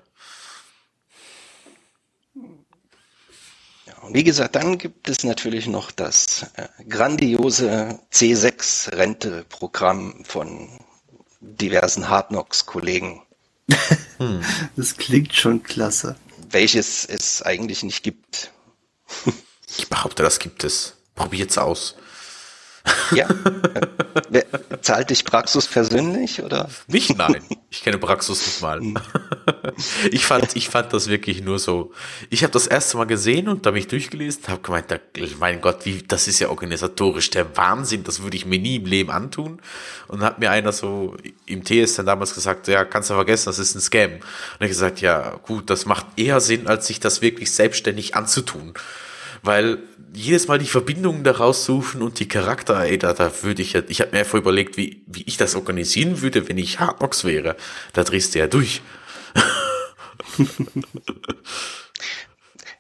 Wie 4.13 4.25
gesagt, 4.25 4.57
dann 4.57 4.79
gibt 4.79 5.09
es 5.09 5.25
natürlich 5.25 5.67
noch 5.67 5.91
das 5.91 6.47
äh, 6.55 6.69
grandiose 6.89 7.99
C6-Rente-Programm 8.13 10.25
von 10.25 10.69
diversen 11.41 12.09
Hardknocks-Kollegen. 12.09 13.23
das 14.77 14.97
klingt 14.97 15.35
schon 15.35 15.63
klasse. 15.63 16.17
Welches 16.51 17.05
es 17.05 17.43
eigentlich 17.43 17.83
nicht 17.83 18.03
gibt. 18.03 18.51
ich 19.77 19.89
behaupte, 19.89 20.23
das 20.23 20.39
gibt 20.39 20.65
es. 20.65 20.97
Probiert's 21.15 21.59
aus. 21.59 21.97
Ja. 23.13 23.29
Wer, 24.29 24.45
zahlt 24.83 25.11
dich 25.11 25.25
Praxus 25.25 25.67
persönlich 25.67 26.43
oder? 26.43 26.69
Mich 26.87 27.15
nein. 27.17 27.43
Ich 27.71 27.83
kenne 27.83 27.99
Praxus 27.99 28.47
nicht 28.47 28.63
mal. 28.63 28.81
Hm. 28.81 28.99
Ich 30.11 30.27
fand, 30.27 30.57
ich 30.57 30.69
fand 30.69 30.93
das 30.93 31.09
wirklich 31.09 31.43
nur 31.43 31.59
so. 31.59 31.93
Ich 32.29 32.43
habe 32.43 32.53
das 32.53 32.67
erste 32.67 32.97
Mal 32.97 33.07
gesehen 33.07 33.49
und 33.49 33.65
da 33.65 33.73
mich 33.73 33.89
durchgelesen, 33.89 34.43
habe 34.49 34.61
gemeint, 34.61 34.87
mein 35.39 35.61
Gott, 35.61 35.85
wie 35.85 36.03
das 36.03 36.29
ist 36.29 36.39
ja 36.39 36.49
organisatorisch 36.49 37.31
der 37.31 37.57
Wahnsinn. 37.57 38.05
Das 38.05 38.23
würde 38.23 38.37
ich 38.37 38.45
mir 38.45 38.59
nie 38.59 38.77
im 38.77 38.87
Leben 38.87 39.11
antun. 39.11 39.61
Und 40.09 40.23
hat 40.23 40.39
mir 40.39 40.51
einer 40.51 40.73
so 40.73 41.17
im 41.47 41.65
TS 41.65 41.95
dann 41.95 42.07
damals 42.07 42.35
gesagt, 42.35 42.69
ja, 42.69 42.85
kannst 42.85 43.11
du 43.11 43.15
vergessen, 43.15 43.47
das 43.47 43.59
ist 43.59 43.75
ein 43.75 43.81
Scam. 43.81 44.13
Und 44.13 44.21
ich 44.61 44.69
gesagt, 44.69 45.01
ja, 45.01 45.37
gut, 45.43 45.71
das 45.71 45.87
macht 45.87 46.07
eher 46.17 46.41
Sinn, 46.41 46.67
als 46.67 46.87
sich 46.87 47.01
das 47.01 47.23
wirklich 47.23 47.53
selbstständig 47.53 48.15
anzutun 48.15 48.75
weil 49.43 49.79
jedes 50.13 50.49
Mal 50.49 50.59
die 50.59 50.67
Verbindungen 50.67 51.25
daraus 51.25 51.65
suchen 51.65 52.03
und 52.03 52.19
die 52.19 52.29
Charakter, 52.29 52.81
ey, 52.81 52.99
da, 52.99 53.13
da 53.13 53.31
würde 53.43 53.63
ich 53.63 53.75
ja, 53.75 53.83
ich 53.89 54.01
habe 54.01 54.13
mir 54.13 54.19
einfach 54.21 54.39
überlegt, 54.39 54.77
wie, 54.77 55.05
wie 55.07 55.23
ich 55.23 55.37
das 55.37 55.55
organisieren 55.55 56.21
würde, 56.21 56.49
wenn 56.49 56.59
ich 56.59 56.81
Hardbox 56.81 57.25
wäre. 57.25 57.57
Da 57.93 58.05
drehst 58.05 58.35
du 58.35 58.41
ja 58.41 58.47
durch. 58.47 58.83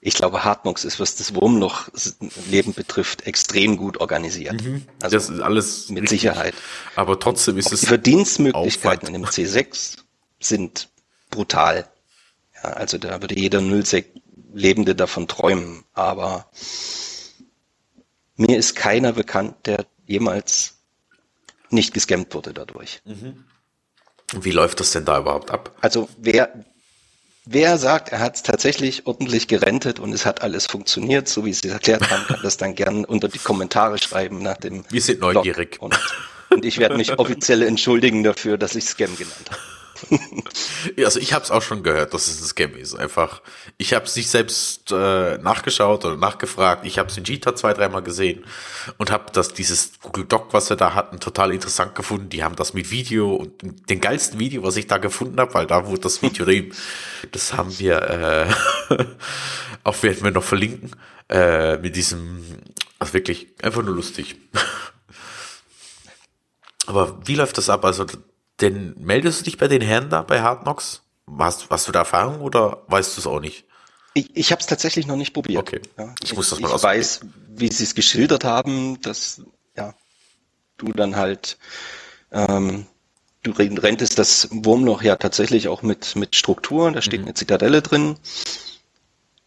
ich 0.00 0.14
glaube, 0.14 0.44
Hardbox 0.44 0.84
ist, 0.84 0.98
was 0.98 1.16
das 1.16 1.34
Wurmloch-Leben 1.34 2.74
betrifft, 2.74 3.26
extrem 3.26 3.76
gut 3.76 3.98
organisiert. 3.98 4.62
Mhm, 4.62 4.86
also 5.00 5.16
das 5.16 5.30
ist 5.30 5.40
alles 5.40 5.88
mit 5.88 6.02
richtig. 6.02 6.22
Sicherheit. 6.22 6.54
Aber 6.96 7.18
trotzdem 7.20 7.58
ist 7.58 7.72
es. 7.72 7.80
Die 7.80 7.86
Verdienstmöglichkeiten 7.86 9.08
Aufwand. 9.08 9.16
in 9.16 9.22
dem 9.22 9.24
C6 9.30 9.98
sind 10.40 10.88
brutal. 11.30 11.88
Ja, 12.62 12.70
also 12.70 12.98
da 12.98 13.20
würde 13.20 13.38
jeder 13.38 13.60
Nullsec 13.60 14.12
Lebende 14.52 14.96
davon 14.96 15.28
träumen. 15.28 15.84
Aber 15.92 16.50
mir 18.40 18.56
ist 18.56 18.74
keiner 18.74 19.12
bekannt, 19.12 19.54
der 19.66 19.84
jemals 20.06 20.78
nicht 21.68 21.94
gescampt 21.94 22.34
wurde 22.34 22.52
dadurch. 22.54 23.02
Mhm. 23.04 23.44
Wie 24.32 24.50
läuft 24.50 24.80
das 24.80 24.92
denn 24.92 25.04
da 25.04 25.18
überhaupt 25.18 25.50
ab? 25.50 25.76
Also 25.80 26.08
wer, 26.16 26.64
wer 27.44 27.76
sagt, 27.78 28.10
er 28.10 28.20
hat 28.20 28.36
es 28.36 28.42
tatsächlich 28.42 29.06
ordentlich 29.06 29.46
gerentet 29.46 29.98
und 29.98 30.12
es 30.12 30.24
hat 30.24 30.42
alles 30.42 30.66
funktioniert, 30.66 31.28
so 31.28 31.44
wie 31.44 31.52
Sie 31.52 31.68
es 31.68 31.74
erklärt 31.74 32.10
haben, 32.10 32.24
kann 32.26 32.40
das 32.42 32.56
dann 32.56 32.74
gern 32.74 33.04
unter 33.04 33.28
die 33.28 33.38
Kommentare 33.38 33.98
schreiben 33.98 34.42
nach 34.42 34.56
dem. 34.56 34.84
Wir 34.88 35.02
sind 35.02 35.20
neugierig. 35.20 35.76
Und, 35.80 35.98
und, 36.48 36.64
ich 36.64 36.78
werde 36.78 36.96
mich 36.96 37.18
offiziell 37.18 37.62
entschuldigen 37.62 38.22
dafür, 38.22 38.56
dass 38.56 38.74
ich 38.74 38.84
Scam 38.84 39.14
genannt 39.16 39.50
habe. 39.50 39.60
Also 41.04 41.20
ich 41.20 41.32
habe 41.32 41.44
es 41.44 41.50
auch 41.50 41.62
schon 41.62 41.82
gehört, 41.82 42.14
dass 42.14 42.28
es 42.28 42.40
ein 42.40 42.46
Scam 42.46 42.74
ist. 42.74 42.94
Einfach, 42.94 43.42
ich 43.76 43.92
habe 43.92 44.06
es 44.06 44.16
nicht 44.16 44.30
selbst 44.30 44.92
äh, 44.92 45.38
nachgeschaut 45.38 46.04
oder 46.04 46.16
nachgefragt. 46.16 46.86
Ich 46.86 46.98
habe 46.98 47.08
es 47.08 47.16
in 47.16 47.24
Jita 47.24 47.54
zwei, 47.54 47.74
dreimal 47.74 48.02
gesehen 48.02 48.44
und 48.98 49.10
habe 49.10 49.26
das 49.32 49.52
dieses 49.52 49.92
Google 50.00 50.24
Doc, 50.24 50.52
was 50.52 50.70
wir 50.70 50.76
da 50.76 50.94
hatten, 50.94 51.20
total 51.20 51.52
interessant 51.52 51.94
gefunden. 51.94 52.28
Die 52.28 52.44
haben 52.44 52.56
das 52.56 52.74
mit 52.74 52.90
Video 52.90 53.34
und 53.34 53.90
den 53.90 54.00
geilsten 54.00 54.38
Video, 54.38 54.62
was 54.62 54.76
ich 54.76 54.86
da 54.86 54.98
gefunden 54.98 55.38
habe, 55.38 55.54
weil 55.54 55.66
da 55.66 55.86
wurde 55.86 56.02
das 56.02 56.22
Video 56.22 56.44
drin. 56.44 56.72
Das 57.32 57.54
haben 57.54 57.78
wir, 57.78 58.48
äh, 58.90 58.94
auch 59.84 60.02
werden 60.02 60.24
wir 60.24 60.30
noch 60.30 60.44
verlinken 60.44 60.90
äh, 61.28 61.78
mit 61.78 61.96
diesem, 61.96 62.44
also 62.98 63.14
wirklich 63.14 63.48
einfach 63.62 63.82
nur 63.82 63.94
lustig. 63.94 64.36
Aber 66.86 67.20
wie 67.24 67.36
läuft 67.36 67.58
das 67.58 67.70
ab? 67.70 67.84
Also 67.84 68.06
denn 68.60 68.94
meldest 68.98 69.40
du 69.40 69.44
dich 69.44 69.58
bei 69.58 69.68
den 69.68 69.82
Herren 69.82 70.10
da 70.10 70.22
bei 70.22 70.42
Hard 70.42 70.62
Knocks? 70.62 71.02
Hast, 71.38 71.70
hast 71.70 71.88
du 71.88 71.92
da 71.92 72.00
Erfahrung 72.00 72.40
oder 72.40 72.82
weißt 72.88 73.16
du 73.16 73.20
es 73.20 73.26
auch 73.26 73.40
nicht? 73.40 73.64
Ich, 74.14 74.34
ich 74.34 74.50
habe 74.50 74.60
es 74.60 74.66
tatsächlich 74.66 75.06
noch 75.06 75.16
nicht 75.16 75.32
probiert. 75.32 75.60
Okay. 75.60 75.80
Ja, 75.96 76.14
ich, 76.22 76.34
muss 76.34 76.50
das 76.50 76.58
mal 76.58 76.74
Ich 76.74 76.82
weiß, 76.82 77.20
wie 77.48 77.70
sie 77.70 77.84
es 77.84 77.94
geschildert 77.94 78.44
haben, 78.44 79.00
dass 79.00 79.42
ja, 79.76 79.94
du 80.78 80.92
dann 80.92 81.14
halt 81.16 81.58
ähm, 82.32 82.86
du 83.42 83.52
rentest 83.52 84.18
das 84.18 84.48
Wurmloch 84.50 85.02
ja 85.02 85.16
tatsächlich 85.16 85.68
auch 85.68 85.82
mit, 85.82 86.16
mit 86.16 86.36
Strukturen, 86.36 86.94
da 86.94 87.02
steht 87.02 87.20
mhm. 87.20 87.26
eine 87.26 87.34
Zitadelle 87.34 87.82
drin. 87.82 88.16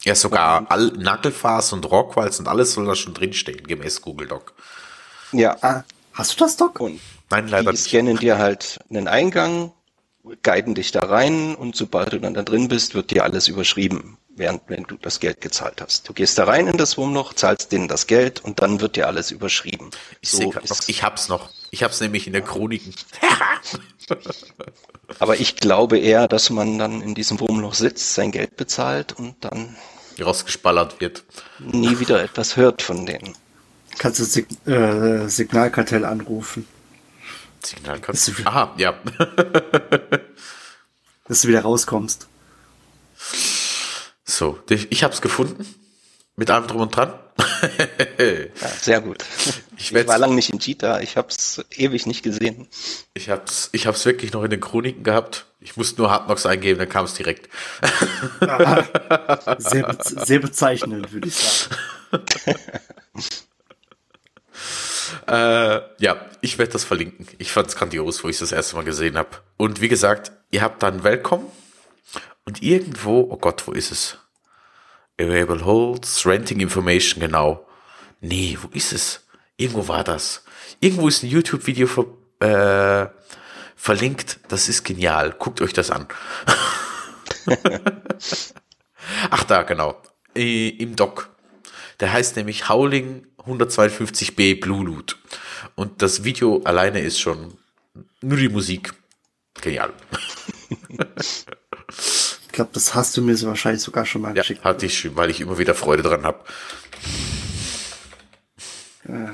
Ja, 0.03 0.16
sogar 0.16 0.70
all, 0.70 0.88
Nagelfas 0.88 1.72
und 1.72 1.89
Rockwalz 1.89 2.39
und 2.39 2.47
alles 2.47 2.74
soll 2.74 2.86
da 2.86 2.95
schon 2.95 3.14
drinstehen, 3.14 3.66
gemäß 3.66 4.01
Google 4.01 4.28
Doc. 4.28 4.53
Ja. 5.32 5.55
Ah, 5.61 5.84
hast 6.14 6.34
du 6.34 6.43
das 6.43 6.57
Doc? 6.57 6.80
Und 6.80 6.99
Nein, 7.34 7.48
leider 7.48 7.72
die 7.72 7.78
scannen 7.78 8.18
dir 8.18 8.38
halt 8.38 8.80
einen 8.92 9.08
Eingang, 9.08 9.72
guiden 10.44 10.76
dich 10.76 10.92
da 10.92 11.00
rein 11.02 11.56
und 11.56 11.76
sobald 11.76 12.14
du 12.14 12.20
dann 12.20 12.36
da 12.36 12.44
drin 12.44 12.68
bist, 12.68 12.94
wird 12.94 13.10
dir 13.10 13.24
alles 13.24 13.48
überschrieben, 13.48 14.20
während 14.36 14.62
wenn 14.68 14.84
du 14.84 14.98
das 14.98 15.20
Geld 15.20 15.42
gezahlt 15.42 15.82
hast. 15.82 16.08
Du 16.08 16.14
gehst 16.14 16.38
da 16.38 16.44
rein 16.44 16.68
in 16.68 16.78
das 16.78 16.96
Wurmloch, 16.96 17.34
zahlst 17.34 17.72
denen 17.72 17.88
das 17.88 18.06
Geld 18.06 18.44
und 18.44 18.62
dann 18.62 18.82
wird 18.82 18.96
dir 18.98 19.08
alles 19.08 19.32
überschrieben. 19.32 19.90
Ich 20.22 20.30
so 20.30 20.44
noch, 20.44 20.62
ich 20.86 21.02
hab's 21.02 21.28
noch. 21.28 21.50
Ich 21.72 21.82
hab's 21.82 22.02
nämlich 22.02 22.28
in 22.28 22.34
der 22.34 22.44
Chroniken. 22.44 22.94
Aber 25.20 25.40
ich 25.40 25.56
glaube 25.56 25.98
eher, 25.98 26.28
dass 26.28 26.52
man 26.52 26.78
dann 26.78 27.02
in 27.02 27.16
diesem 27.16 27.40
Wurmloch 27.40 27.74
sitzt, 27.74 28.14
sein 28.14 28.32
Geld 28.32 28.58
bezahlt 28.58 29.14
und 29.14 29.36
dann 29.40 29.76
rausgespallert 30.22 31.02
wird. 31.02 31.24
Nie 31.58 32.00
wieder 32.00 32.22
etwas 32.22 32.58
hört 32.58 32.84
von 32.84 33.08
denen. 33.08 33.34
Kannst 33.98 34.20
du 34.20 34.24
Sig 34.24 34.48
äh, 34.68 35.28
Signalkartell 35.28 36.06
anrufen? 36.06 36.68
Signalkartell. 37.66 38.36
Aha, 38.45 38.74
ja. 38.78 38.93
dass 41.28 41.41
du 41.41 41.47
wieder 41.47 41.61
rauskommst. 41.61 42.28
So, 44.26 44.59
ich 44.70 45.03
hab's 45.03 45.22
gefunden. 45.22 45.66
Mit 46.36 46.49
allem 46.49 46.66
drum 46.68 46.82
und 46.82 46.95
dran. 46.95 47.14
ja, 48.20 48.68
sehr 48.80 49.01
gut. 49.01 49.24
Ich, 49.78 49.93
ich 49.93 50.07
war 50.07 50.18
lange 50.18 50.34
nicht 50.36 50.49
in 50.49 50.59
Cheetah, 50.59 51.01
ich 51.01 51.16
hab's 51.18 51.64
ewig 51.76 52.05
nicht 52.05 52.24
gesehen. 52.24 52.68
Ich 53.14 53.30
hab's, 53.30 53.70
ich 53.72 53.86
hab's 53.86 54.05
wirklich 54.05 54.34
noch 54.34 54.43
in 54.43 54.49
den 54.49 54.59
Chroniken 54.59 55.03
gehabt. 55.03 55.45
Ich 55.59 55.78
musste 55.78 56.01
nur 56.01 56.11
Hardknocks 56.11 56.45
eingeben, 56.45 56.80
dann 56.80 56.89
kam 56.89 57.05
es 57.05 57.14
direkt. 57.14 57.49
sehr, 59.59 59.84
be 59.84 59.97
sehr 60.01 60.39
bezeichnend, 60.39 61.14
würde 61.14 61.28
ich 61.28 61.36
sagen. 61.36 61.76
Äh, 65.28 65.82
ja, 65.99 66.26
ich 66.41 66.58
werde 66.58 66.74
das 66.74 66.84
verlinken. 66.84 67.28
Ich 67.38 67.51
fand 67.51 67.68
es 67.68 67.76
grandios, 67.76 68.24
wo 68.24 68.30
ich 68.30 68.36
es 68.36 68.39
das 68.39 68.51
erste 68.51 68.76
Mal 68.76 68.86
gesehen 68.86 69.18
habe. 69.18 69.30
Und 69.58 69.82
wie 69.82 69.88
gesagt, 69.88 70.32
ihr 70.51 70.62
habt 70.62 70.84
dann 70.84 71.04
Welcome 71.04 71.45
und 72.45 72.62
irgendwo, 72.62 73.28
oh 73.30 73.38
Gott, 73.38 73.68
wo 73.68 73.72
ist 73.72 73.91
es? 73.91 74.18
Available 75.20 75.66
Holds, 75.66 76.26
Renting 76.26 76.60
Information, 76.60 77.22
genau. 77.22 77.68
Nee, 78.20 78.58
wo 78.62 78.68
ist 78.70 78.93
es? 78.93 79.28
Irgendwo 79.58 79.88
war 79.88 80.04
das. 80.04 80.43
Irgendwo 80.80 81.08
ist 81.08 81.24
ein 81.24 81.30
YouTube-Video 81.30 81.88
ver, 81.88 82.06
äh, 82.39 83.10
verlinkt. 83.76 84.39
Das 84.47 84.70
ist 84.70 84.84
genial. 84.84 85.36
Guckt 85.38 85.62
euch 85.62 85.74
das 85.74 85.91
an. 85.91 86.08
Ach 89.30 89.43
da, 89.43 89.64
genau. 89.64 90.01
Im 90.34 90.95
Doc. 90.95 91.30
Der 91.99 92.12
heißt 92.12 92.36
nämlich 92.36 92.70
Howling 92.70 93.28
152b 93.46 94.60
Blue 94.60 94.84
Loot. 94.84 95.18
Und 95.76 96.02
das 96.02 96.24
Video 96.24 96.62
alleine 96.64 97.00
ist 97.02 97.20
schon 97.20 97.58
nur 98.22 98.38
die 98.38 98.50
Musik. 98.50 98.94
Genial. 99.62 99.94
ich 101.89 102.50
glaube, 102.52 102.72
das 102.74 102.96
hast 102.96 103.16
du 103.18 103.22
mir 103.22 103.36
so 103.36 103.48
wahrscheinlich 103.48 103.82
sogar 103.82 104.06
schon 104.06 104.22
mal 104.22 104.36
ja, 104.36 104.41
geschickt. 104.41 104.64
Hatte 104.64 104.86
ich, 104.86 105.16
weil 105.16 105.30
ich 105.30 105.41
immer 105.41 105.58
wieder 105.58 105.76
Freude 105.76 106.04
dran 106.04 106.24
habe. 106.24 106.44
Ja. 109.08 109.32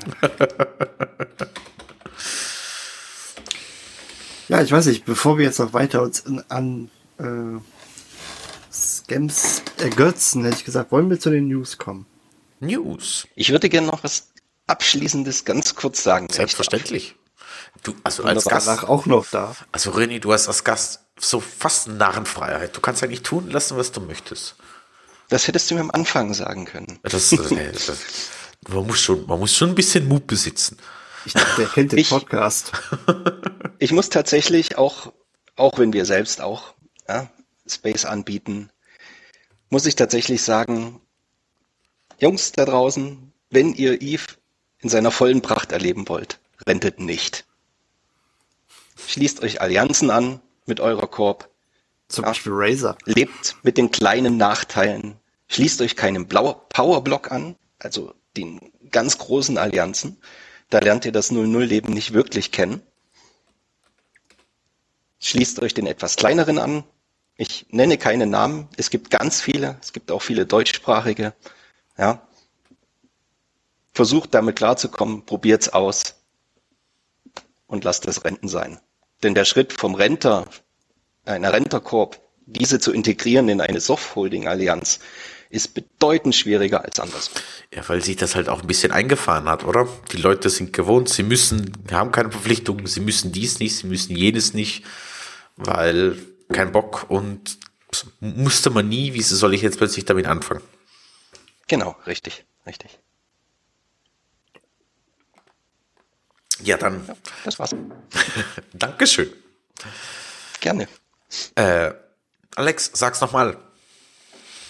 ja, 4.48 4.62
ich 4.62 4.72
weiß 4.72 4.86
nicht, 4.86 5.04
bevor 5.04 5.38
wir 5.38 5.44
jetzt 5.44 5.60
noch 5.60 5.72
weiter 5.72 6.02
uns 6.02 6.24
an 6.48 6.90
äh, 7.18 7.60
Scams 8.72 9.62
ergötzen, 9.78 10.44
hätte 10.44 10.56
ich 10.56 10.64
gesagt, 10.64 10.90
wollen 10.92 11.08
wir 11.10 11.20
zu 11.20 11.30
den 11.30 11.48
News 11.48 11.78
kommen. 11.78 12.06
News. 12.60 13.26
Ich 13.34 13.50
würde 13.50 13.68
gerne 13.68 13.86
noch 13.86 14.04
was 14.04 14.28
Abschließendes 14.66 15.44
ganz 15.44 15.74
kurz 15.74 16.02
sagen. 16.02 16.28
Selbstverständlich. 16.30 17.16
Du, 17.82 17.94
also 18.04 18.22
als 18.24 18.44
Gast 18.44 18.84
auch 18.84 19.06
noch 19.06 19.26
da. 19.26 19.56
Also 19.72 19.90
René, 19.90 20.20
du 20.20 20.32
hast 20.32 20.48
als 20.48 20.64
Gast 20.64 21.00
so 21.18 21.40
fast 21.40 21.88
Narrenfreiheit. 21.88 22.76
Du 22.76 22.80
kannst 22.80 23.02
eigentlich 23.02 23.22
tun 23.22 23.50
lassen, 23.50 23.76
was 23.76 23.92
du 23.92 24.00
möchtest. 24.00 24.56
Das 25.28 25.46
hättest 25.46 25.70
du 25.70 25.74
mir 25.74 25.80
am 25.80 25.90
Anfang 25.90 26.34
sagen 26.34 26.64
können. 26.64 26.98
Das, 27.02 27.30
das, 27.30 27.48
das, 27.48 28.30
man, 28.68 28.86
muss 28.86 29.00
schon, 29.00 29.26
man 29.26 29.38
muss 29.38 29.56
schon 29.56 29.70
ein 29.70 29.74
bisschen 29.74 30.08
Mut 30.08 30.26
besitzen. 30.26 30.78
Ich 31.24 31.34
dachte, 31.34 31.62
der 31.62 31.66
kennt 31.66 31.92
den 31.92 31.98
ich, 31.98 32.10
Podcast. 32.10 32.72
ich 33.78 33.92
muss 33.92 34.08
tatsächlich 34.08 34.78
auch, 34.78 35.12
auch 35.56 35.78
wenn 35.78 35.92
wir 35.92 36.04
selbst 36.04 36.40
auch 36.40 36.74
ja, 37.08 37.30
Space 37.66 38.04
anbieten, 38.04 38.70
muss 39.68 39.86
ich 39.86 39.94
tatsächlich 39.94 40.42
sagen, 40.42 41.00
Jungs 42.20 42.52
da 42.52 42.64
draußen, 42.64 43.32
wenn 43.50 43.74
ihr 43.74 44.02
Eve 44.02 44.26
in 44.80 44.88
seiner 44.88 45.10
vollen 45.10 45.42
Pracht 45.42 45.72
erleben 45.72 46.08
wollt, 46.08 46.38
rentet 46.66 47.00
nicht. 47.00 47.44
Schließt 49.06 49.42
euch 49.42 49.60
Allianzen 49.60 50.10
an 50.10 50.40
mit 50.66 50.80
eurer 50.80 51.06
Korb. 51.06 51.48
Zum 52.08 52.24
ja, 52.24 52.30
Beispiel 52.30 52.52
Razer. 52.54 52.96
Lebt 53.06 53.56
mit 53.62 53.78
den 53.78 53.90
kleinen 53.90 54.36
Nachteilen. 54.36 55.16
Schließt 55.48 55.80
euch 55.80 55.96
keinen 55.96 56.26
Blau 56.26 56.54
Powerblock 56.68 57.32
an, 57.32 57.56
also 57.78 58.14
den 58.36 58.60
ganz 58.90 59.18
großen 59.18 59.58
Allianzen. 59.58 60.18
Da 60.68 60.78
lernt 60.78 61.04
ihr 61.04 61.12
das 61.12 61.32
0-0-Leben 61.32 61.92
nicht 61.92 62.12
wirklich 62.12 62.52
kennen. 62.52 62.82
Schließt 65.20 65.60
euch 65.60 65.74
den 65.74 65.86
etwas 65.86 66.16
kleineren 66.16 66.58
an. 66.58 66.84
Ich 67.36 67.66
nenne 67.70 67.98
keine 67.98 68.26
Namen. 68.26 68.68
Es 68.76 68.90
gibt 68.90 69.10
ganz 69.10 69.40
viele. 69.40 69.78
Es 69.82 69.92
gibt 69.92 70.10
auch 70.10 70.22
viele 70.22 70.46
deutschsprachige. 70.46 71.34
Ja. 72.00 72.26
Versucht 73.92 74.34
damit 74.34 74.56
klarzukommen, 74.56 75.26
probiert's 75.26 75.68
aus 75.68 76.14
und 77.66 77.84
lasst 77.84 78.06
es 78.06 78.24
Renten 78.24 78.48
sein. 78.48 78.80
Denn 79.22 79.34
der 79.34 79.44
Schritt 79.44 79.74
vom 79.74 79.94
Renter, 79.94 80.46
einer 81.26 81.52
Renterkorb, 81.52 82.18
diese 82.46 82.80
zu 82.80 82.92
integrieren 82.92 83.50
in 83.50 83.60
eine 83.60 83.80
Soft-Holding-Allianz, 83.80 85.00
ist 85.50 85.74
bedeutend 85.74 86.34
schwieriger 86.34 86.84
als 86.84 86.98
anders. 87.00 87.30
Ja, 87.74 87.86
weil 87.88 88.02
sich 88.02 88.16
das 88.16 88.34
halt 88.34 88.48
auch 88.48 88.62
ein 88.62 88.66
bisschen 88.66 88.92
eingefahren 88.92 89.48
hat, 89.48 89.64
oder? 89.64 89.86
Die 90.12 90.16
Leute 90.16 90.48
sind 90.48 90.72
gewohnt, 90.72 91.10
sie 91.10 91.24
müssen, 91.24 91.72
haben 91.90 92.12
keine 92.12 92.30
Verpflichtungen, 92.30 92.86
sie 92.86 93.00
müssen 93.00 93.32
dies 93.32 93.58
nicht, 93.58 93.76
sie 93.76 93.88
müssen 93.88 94.16
jenes 94.16 94.54
nicht, 94.54 94.84
weil 95.56 96.16
kein 96.50 96.72
Bock 96.72 97.10
und 97.10 97.58
musste 98.20 98.70
man 98.70 98.88
nie, 98.88 99.12
wie 99.12 99.22
soll 99.22 99.52
ich 99.52 99.60
jetzt 99.60 99.76
plötzlich 99.76 100.06
damit 100.06 100.26
anfangen? 100.26 100.62
Genau, 101.70 101.94
richtig, 102.04 102.44
richtig. 102.66 102.98
Ja, 106.64 106.76
dann. 106.76 107.06
Ja, 107.06 107.14
das 107.44 107.60
war's. 107.60 107.70
Dankeschön. 108.72 109.32
Gerne. 110.58 110.88
Äh, 111.54 111.92
Alex, 112.56 112.90
sag's 112.92 113.20
nochmal. 113.20 113.56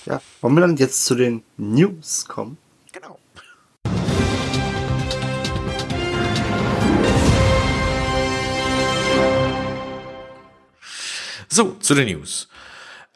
Ja, 0.04 0.20
wollen 0.42 0.54
wir 0.56 0.60
dann 0.60 0.76
jetzt 0.76 1.06
zu 1.06 1.14
den 1.14 1.42
News 1.56 2.26
kommen? 2.26 2.58
Genau. 2.92 3.18
So, 11.48 11.76
zu 11.76 11.94
den 11.94 12.08
News. 12.08 12.46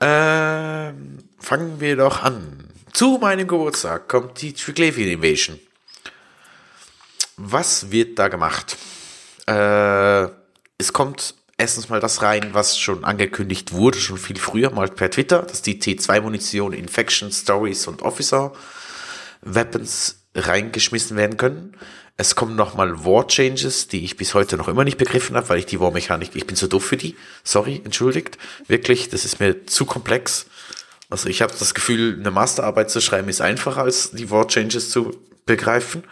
Äh, 0.01 0.95
fangen 1.39 1.80
wir 1.80 1.97
doch 1.97 2.22
an. 2.22 2.74
Zu 2.95 3.18
meinem 3.20 3.49
Geburtstag 3.49 4.09
kommt 4.09 4.40
die 4.40 4.53
Triglavian 4.53 5.09
Invasion. 5.09 5.59
Was 7.36 7.90
wird 7.90 8.20
da 8.20 8.28
gemacht? 8.28 8.76
Äh, 9.49 10.28
es 10.78 10.92
kommt 10.92 11.34
erstens 11.59 11.88
mal 11.88 11.99
das 11.99 12.22
rein, 12.22 12.51
was 12.53 12.78
schon 12.78 13.05
angekündigt 13.05 13.72
wurde, 13.72 13.99
schon 13.99 14.16
viel 14.16 14.38
früher 14.38 14.70
mal 14.70 14.86
per 14.86 15.11
Twitter, 15.11 15.42
dass 15.42 15.61
die 15.61 15.82
T2-Munition 15.82 16.72
Infection, 16.72 17.32
Stories 17.32 17.88
und 17.88 18.03
Officer 18.03 18.53
Weapons 19.42 20.20
reingeschmissen 20.36 21.16
werden 21.16 21.36
können. 21.36 21.76
Es 22.16 22.36
kommen 22.36 22.55
nochmal 22.55 23.05
War 23.05 23.26
Changes, 23.26 23.88
die 23.88 24.05
ich 24.05 24.16
bis 24.16 24.34
heute 24.34 24.57
noch 24.57 24.68
immer 24.68 24.84
nicht 24.84 24.99
begriffen 24.99 25.34
habe, 25.34 25.49
weil 25.49 25.59
ich 25.59 25.66
die 25.66 25.80
War-Mechanik, 25.80 26.30
ich 26.34 26.47
bin 26.47 26.55
zu 26.55 26.68
doof 26.68 26.84
für 26.84 26.97
die. 26.97 27.16
Sorry, 27.42 27.82
entschuldigt. 27.84 28.38
Wirklich, 28.68 29.09
das 29.09 29.24
ist 29.24 29.40
mir 29.40 29.66
zu 29.66 29.84
komplex. 29.84 30.47
Also 31.11 31.29
ich 31.29 31.43
habe 31.43 31.53
das 31.59 31.75
Gefühl, 31.75 32.17
eine 32.19 32.31
Masterarbeit 32.31 32.91
zu 32.91 33.01
schreiben 33.01 33.29
ist 33.29 33.41
einfacher 33.41 33.83
als 33.83 34.13
die 34.13 34.31
War 34.31 34.49
Changes 34.49 34.91
zu 34.91 35.17
begreifen. 35.47 36.05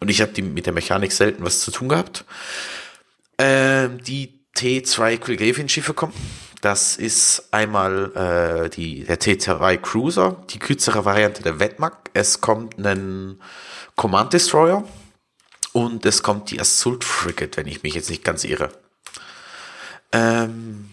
Und 0.00 0.10
ich 0.10 0.20
habe 0.20 0.32
die 0.32 0.42
mit 0.42 0.66
der 0.66 0.72
Mechanik 0.72 1.12
selten 1.12 1.44
was 1.44 1.60
zu 1.60 1.70
tun 1.70 1.88
gehabt. 1.88 2.24
Ähm, 3.38 4.02
die 4.02 4.40
T2 4.56 5.18
Quill 5.18 5.68
Schiffe 5.68 5.94
kommen. 5.94 6.12
Das 6.62 6.96
ist 6.96 7.48
einmal 7.50 8.64
äh, 8.66 8.70
die, 8.70 9.04
der 9.04 9.20
T2 9.20 9.76
Cruiser, 9.78 10.42
die 10.50 10.58
kürzere 10.58 11.04
Variante 11.04 11.42
der 11.42 11.60
Wetmark. 11.60 12.10
Es 12.14 12.40
kommt 12.40 12.78
ein 12.78 13.40
Command 13.94 14.32
Destroyer 14.32 14.84
und 15.72 16.06
es 16.06 16.22
kommt 16.22 16.50
die 16.50 16.60
Assault 16.60 17.04
Frigate, 17.04 17.58
wenn 17.58 17.66
ich 17.66 17.82
mich 17.82 17.94
jetzt 17.94 18.10
nicht 18.10 18.24
ganz 18.24 18.44
irre. 18.44 18.70
Ähm, 20.12 20.90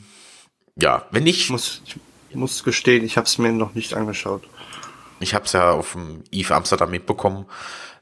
ja, 0.75 1.07
wenn 1.11 1.25
ich... 1.27 1.41
Ich 1.41 1.49
muss, 1.49 1.81
ich 1.85 1.95
muss 2.35 2.63
gestehen, 2.63 3.03
ich 3.03 3.17
habe 3.17 3.25
es 3.25 3.37
mir 3.37 3.51
noch 3.51 3.73
nicht 3.73 3.93
angeschaut. 3.93 4.43
Ich 5.19 5.33
habe 5.33 5.45
es 5.45 5.53
ja 5.53 5.71
auf 5.71 5.93
dem 5.93 6.23
Eve 6.31 6.55
Amsterdam 6.55 6.91
mitbekommen. 6.91 7.45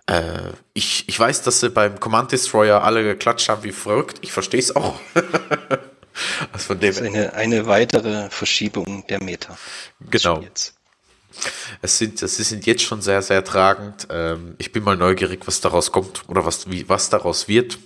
Äh, 0.08 0.52
ich, 0.74 1.08
ich 1.08 1.20
weiß, 1.20 1.44
dass 1.44 1.60
sie 1.60 1.70
beim 1.70 2.00
Command 2.00 2.32
Destroyer 2.32 2.84
alle 2.84 3.04
geklatscht 3.04 3.50
haben 3.50 3.64
wie 3.64 3.72
verrückt. 3.72 4.18
Ich 4.22 4.32
verstehe 4.32 4.60
es 4.60 4.76
auch. 4.76 5.00
also 6.52 6.66
von 6.68 6.80
dem 6.80 6.90
das 6.90 7.02
ist 7.02 7.08
eine, 7.08 7.34
eine 7.34 7.68
weitere 7.68 8.30
Verschiebung 8.30 9.06
der 9.08 9.24
Meta. 9.24 9.58
Genau. 10.10 10.44
Es 11.82 11.98
sind, 11.98 12.22
es 12.22 12.36
sind 12.36 12.66
jetzt 12.66 12.84
schon 12.84 13.02
sehr, 13.02 13.22
sehr 13.22 13.44
tragend. 13.44 14.08
Ähm, 14.10 14.56
ich 14.58 14.72
bin 14.72 14.84
mal 14.84 14.98
neugierig, 14.98 15.48
was 15.48 15.62
daraus 15.62 15.92
kommt 15.92 16.28
oder 16.28 16.46
was, 16.46 16.70
wie, 16.70 16.88
was 16.90 17.10
daraus 17.10 17.48
wird. 17.48 17.80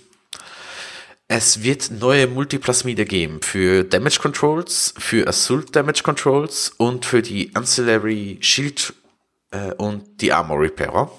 Es 1.28 1.64
wird 1.64 1.90
neue 1.90 2.28
Multiplasmide 2.28 3.04
geben 3.04 3.42
für 3.42 3.82
Damage 3.82 4.20
Controls, 4.20 4.94
für 4.96 5.26
Assault 5.26 5.74
Damage 5.74 6.04
Controls 6.04 6.72
und 6.76 7.04
für 7.04 7.20
die 7.20 7.50
Ancillary 7.54 8.38
Shield 8.40 8.94
äh, 9.50 9.72
und 9.72 10.20
die 10.20 10.32
Armor 10.32 10.60
Repairer. 10.60 11.10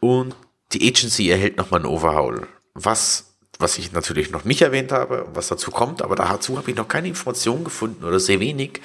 Und 0.00 0.34
die 0.72 0.88
Agency 0.88 1.30
erhält 1.30 1.58
nochmal 1.58 1.78
einen 1.78 1.90
Overhaul. 1.90 2.48
Was, 2.74 3.36
was 3.60 3.78
ich 3.78 3.92
natürlich 3.92 4.32
noch 4.32 4.44
nicht 4.44 4.62
erwähnt 4.62 4.90
habe, 4.90 5.28
was 5.32 5.46
dazu 5.46 5.70
kommt, 5.70 6.02
aber 6.02 6.16
dazu 6.16 6.58
habe 6.58 6.68
ich 6.68 6.76
noch 6.76 6.88
keine 6.88 7.06
Informationen 7.06 7.62
gefunden 7.62 8.02
oder 8.02 8.18
sehr 8.18 8.40
wenig, 8.40 8.80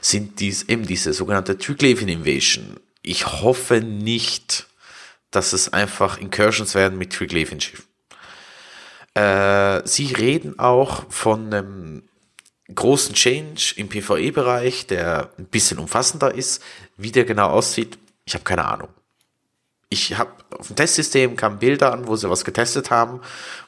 sind 0.00 0.40
dies, 0.40 0.62
eben 0.70 0.86
diese 0.86 1.12
sogenannte 1.12 1.58
Triglavian 1.58 2.08
Invasion. 2.08 2.80
Ich 3.02 3.26
hoffe 3.26 3.82
nicht, 3.82 4.68
dass 5.30 5.52
es 5.52 5.70
einfach 5.70 6.16
Incursions 6.16 6.74
werden 6.74 6.96
mit 6.96 7.12
Triglavian 7.12 7.60
Schiff. 7.60 7.82
Äh, 9.14 9.86
sie 9.86 10.12
reden 10.12 10.58
auch 10.58 11.10
von 11.10 11.52
einem 11.52 12.02
großen 12.74 13.14
Change 13.14 13.74
im 13.76 13.88
PvE-Bereich, 13.88 14.86
der 14.86 15.30
ein 15.38 15.46
bisschen 15.46 15.78
umfassender 15.78 16.34
ist. 16.34 16.62
Wie 16.96 17.12
der 17.12 17.24
genau 17.24 17.48
aussieht, 17.48 17.98
ich 18.24 18.34
habe 18.34 18.44
keine 18.44 18.64
Ahnung 18.64 18.88
ich 19.94 20.18
habe 20.18 20.32
auf 20.58 20.66
dem 20.66 20.76
Testsystem 20.76 21.36
kamen 21.36 21.58
Bilder 21.58 21.92
an, 21.92 22.06
wo 22.06 22.16
sie 22.16 22.28
was 22.28 22.44
getestet 22.44 22.90
haben, 22.90 23.20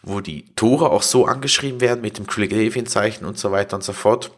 wo 0.02 0.20
die 0.20 0.44
Tore 0.56 0.90
auch 0.90 1.02
so 1.02 1.26
angeschrieben 1.26 1.80
werden 1.80 2.00
mit 2.00 2.18
dem 2.18 2.26
Krillevin-Zeichen 2.26 3.24
und 3.24 3.38
so 3.38 3.52
weiter 3.52 3.76
und 3.76 3.82
so 3.82 3.92
fort. 3.92 4.32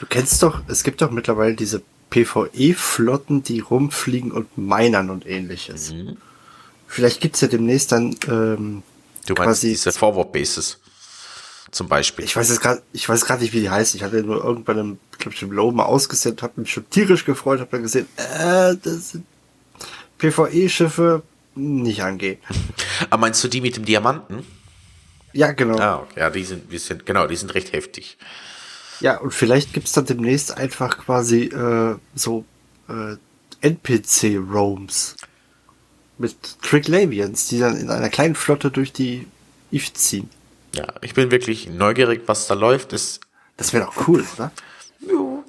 Du 0.00 0.06
kennst 0.06 0.42
doch, 0.42 0.62
es 0.68 0.82
gibt 0.82 1.02
doch 1.02 1.10
mittlerweile 1.10 1.54
diese 1.54 1.82
PvE-Flotten, 2.10 3.42
die 3.42 3.60
rumfliegen 3.60 4.32
und 4.32 4.56
minern 4.56 5.10
und 5.10 5.26
ähnliches. 5.26 5.92
Mhm. 5.92 6.16
Vielleicht 6.86 7.20
gibt's 7.20 7.40
ja 7.40 7.48
demnächst 7.48 7.92
dann 7.92 8.16
ähm, 8.28 8.82
Du 9.26 9.34
meinst 9.34 9.62
diese 9.62 9.92
Forward 9.92 10.32
Bases 10.32 10.78
zum 11.70 11.88
Beispiel. 11.88 12.24
Ich 12.24 12.36
weiß 12.36 12.50
es 12.50 12.60
gerade, 12.60 12.82
ich 12.92 13.08
weiß 13.08 13.24
gerade 13.24 13.42
nicht, 13.42 13.54
wie 13.54 13.60
die 13.60 13.70
heißt. 13.70 13.94
Ich 13.94 14.02
hatte 14.02 14.22
nur 14.22 14.44
irgendwann 14.44 14.78
im, 14.78 14.98
glaube 15.18 15.34
ich, 15.34 15.42
im 15.42 15.52
Low 15.52 15.72
mal 15.72 15.84
ausgesetzt, 15.84 16.42
habe 16.42 16.60
mich 16.60 16.72
schon 16.72 16.88
tierisch 16.90 17.24
gefreut, 17.24 17.60
habe 17.60 17.70
dann 17.70 17.82
gesehen, 17.82 18.06
äh, 18.16 18.76
das 18.82 19.10
sind 19.10 19.24
PvE-Schiffe 20.18 21.22
nicht 21.54 22.02
angehen. 22.02 22.38
Aber 23.10 23.20
meinst 23.20 23.42
du 23.42 23.48
die 23.48 23.60
mit 23.60 23.76
dem 23.76 23.84
Diamanten? 23.84 24.44
Ja, 25.32 25.52
genau. 25.52 25.78
Ah, 25.78 25.96
okay. 26.02 26.20
Ja, 26.20 26.30
die 26.30 26.44
sind, 26.44 26.70
die 26.70 26.78
sind, 26.78 27.06
genau, 27.06 27.26
die 27.26 27.36
sind 27.36 27.54
recht 27.54 27.72
heftig. 27.72 28.18
Ja, 29.00 29.18
und 29.18 29.32
vielleicht 29.32 29.72
gibt's 29.72 29.92
dann 29.92 30.04
demnächst 30.06 30.56
einfach 30.56 30.98
quasi 30.98 31.44
äh, 31.44 31.96
so 32.14 32.44
äh, 32.88 33.16
NPC-Roams 33.62 35.16
mit 36.22 36.62
Tricklavians, 36.62 37.48
die 37.48 37.58
dann 37.58 37.76
in 37.76 37.90
einer 37.90 38.08
kleinen 38.08 38.34
Flotte 38.34 38.70
durch 38.70 38.92
die 38.92 39.26
Eve 39.70 39.92
ziehen. 39.92 40.30
Ja, 40.74 40.86
ich 41.02 41.12
bin 41.12 41.30
wirklich 41.30 41.68
neugierig, 41.68 42.22
was 42.26 42.46
da 42.46 42.54
läuft. 42.54 42.92
Das, 42.92 43.20
das 43.58 43.74
wäre 43.74 43.84
doch 43.84 44.08
cool, 44.08 44.24
oder? 44.34 44.50
Ja, 45.06 45.44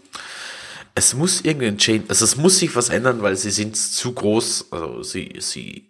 es 0.95 1.13
muss 1.13 1.41
irgendein 1.41 1.77
Chain, 1.77 2.03
also 2.07 2.25
es 2.25 2.35
muss 2.35 2.59
sich 2.59 2.75
was 2.75 2.89
ändern, 2.89 3.21
weil 3.21 3.35
sie 3.35 3.51
sind 3.51 3.75
zu 3.75 4.13
groß, 4.13 4.67
also 4.71 5.01
sie, 5.01 5.35
sie 5.39 5.87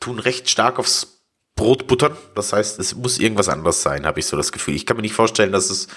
tun 0.00 0.18
recht 0.18 0.50
stark 0.50 0.78
aufs 0.78 1.20
Brot 1.56 1.86
buttern. 1.86 2.16
Das 2.34 2.52
heißt, 2.52 2.78
es 2.78 2.94
muss 2.94 3.18
irgendwas 3.18 3.48
anderes 3.48 3.82
sein, 3.82 4.06
habe 4.06 4.20
ich 4.20 4.26
so 4.26 4.36
das 4.36 4.52
Gefühl. 4.52 4.74
Ich 4.74 4.86
kann 4.86 4.96
mir 4.96 5.02
nicht 5.02 5.14
vorstellen, 5.14 5.52
dass 5.52 5.70
es 5.70 5.88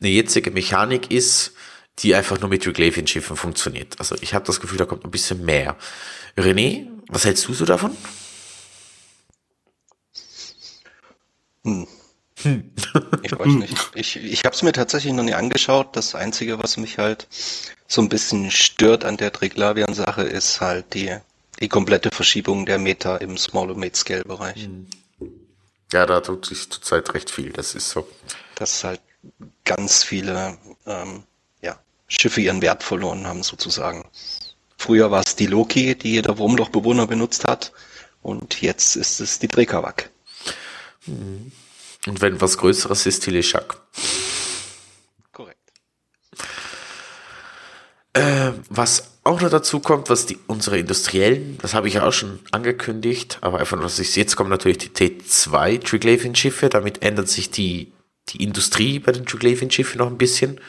eine 0.00 0.10
jetzige 0.10 0.50
Mechanik 0.50 1.10
ist, 1.10 1.52
die 2.00 2.14
einfach 2.14 2.40
nur 2.40 2.50
mit 2.50 2.66
Reglavian-Schiffen 2.66 3.36
funktioniert. 3.36 3.94
Also 3.98 4.16
ich 4.20 4.34
habe 4.34 4.44
das 4.44 4.60
Gefühl, 4.60 4.78
da 4.78 4.84
kommt 4.84 5.04
ein 5.04 5.10
bisschen 5.10 5.44
mehr. 5.44 5.76
René, 6.36 6.88
was 7.08 7.24
hältst 7.24 7.46
du 7.48 7.54
so 7.54 7.64
davon? 7.64 7.96
Hm. 11.64 11.86
Hm. 12.42 12.72
Ich 13.22 13.32
weiß 13.32 13.46
nicht. 13.46 13.90
Ich, 13.94 14.16
ich 14.16 14.44
habe 14.44 14.54
es 14.54 14.62
mir 14.62 14.72
tatsächlich 14.72 15.12
noch 15.12 15.24
nie 15.24 15.34
angeschaut. 15.34 15.96
Das 15.96 16.14
Einzige, 16.14 16.62
was 16.62 16.76
mich 16.76 16.98
halt 16.98 17.26
so 17.88 18.02
ein 18.02 18.08
bisschen 18.08 18.50
stört 18.50 19.04
an 19.04 19.16
der 19.16 19.32
Triglavian-Sache, 19.32 20.22
ist 20.22 20.60
halt 20.60 20.94
die, 20.94 21.16
die 21.60 21.68
komplette 21.68 22.10
Verschiebung 22.12 22.66
der 22.66 22.78
Meta 22.78 23.16
im 23.16 23.36
Small- 23.38 23.70
und 23.70 23.78
Mid-Scale-Bereich. 23.78 24.64
Hm. 24.64 24.86
Ja, 25.92 26.04
da 26.04 26.20
tut 26.20 26.46
sich 26.46 26.68
zurzeit 26.70 27.14
recht 27.14 27.30
viel, 27.30 27.52
das 27.52 27.74
ist 27.74 27.90
so. 27.90 28.06
Dass 28.56 28.84
halt 28.84 29.00
ganz 29.64 30.02
viele 30.02 30.58
ähm, 30.84 31.22
ja, 31.62 31.78
Schiffe 32.08 32.40
ihren 32.40 32.60
Wert 32.60 32.82
verloren 32.82 33.26
haben, 33.26 33.42
sozusagen. 33.42 34.04
Früher 34.86 35.10
war 35.10 35.24
es 35.26 35.34
die 35.34 35.46
Loki, 35.46 35.96
die 35.96 36.12
jeder 36.12 36.38
Wurmlochbewohner 36.38 37.08
benutzt 37.08 37.42
hat, 37.44 37.72
und 38.22 38.62
jetzt 38.62 38.94
ist 38.94 39.18
es 39.18 39.40
die 39.40 39.48
Drekawak. 39.48 40.10
Und 41.08 42.20
wenn 42.20 42.40
was 42.40 42.56
Größeres 42.56 43.04
ist, 43.04 43.24
Tilishak. 43.24 43.80
Korrekt. 45.32 45.58
Äh, 48.12 48.52
was 48.68 49.10
auch 49.24 49.40
noch 49.40 49.50
dazu 49.50 49.80
kommt, 49.80 50.08
was 50.08 50.26
die, 50.26 50.38
unsere 50.46 50.78
Industriellen, 50.78 51.58
das 51.62 51.74
habe 51.74 51.88
ich 51.88 51.94
ja 51.94 52.06
auch 52.06 52.12
schon 52.12 52.38
angekündigt, 52.52 53.38
aber 53.40 53.58
einfach, 53.58 53.82
was 53.82 53.98
ich 53.98 54.14
jetzt 54.14 54.36
kommen 54.36 54.50
natürlich 54.50 54.78
die 54.78 54.90
T2 54.90 55.82
Triglavian-Schiffe, 55.82 56.68
damit 56.68 57.02
ändert 57.02 57.28
sich 57.28 57.50
die, 57.50 57.90
die 58.28 58.44
Industrie 58.44 59.00
bei 59.00 59.10
den 59.10 59.26
Triglavian-Schiffen 59.26 59.98
noch 59.98 60.06
ein 60.06 60.18
bisschen. 60.18 60.60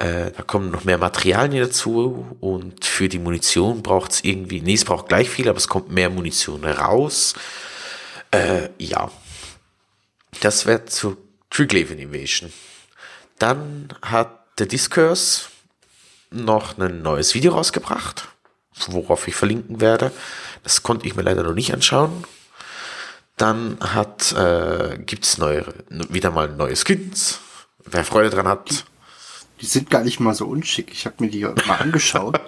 Äh, 0.00 0.30
da 0.30 0.42
kommen 0.42 0.70
noch 0.70 0.84
mehr 0.84 0.96
Materialien 0.96 1.62
dazu 1.62 2.34
und 2.40 2.86
für 2.86 3.10
die 3.10 3.18
Munition 3.18 3.82
braucht 3.82 4.12
es 4.12 4.24
irgendwie, 4.24 4.62
nee, 4.62 4.72
es 4.72 4.86
braucht 4.86 5.08
gleich 5.08 5.28
viel, 5.28 5.46
aber 5.46 5.58
es 5.58 5.68
kommt 5.68 5.90
mehr 5.90 6.08
Munition 6.08 6.64
raus. 6.64 7.34
Äh, 8.30 8.70
ja, 8.78 9.10
das 10.40 10.64
wäre 10.64 10.86
zu 10.86 11.18
Triglavian 11.50 11.98
Invasion. 11.98 12.50
Dann 13.38 13.88
hat 14.00 14.58
der 14.58 14.66
Discourse 14.66 15.48
noch 16.30 16.78
ein 16.78 17.02
neues 17.02 17.34
Video 17.34 17.52
rausgebracht, 17.52 18.26
worauf 18.86 19.28
ich 19.28 19.34
verlinken 19.34 19.82
werde. 19.82 20.12
Das 20.62 20.82
konnte 20.82 21.06
ich 21.06 21.14
mir 21.14 21.22
leider 21.22 21.42
noch 21.42 21.54
nicht 21.54 21.74
anschauen. 21.74 22.24
Dann 23.36 23.76
äh, 23.78 24.98
gibt's 25.04 25.36
neue, 25.36 25.66
wieder 25.88 26.30
mal 26.30 26.48
neue 26.48 26.76
Skins. 26.76 27.40
Wer 27.84 28.04
Freude 28.04 28.30
dran 28.30 28.48
hat. 28.48 28.86
Die, 29.60 29.66
sind 29.66 29.90
gar 29.90 30.04
nicht 30.04 30.20
mal 30.20 30.34
so 30.34 30.46
unschick. 30.46 30.92
Ich 30.92 31.06
habe 31.06 31.16
mir 31.20 31.30
die 31.30 31.44
mal 31.44 31.76
angeschaut. 31.78 32.40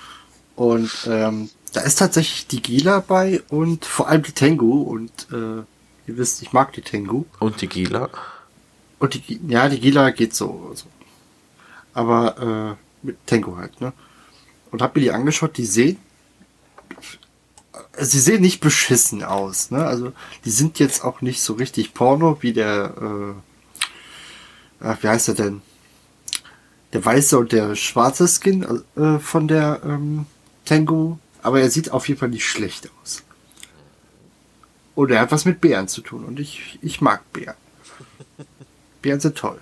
und 0.56 0.90
ähm, 1.06 1.50
da 1.72 1.80
ist 1.80 1.98
tatsächlich 1.98 2.46
die 2.46 2.62
Gila 2.62 3.00
bei 3.00 3.42
und 3.48 3.84
vor 3.84 4.08
allem 4.08 4.22
die 4.22 4.32
Tengu 4.32 4.82
und 4.82 5.10
äh, 5.32 5.62
Ihr 6.08 6.16
wisst, 6.16 6.40
ich 6.40 6.54
mag 6.54 6.72
die 6.72 6.80
Tengu. 6.80 7.26
Und 7.38 7.60
die 7.60 7.68
Gila? 7.68 8.08
Und 8.98 9.12
die, 9.12 9.40
ja, 9.46 9.68
die 9.68 9.78
Gila 9.78 10.10
geht 10.10 10.34
so. 10.34 10.72
so. 10.74 10.86
Aber 11.92 12.78
äh, 13.02 13.06
mit 13.06 13.26
Tengu 13.26 13.58
halt, 13.58 13.78
ne? 13.82 13.92
Und 14.70 14.80
hab 14.80 14.96
mir 14.96 15.02
die 15.02 15.12
angeschaut, 15.12 15.58
die 15.58 15.66
sehen. 15.66 15.98
Sie 17.98 18.20
sehen 18.20 18.40
nicht 18.40 18.60
beschissen 18.60 19.22
aus, 19.22 19.70
ne? 19.70 19.84
Also 19.84 20.12
die 20.46 20.50
sind 20.50 20.78
jetzt 20.78 21.04
auch 21.04 21.20
nicht 21.20 21.42
so 21.42 21.52
richtig 21.54 21.92
Porno 21.92 22.38
wie 22.40 22.54
der 22.54 22.94
äh, 24.80 24.84
ach, 24.84 25.02
wie 25.02 25.08
heißt 25.08 25.28
er 25.28 25.34
denn? 25.34 25.60
Der 26.92 27.04
weiße 27.04 27.38
und 27.38 27.52
der 27.52 27.74
schwarze 27.76 28.26
Skin 28.26 28.82
äh, 28.96 29.18
von 29.18 29.48
der 29.48 29.80
ähm, 29.84 30.26
Tengu. 30.64 31.18
Aber 31.42 31.60
er 31.60 31.70
sieht 31.70 31.90
auf 31.90 32.08
jeden 32.08 32.18
Fall 32.18 32.30
nicht 32.30 32.46
schlecht 32.46 32.88
aus. 33.02 33.22
Und 34.94 35.10
er 35.10 35.20
hat 35.20 35.30
was 35.30 35.44
mit 35.44 35.60
Bären 35.60 35.86
zu 35.86 36.00
tun. 36.00 36.24
Und 36.24 36.40
ich, 36.40 36.78
ich 36.82 37.00
mag 37.00 37.22
Bären. 37.32 37.56
Bären 39.02 39.20
sind 39.20 39.36
toll. 39.36 39.60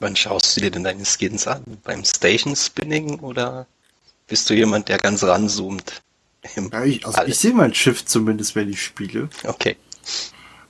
Wann 0.00 0.16
schaust 0.16 0.56
du 0.56 0.62
dir 0.62 0.70
denn 0.72 0.82
deine 0.82 1.04
Skins 1.04 1.46
an? 1.46 1.62
Beim 1.84 2.04
Station 2.04 2.56
Spinning 2.56 3.20
oder 3.20 3.66
bist 4.26 4.50
du 4.50 4.54
jemand, 4.54 4.88
der 4.88 4.98
ganz 4.98 5.22
ranzoomt? 5.22 6.02
Ja, 6.72 6.82
ich, 6.82 7.06
also 7.06 7.22
ich 7.22 7.38
sehe 7.38 7.52
mein 7.52 7.72
Schiff 7.72 8.04
zumindest, 8.04 8.56
wenn 8.56 8.68
ich 8.68 8.82
spiele. 8.82 9.28
Okay. 9.44 9.76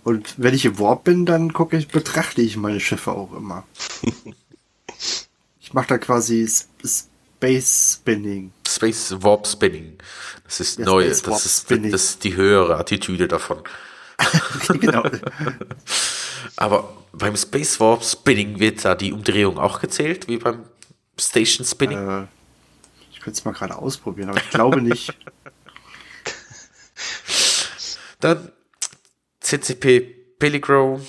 Und 0.04 0.34
wenn 0.36 0.52
ich 0.52 0.64
im 0.64 0.78
Warp 0.78 1.04
bin, 1.04 1.24
dann 1.24 1.52
gucke 1.52 1.78
ich, 1.78 1.88
betrachte 1.88 2.42
ich 2.42 2.56
meine 2.56 2.80
Schiffe 2.80 3.12
auch 3.12 3.32
immer. 3.32 3.64
ich 5.72 5.74
mache 5.74 5.88
da 5.88 5.96
quasi 5.96 6.46
Space 6.46 7.94
Spinning. 7.94 8.52
Space 8.68 9.16
Warp 9.22 9.46
Spinning. 9.46 9.96
Das 10.44 10.60
ist 10.60 10.78
ja, 10.78 10.84
neu. 10.84 11.08
Das 11.08 11.22
ist, 11.46 11.70
das 11.70 12.04
ist 12.04 12.24
die 12.24 12.36
höhere 12.36 12.76
Attitüde 12.76 13.26
davon. 13.26 13.62
genau. 14.78 15.02
Aber 16.56 16.92
beim 17.12 17.34
Space 17.38 17.80
Warp 17.80 18.04
Spinning 18.04 18.60
wird 18.60 18.84
da 18.84 18.94
die 18.94 19.14
Umdrehung 19.14 19.58
auch 19.58 19.80
gezählt, 19.80 20.28
wie 20.28 20.36
beim 20.36 20.64
Station 21.18 21.66
Spinning? 21.66 22.06
Äh, 22.06 22.26
ich 23.10 23.20
könnte 23.20 23.38
es 23.38 23.46
mal 23.46 23.52
gerade 23.52 23.78
ausprobieren, 23.78 24.28
aber 24.28 24.40
ich 24.40 24.50
glaube 24.50 24.82
nicht. 24.82 25.10
Dann 28.20 28.52
CCP 29.40 30.00
Pellegro 30.38 31.00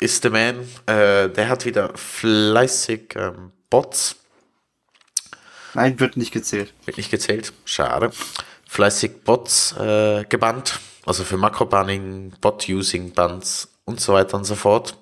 ist 0.00 0.24
der 0.24 0.30
Man. 0.30 0.60
Äh, 0.86 1.28
der 1.28 1.50
hat 1.50 1.66
wieder 1.66 1.94
fleißig 1.94 3.16
ähm, 3.16 3.52
Bots. 3.76 4.16
Nein, 5.74 6.00
wird 6.00 6.16
nicht 6.16 6.32
gezählt. 6.32 6.72
Wird 6.86 6.96
nicht 6.96 7.10
gezählt. 7.10 7.52
Schade. 7.66 8.10
Fleißig 8.66 9.22
Bots 9.22 9.76
äh, 9.76 10.24
gebannt. 10.30 10.80
Also 11.04 11.24
für 11.24 11.36
Makro-Banning, 11.36 12.32
Bot-Using-Bands 12.40 13.68
und 13.84 14.00
so 14.00 14.14
weiter 14.14 14.38
und 14.38 14.46
so 14.46 14.54
fort. 14.54 14.96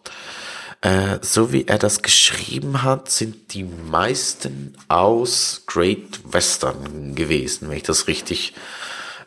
Äh, 0.81 1.21
so 1.21 1.53
wie 1.53 1.69
er 1.69 1.79
das 1.79 2.03
geschrieben 2.03 2.83
hat, 2.83 3.13
sind 3.13 3.55
die 3.55 3.63
meisten 3.63 4.77
aus 4.89 5.63
Great 5.67 6.21
Western 6.25 7.15
gewesen, 7.15 7.69
wenn 7.71 7.77
ich 7.77 7.85
das 7.85 8.09
richtig 8.09 8.55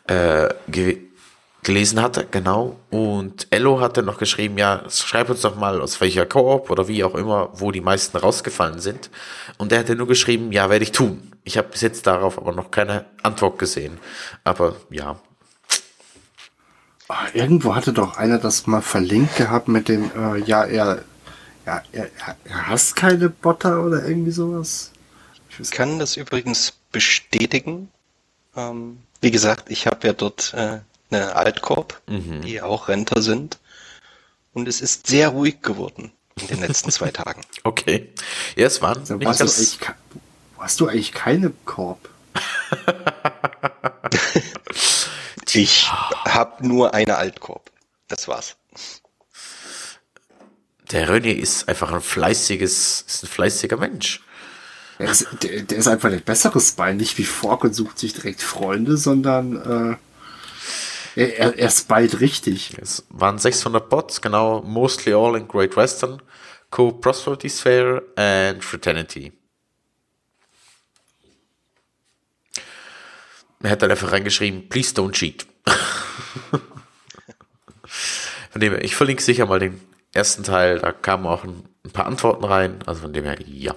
äh, 0.08 0.50
ge 0.68 1.07
gelesen 1.68 2.00
hatte, 2.00 2.26
genau. 2.30 2.76
Und 2.90 3.46
Ello 3.50 3.80
hatte 3.80 4.02
noch 4.02 4.18
geschrieben, 4.18 4.56
ja, 4.56 4.82
schreib 4.88 5.28
uns 5.28 5.42
doch 5.42 5.54
mal 5.54 5.80
aus 5.80 6.00
welcher 6.00 6.24
Koop 6.24 6.70
oder 6.70 6.88
wie 6.88 7.04
auch 7.04 7.14
immer, 7.14 7.50
wo 7.52 7.70
die 7.70 7.82
meisten 7.82 8.16
rausgefallen 8.16 8.80
sind. 8.80 9.10
Und 9.58 9.70
er 9.70 9.80
hatte 9.80 9.94
nur 9.94 10.06
geschrieben, 10.06 10.50
ja, 10.50 10.70
werde 10.70 10.82
ich 10.82 10.92
tun. 10.92 11.30
Ich 11.44 11.58
habe 11.58 11.68
bis 11.68 11.82
jetzt 11.82 12.06
darauf 12.06 12.38
aber 12.38 12.52
noch 12.52 12.70
keine 12.70 13.04
Antwort 13.22 13.58
gesehen. 13.58 13.98
Aber 14.44 14.76
ja, 14.90 15.20
Ah, 17.10 17.26
irgendwo 17.32 17.74
hatte 17.74 17.94
doch 17.94 18.18
einer 18.18 18.38
das 18.38 18.66
mal 18.66 18.82
verlinkt 18.82 19.36
gehabt 19.36 19.66
mit 19.66 19.88
dem, 19.88 20.10
äh, 20.14 20.38
ja, 20.44 20.64
er, 20.64 21.04
ja, 21.64 21.82
er, 21.92 22.10
er 22.44 22.68
hasst 22.68 22.96
keine 22.96 23.30
Botter 23.30 23.82
oder 23.82 24.06
irgendwie 24.06 24.30
sowas. 24.30 24.92
Ich 25.58 25.70
kann 25.70 25.98
das 25.98 26.18
übrigens 26.18 26.74
bestätigen. 26.92 27.88
Ähm, 28.54 28.98
wie 29.22 29.30
gesagt, 29.30 29.70
ich 29.70 29.86
habe 29.86 30.06
ja 30.06 30.12
dort 30.12 30.52
äh, 30.54 30.80
eine 31.10 31.36
Altkorb, 31.36 32.00
mhm. 32.06 32.42
die 32.42 32.60
auch 32.60 32.88
Renter 32.88 33.22
sind. 33.22 33.58
Und 34.52 34.68
es 34.68 34.80
ist 34.80 35.06
sehr 35.06 35.28
ruhig 35.28 35.62
geworden 35.62 36.12
in 36.40 36.46
den 36.48 36.60
letzten 36.60 36.90
zwei 36.90 37.10
Tagen. 37.12 37.42
Okay. 37.64 38.12
Ja, 38.56 38.66
es 38.66 38.82
waren 38.82 38.98
also, 38.98 39.14
nicht 39.14 39.28
hast, 39.28 39.80
du 39.80 39.86
hast 40.58 40.80
du 40.80 40.88
eigentlich 40.88 41.12
keine 41.12 41.52
Korb? 41.64 42.08
Ich 45.54 45.90
habe 45.90 46.66
nur 46.66 46.94
eine 46.94 47.16
Altkorb. 47.16 47.70
Das 48.06 48.28
war's. 48.28 48.56
Der 50.90 51.08
René 51.08 51.32
ist 51.32 51.68
einfach 51.68 51.92
ein 51.92 52.00
fleißiges, 52.00 53.04
ist 53.06 53.24
ein 53.24 53.28
fleißiger 53.28 53.76
Mensch. 53.76 54.22
Der 54.98 55.10
ist, 55.10 55.26
der, 55.42 55.62
der 55.62 55.78
ist 55.78 55.88
einfach 55.88 56.10
ein 56.10 56.22
besseres 56.22 56.72
Bein, 56.72 56.96
nicht 56.96 57.18
wie 57.18 57.24
Fork 57.24 57.64
und 57.64 57.74
sucht 57.74 57.98
sich 57.98 58.14
direkt 58.14 58.42
Freunde, 58.42 58.96
sondern 58.96 59.92
äh, 59.92 59.96
er, 61.16 61.58
er 61.58 61.70
speit 61.70 62.20
richtig. 62.20 62.76
Es 62.80 63.06
waren 63.10 63.38
600 63.38 63.88
Bots, 63.88 64.20
genau, 64.20 64.62
mostly 64.62 65.12
all 65.12 65.36
in 65.36 65.48
Great 65.48 65.76
Western, 65.76 66.22
Co-Prosperity 66.70 67.48
Sphere 67.48 68.02
and 68.16 68.64
Fraternity. 68.64 69.32
Er 73.60 73.70
hat 73.70 73.82
dann 73.82 73.90
einfach 73.90 74.12
reingeschrieben, 74.12 74.68
please 74.68 74.94
don't 74.94 75.12
cheat. 75.12 75.46
von 78.50 78.60
dem 78.60 78.72
her, 78.74 78.84
ich 78.84 78.94
verlinke 78.94 79.22
sicher 79.22 79.46
mal 79.46 79.58
den 79.58 79.80
ersten 80.12 80.44
Teil, 80.44 80.78
da 80.78 80.92
kamen 80.92 81.26
auch 81.26 81.44
ein, 81.44 81.64
ein 81.84 81.90
paar 81.90 82.06
Antworten 82.06 82.44
rein, 82.44 82.78
also 82.86 83.02
von 83.02 83.12
dem 83.12 83.24
her, 83.24 83.36
ja. 83.46 83.74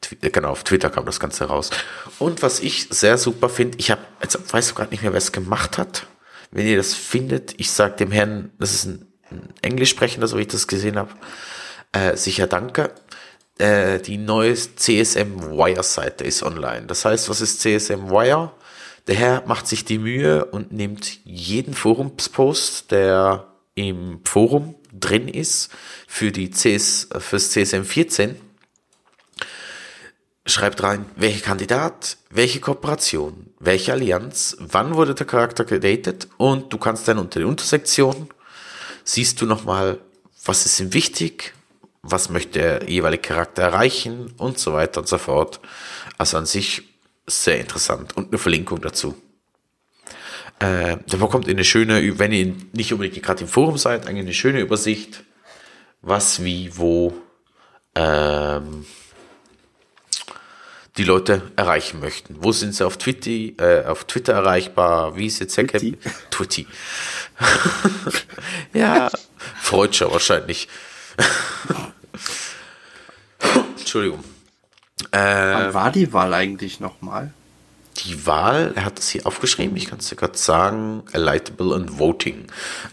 Twitter, 0.00 0.30
genau, 0.30 0.50
auf 0.50 0.62
Twitter 0.62 0.90
kam 0.90 1.06
das 1.06 1.18
Ganze 1.18 1.46
raus. 1.46 1.70
Und 2.18 2.42
was 2.42 2.60
ich 2.60 2.88
sehr 2.90 3.18
super 3.18 3.48
finde, 3.48 3.78
ich 3.78 3.90
habe, 3.90 4.00
jetzt 4.22 4.52
weiß 4.52 4.68
ich 4.68 4.74
gerade 4.74 4.90
nicht 4.90 5.02
mehr, 5.02 5.12
wer 5.12 5.18
es 5.18 5.32
gemacht 5.32 5.76
hat. 5.78 6.06
Wenn 6.50 6.66
ihr 6.66 6.76
das 6.76 6.94
findet, 6.94 7.54
ich 7.58 7.70
sage 7.70 7.96
dem 7.96 8.10
Herrn, 8.10 8.50
das 8.58 8.74
ist 8.74 8.86
ein, 8.86 9.06
ein 9.30 9.52
Englisch 9.62 9.90
sprechender, 9.90 10.28
so 10.28 10.38
wie 10.38 10.42
ich 10.42 10.48
das 10.48 10.66
gesehen 10.66 10.96
habe, 10.96 11.10
äh, 11.92 12.16
sicher 12.16 12.46
danke. 12.46 12.92
Äh, 13.58 13.98
die 14.00 14.18
neue 14.18 14.54
CSM 14.54 15.42
Wire 15.50 15.82
Seite 15.82 16.24
ist 16.24 16.42
online. 16.42 16.86
Das 16.86 17.04
heißt, 17.04 17.28
was 17.28 17.40
ist 17.40 17.60
CSM 17.60 18.10
Wire? 18.10 18.52
Der 19.06 19.16
Herr 19.16 19.42
macht 19.46 19.66
sich 19.66 19.84
die 19.84 19.98
Mühe 19.98 20.44
und 20.44 20.72
nimmt 20.72 21.24
jeden 21.24 21.74
Forumspost, 21.74 22.90
der 22.90 23.46
im 23.74 24.20
Forum 24.24 24.74
drin 24.92 25.28
ist, 25.28 25.70
für 26.06 26.30
die 26.30 26.50
CS, 26.50 27.08
fürs 27.18 27.50
CSM 27.50 27.84
14, 27.84 28.36
schreibt 30.48 30.82
rein, 30.82 31.06
welcher 31.16 31.44
Kandidat, 31.44 32.16
welche 32.30 32.60
Kooperation, 32.60 33.52
welche 33.58 33.92
Allianz, 33.92 34.56
wann 34.60 34.94
wurde 34.94 35.14
der 35.14 35.26
Charakter 35.26 35.64
gedatet 35.64 36.28
und 36.36 36.72
du 36.72 36.78
kannst 36.78 37.06
dann 37.08 37.18
unter 37.18 37.40
den 37.40 37.48
Untersektionen 37.48 38.28
siehst 39.04 39.40
du 39.40 39.46
nochmal, 39.46 39.98
was 40.44 40.66
ist 40.66 40.80
ihm 40.80 40.92
wichtig, 40.92 41.54
was 42.02 42.30
möchte 42.30 42.58
der 42.58 42.88
jeweilige 42.88 43.22
Charakter 43.22 43.62
erreichen 43.62 44.32
und 44.36 44.58
so 44.58 44.72
weiter 44.72 45.00
und 45.00 45.08
so 45.08 45.18
fort. 45.18 45.60
Also 46.16 46.36
an 46.36 46.46
sich 46.46 46.82
sehr 47.26 47.60
interessant. 47.60 48.16
Und 48.16 48.28
eine 48.28 48.38
Verlinkung 48.38 48.80
dazu. 48.80 49.14
Äh, 50.58 50.96
da 51.06 51.16
bekommt 51.16 51.46
ihr 51.46 51.54
eine 51.54 51.64
schöne, 51.64 52.18
wenn 52.18 52.32
ihr 52.32 52.54
nicht 52.72 52.92
unbedingt 52.92 53.24
gerade 53.24 53.42
im 53.42 53.48
Forum 53.48 53.78
seid, 53.78 54.06
eine 54.06 54.32
schöne 54.32 54.60
Übersicht, 54.60 55.24
was, 56.02 56.42
wie, 56.42 56.76
wo 56.76 57.14
ähm, 57.94 58.84
die 60.98 61.04
Leute 61.04 61.42
erreichen 61.54 62.00
möchten. 62.00 62.36
Wo 62.40 62.50
sind 62.50 62.74
sie 62.74 62.84
auf 62.84 62.96
Twitter, 62.96 63.62
äh, 63.62 63.86
auf 63.86 64.04
Twitter 64.04 64.32
erreichbar? 64.32 65.16
Wie 65.16 65.26
ist 65.26 65.38
jetzt 65.38 65.54
Twitty? 65.54 65.96
Twitty. 66.30 66.66
ja, 68.74 69.08
Freudscher 69.60 70.10
wahrscheinlich. 70.10 70.68
Entschuldigung. 73.78 74.24
Äh, 75.12 75.18
Wann 75.18 75.74
war 75.74 75.92
die 75.92 76.12
Wahl 76.12 76.34
eigentlich 76.34 76.80
nochmal? 76.80 77.32
Die 78.04 78.26
Wahl, 78.26 78.72
er 78.74 78.84
hat 78.84 78.98
es 78.98 79.08
hier 79.08 79.26
aufgeschrieben, 79.26 79.76
ich 79.76 79.86
kann 79.86 80.00
es 80.00 80.08
dir 80.08 80.16
gerade 80.16 80.36
sagen, 80.36 81.04
Elightable 81.12 81.74
and 81.74 81.98
Voting. 81.98 82.46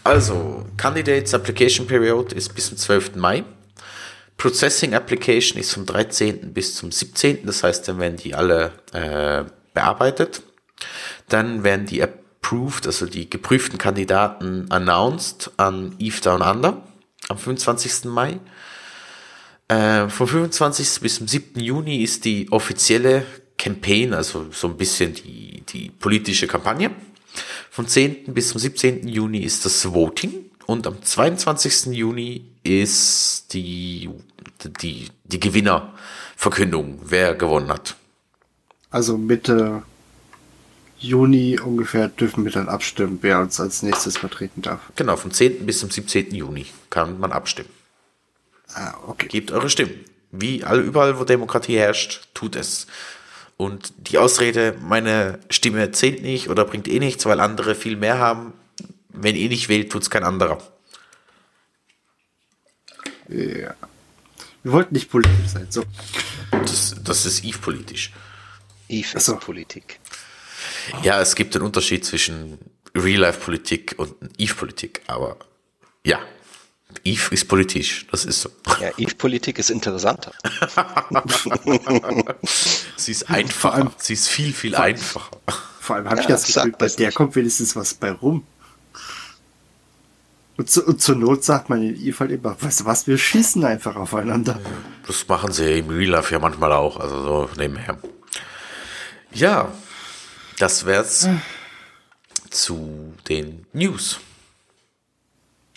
Also, 0.04 0.64
Candidates 0.76 1.34
Application 1.34 1.86
Period 1.86 2.32
ist 2.32 2.54
bis 2.54 2.68
zum 2.68 2.78
12. 2.78 3.16
Mai. 3.16 3.44
Processing 4.36 4.94
Application 4.94 5.58
ist 5.58 5.72
vom 5.72 5.86
13. 5.86 6.52
bis 6.52 6.74
zum 6.74 6.92
17. 6.92 7.46
Das 7.46 7.62
heißt, 7.62 7.88
dann 7.88 7.98
werden 7.98 8.16
die 8.16 8.34
alle 8.34 8.72
äh, 8.92 9.44
bearbeitet. 9.72 10.42
Dann 11.28 11.64
werden 11.64 11.86
die 11.86 12.02
approved, 12.02 12.86
also 12.86 13.06
die 13.06 13.28
geprüften 13.30 13.78
Kandidaten 13.78 14.66
announced 14.70 15.50
an 15.56 15.94
Eve 15.98 16.20
Down 16.20 16.42
Under 16.42 16.82
am 17.28 17.38
25. 17.38 18.04
Mai. 18.04 18.38
Äh, 19.68 20.08
vom 20.08 20.28
25. 20.28 21.00
bis 21.00 21.16
zum 21.16 21.26
7. 21.26 21.60
Juni 21.60 22.02
ist 22.02 22.24
die 22.24 22.50
offizielle 22.52 23.24
Campaign, 23.58 24.14
also 24.14 24.46
so 24.52 24.68
ein 24.68 24.76
bisschen 24.76 25.14
die, 25.14 25.62
die 25.68 25.90
politische 25.90 26.46
Kampagne. 26.46 26.90
Vom 27.70 27.86
10. 27.86 28.32
bis 28.32 28.50
zum 28.50 28.60
17. 28.60 29.08
Juni 29.08 29.40
ist 29.40 29.64
das 29.64 29.92
Voting 29.92 30.50
und 30.66 30.86
am 30.86 31.02
22. 31.02 31.86
Juni 31.86 32.46
ist 32.62 33.52
die, 33.52 34.08
die, 34.64 35.08
die 35.24 35.40
Gewinnerverkündung, 35.40 37.00
wer 37.04 37.34
gewonnen 37.34 37.68
hat. 37.68 37.96
Also 38.90 39.18
Mitte 39.18 39.82
Juni 40.98 41.58
ungefähr 41.58 42.08
dürfen 42.08 42.44
wir 42.44 42.52
dann 42.52 42.68
abstimmen, 42.68 43.18
wer 43.20 43.40
uns 43.40 43.60
als 43.60 43.82
nächstes 43.82 44.16
vertreten 44.18 44.62
darf. 44.62 44.80
Genau, 44.96 45.16
vom 45.16 45.30
10. 45.30 45.66
bis 45.66 45.80
zum 45.80 45.90
17. 45.90 46.34
Juni 46.34 46.66
kann 46.90 47.20
man 47.20 47.32
abstimmen. 47.32 47.70
Ah, 48.74 48.94
okay. 49.06 49.28
Gebt 49.28 49.52
eure 49.52 49.70
Stimmen. 49.70 50.04
Wie 50.32 50.64
all, 50.64 50.80
überall, 50.80 51.18
wo 51.18 51.24
Demokratie 51.24 51.78
herrscht, 51.78 52.28
tut 52.34 52.56
es. 52.56 52.86
Und 53.56 53.92
die 54.10 54.18
Ausrede, 54.18 54.76
meine 54.82 55.38
Stimme 55.48 55.90
zählt 55.92 56.22
nicht 56.22 56.50
oder 56.50 56.64
bringt 56.64 56.88
eh 56.88 56.98
nichts, 56.98 57.24
weil 57.26 57.40
andere 57.40 57.74
viel 57.74 57.96
mehr 57.96 58.18
haben, 58.18 58.52
wenn 59.08 59.36
ihr 59.36 59.48
nicht 59.48 59.68
wählt, 59.68 59.90
tut 59.90 60.02
es 60.02 60.10
kein 60.10 60.24
anderer. 60.24 60.58
Ja. 63.28 63.74
Wir 64.66 64.72
wollten 64.72 64.94
nicht 64.94 65.08
politisch 65.08 65.46
sein, 65.46 65.68
so. 65.70 65.84
Das, 66.50 66.96
das 67.04 67.24
ist 67.24 67.44
Eve 67.44 67.58
politisch. 67.58 68.12
Eve 68.88 69.16
ist 69.16 69.38
Politik. 69.38 70.00
Ja, 71.04 71.20
es 71.20 71.36
gibt 71.36 71.54
einen 71.54 71.64
Unterschied 71.64 72.04
zwischen 72.04 72.58
Real-Life-Politik 72.92 73.94
und 73.96 74.16
Eve-Politik, 74.38 75.02
aber 75.06 75.36
ja, 76.04 76.18
Eve 77.04 77.32
ist 77.32 77.46
politisch, 77.46 78.08
das 78.10 78.24
ist 78.24 78.40
so. 78.40 78.50
Ja, 78.80 78.90
Eve-Politik 78.98 79.60
ist 79.60 79.70
interessanter. 79.70 80.32
sie 82.96 83.12
ist 83.12 83.30
einfacher, 83.30 83.74
allem, 83.74 83.90
sie 83.98 84.14
ist 84.14 84.26
viel, 84.26 84.52
viel 84.52 84.74
vor 84.74 84.82
einfacher. 84.82 85.40
Vor 85.78 85.94
allem 85.94 86.06
habe 86.06 86.16
ja, 86.16 86.22
ich 86.22 86.26
das 86.26 86.44
Gefühl, 86.44 86.74
bei 86.76 86.88
der 86.88 87.06
nicht. 87.06 87.14
kommt 87.14 87.36
wenigstens 87.36 87.76
was 87.76 87.94
bei 87.94 88.10
rum. 88.10 88.44
Und, 90.56 90.70
zu, 90.70 90.84
und, 90.86 91.02
zur 91.02 91.16
Not 91.16 91.44
sagt 91.44 91.68
man 91.68 91.82
in 91.82 91.94
Eve 91.96 92.18
halt 92.20 92.30
immer, 92.30 92.56
weißt 92.60 92.80
du 92.80 92.84
was, 92.86 93.06
wir 93.06 93.18
schießen 93.18 93.62
einfach 93.64 93.96
aufeinander. 93.96 94.58
Das 95.06 95.28
machen 95.28 95.52
sie 95.52 95.80
im 95.80 95.88
Real 95.90 96.12
Life 96.12 96.32
ja 96.32 96.38
manchmal 96.38 96.72
auch, 96.72 96.98
also 96.98 97.22
so 97.22 97.50
nebenher. 97.58 97.98
Ja, 99.32 99.70
das 100.58 100.86
wär's 100.86 101.26
hm. 101.26 101.42
zu 102.48 103.12
den 103.28 103.66
News. 103.74 104.18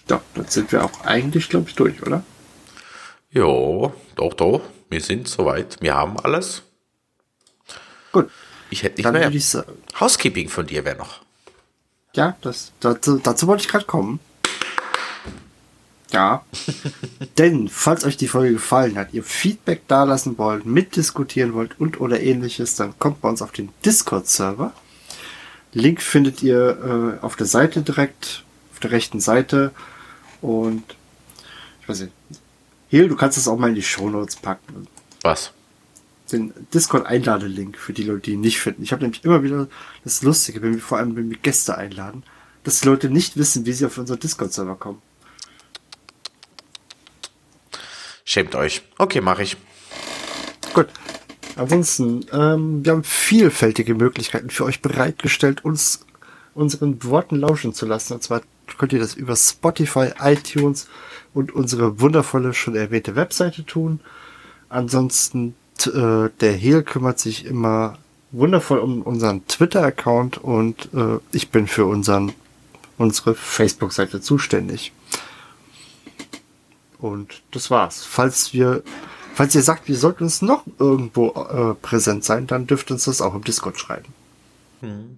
Ja, 0.09 0.21
dann 0.33 0.47
sind 0.47 0.71
wir 0.71 0.85
auch 0.85 1.05
eigentlich, 1.05 1.49
glaube 1.49 1.69
ich, 1.69 1.75
durch, 1.75 2.01
oder? 2.01 2.23
Jo, 3.31 3.93
doch, 4.15 4.33
doch. 4.33 4.61
Wir 4.89 5.01
sind 5.01 5.27
soweit. 5.27 5.77
Wir 5.81 5.93
haben 5.93 6.19
alles. 6.19 6.63
Gut. 8.11 8.29
Ich 8.71 8.81
hätte 8.83 8.97
nicht 8.97 9.05
dann 9.05 9.13
mehr. 9.13 9.65
Housekeeping 9.99 10.49
von 10.49 10.65
dir 10.65 10.83
wäre 10.85 10.97
noch. 10.97 11.21
Ja, 12.15 12.37
das, 12.41 12.71
dazu, 12.79 13.19
dazu 13.19 13.45
wollte 13.45 13.61
ich 13.61 13.67
gerade 13.67 13.85
kommen. 13.85 14.19
Ja. 16.11 16.43
Denn, 17.37 17.67
falls 17.67 18.03
euch 18.03 18.17
die 18.17 18.27
Folge 18.27 18.53
gefallen 18.53 18.97
hat, 18.97 19.13
ihr 19.13 19.23
Feedback 19.23 19.87
dalassen 19.87 20.37
wollt, 20.37 20.65
mitdiskutieren 20.65 21.53
wollt 21.53 21.79
und 21.79 21.99
oder 21.99 22.19
ähnliches, 22.19 22.75
dann 22.75 22.97
kommt 22.99 23.21
bei 23.21 23.29
uns 23.29 23.41
auf 23.41 23.51
den 23.51 23.69
Discord-Server. 23.85 24.73
Link 25.73 26.01
findet 26.01 26.41
ihr 26.41 27.19
äh, 27.21 27.23
auf 27.23 27.35
der 27.35 27.45
Seite 27.45 27.81
direkt, 27.81 28.43
auf 28.73 28.79
der 28.79 28.91
rechten 28.91 29.19
Seite. 29.19 29.71
Und 30.41 30.83
ich 31.81 31.89
weiß 31.89 32.01
nicht. 32.01 32.13
Hier, 32.89 33.07
du 33.07 33.15
kannst 33.15 33.37
das 33.37 33.47
auch 33.47 33.57
mal 33.57 33.69
in 33.69 33.75
die 33.75 33.83
Shownotes 33.83 34.37
packen. 34.37 34.87
Was? 35.21 35.51
Den 36.31 36.53
Discord-Einladelink 36.73 37.77
für 37.77 37.93
die 37.93 38.03
Leute, 38.03 38.21
die 38.21 38.31
ihn 38.31 38.41
nicht 38.41 38.59
finden. 38.59 38.81
Ich 38.81 38.91
habe 38.91 39.03
nämlich 39.03 39.23
immer 39.23 39.43
wieder 39.43 39.67
das 40.03 40.23
Lustige, 40.23 40.61
wenn 40.63 40.73
wir 40.73 40.81
vor 40.81 40.97
allem 40.97 41.15
wenn 41.15 41.29
wir 41.29 41.37
Gäste 41.37 41.77
einladen, 41.77 42.23
dass 42.63 42.79
die 42.79 42.87
Leute 42.87 43.09
nicht 43.09 43.37
wissen, 43.37 43.65
wie 43.67 43.73
sie 43.73 43.85
auf 43.85 43.97
unseren 43.99 44.19
Discord-Server 44.19 44.75
kommen. 44.75 45.01
Schämt 48.29 48.53
euch. 48.53 48.83
Okay, 48.99 49.21
mache 49.21 49.41
ich. 49.41 49.57
Gut. 50.75 50.85
Ansonsten, 51.55 52.27
ähm, 52.31 52.85
wir 52.85 52.91
haben 52.91 53.03
vielfältige 53.03 53.95
Möglichkeiten 53.95 54.51
für 54.51 54.65
euch 54.65 54.83
bereitgestellt, 54.83 55.65
uns 55.65 56.05
unseren 56.53 57.03
Worten 57.05 57.37
lauschen 57.37 57.73
zu 57.73 57.87
lassen. 57.87 58.13
Und 58.13 58.21
zwar 58.21 58.43
könnt 58.77 58.93
ihr 58.93 58.99
das 58.99 59.15
über 59.15 59.35
Spotify, 59.35 60.09
iTunes 60.21 60.87
und 61.33 61.55
unsere 61.55 62.01
wundervolle, 62.01 62.53
schon 62.53 62.75
erwähnte 62.75 63.15
Webseite 63.15 63.65
tun. 63.65 63.99
Ansonsten, 64.69 65.55
äh, 65.87 66.29
der 66.39 66.53
Heel 66.53 66.83
kümmert 66.83 67.17
sich 67.17 67.47
immer 67.47 67.97
wundervoll 68.29 68.77
um 68.77 69.01
unseren 69.01 69.47
Twitter-Account 69.47 70.37
und 70.37 70.89
äh, 70.93 71.17
ich 71.31 71.49
bin 71.49 71.65
für 71.65 71.87
unseren, 71.87 72.33
unsere 72.99 73.33
Facebook-Seite 73.33 74.21
zuständig. 74.21 74.91
Und 76.99 77.41
das 77.51 77.71
war's. 77.71 78.03
Falls 78.05 78.53
wir, 78.53 78.83
falls 79.33 79.55
ihr 79.55 79.63
sagt, 79.63 79.87
wir 79.87 79.97
sollten 79.97 80.25
uns 80.25 80.41
noch 80.41 80.65
irgendwo 80.77 81.29
äh, 81.29 81.75
präsent 81.75 82.23
sein, 82.23 82.45
dann 82.45 82.67
dürft 82.67 82.91
ihr 82.91 82.95
uns 82.95 83.05
das 83.05 83.21
auch 83.21 83.33
im 83.33 83.43
Discord 83.43 83.79
schreiben. 83.79 84.13
Hm. 84.81 85.17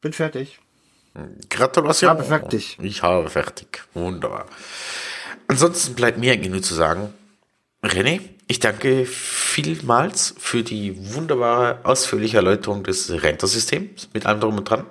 Bin 0.00 0.12
fertig. 0.12 0.58
Gratulation. 1.48 2.08
Ich 2.08 2.18
habe 2.18 2.24
fertig. 2.24 2.78
Ich 2.82 3.02
habe 3.02 3.30
fertig. 3.30 3.84
Wunderbar. 3.94 4.46
Ansonsten 5.46 5.94
bleibt 5.94 6.18
mir 6.18 6.32
eigentlich 6.32 6.50
nur 6.50 6.62
zu 6.62 6.74
sagen, 6.74 7.12
René, 7.82 8.20
ich 8.46 8.60
danke 8.60 9.06
vielmals 9.06 10.34
für 10.38 10.62
die 10.62 11.14
wunderbare, 11.14 11.78
ausführliche 11.84 12.38
Erläuterung 12.38 12.82
des 12.82 13.10
Rentersystems 13.10 14.08
mit 14.12 14.26
allem 14.26 14.40
drum 14.40 14.56
und 14.56 14.68
dran. 14.68 14.86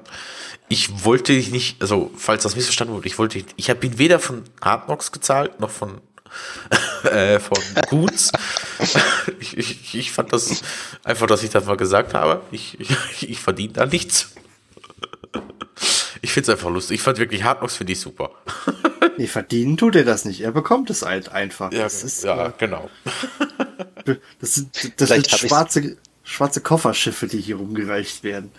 Ich 0.74 1.06
wollte 1.06 1.34
dich 1.34 1.52
nicht, 1.52 1.80
also 1.84 2.10
falls 2.18 2.42
das 2.42 2.56
missverstanden 2.56 2.96
wurde, 2.96 3.06
ich 3.06 3.20
wollte, 3.20 3.44
ich 3.56 3.68
bin 3.76 4.00
weder 4.00 4.18
von 4.18 4.42
Hardnox 4.60 5.12
gezahlt 5.12 5.60
noch 5.60 5.70
von 5.70 6.02
äh, 7.04 7.40
von 7.40 7.60
Guts. 7.92 8.32
ich, 9.40 9.56
ich, 9.56 9.94
ich 9.94 10.12
fand 10.12 10.34
das 10.34 10.64
einfach, 11.04 11.28
dass 11.28 11.44
ich 11.44 11.52
das 11.52 11.66
mal 11.66 11.78
gesagt 11.78 12.16
habe. 12.16 12.42
Ich, 12.50 12.80
ich, 12.80 13.30
ich 13.30 13.40
verdiene 13.40 13.74
da 13.74 13.86
nichts. 13.86 14.32
Ich 16.24 16.32
finde 16.32 16.52
es 16.52 16.58
einfach 16.58 16.72
lustig. 16.72 16.96
Ich 16.96 17.04
fand 17.04 17.20
wirklich 17.20 17.44
Hardbox 17.44 17.76
finde 17.76 17.94
ich 17.94 18.00
super. 18.00 18.32
nee, 19.18 19.28
verdienen 19.28 19.78
tut 19.78 19.96
er 19.96 20.06
das 20.06 20.26
nicht. 20.26 20.42
Er 20.42 20.54
bekommt 20.54 20.90
es 20.90 21.04
halt 21.04 21.30
einfach. 21.30 21.72
Ja, 21.72 21.84
das 21.84 22.04
ist, 22.04 22.24
ja 22.24 22.48
äh, 22.48 22.52
genau. 22.58 22.90
Das 24.40 24.56
sind, 24.56 25.00
das 25.00 25.10
sind 25.10 25.30
schwarze, 25.30 25.98
schwarze 26.24 26.62
Kofferschiffe, 26.62 27.28
die 27.28 27.42
hier 27.42 27.58
rumgereicht 27.58 28.24
werden. 28.24 28.52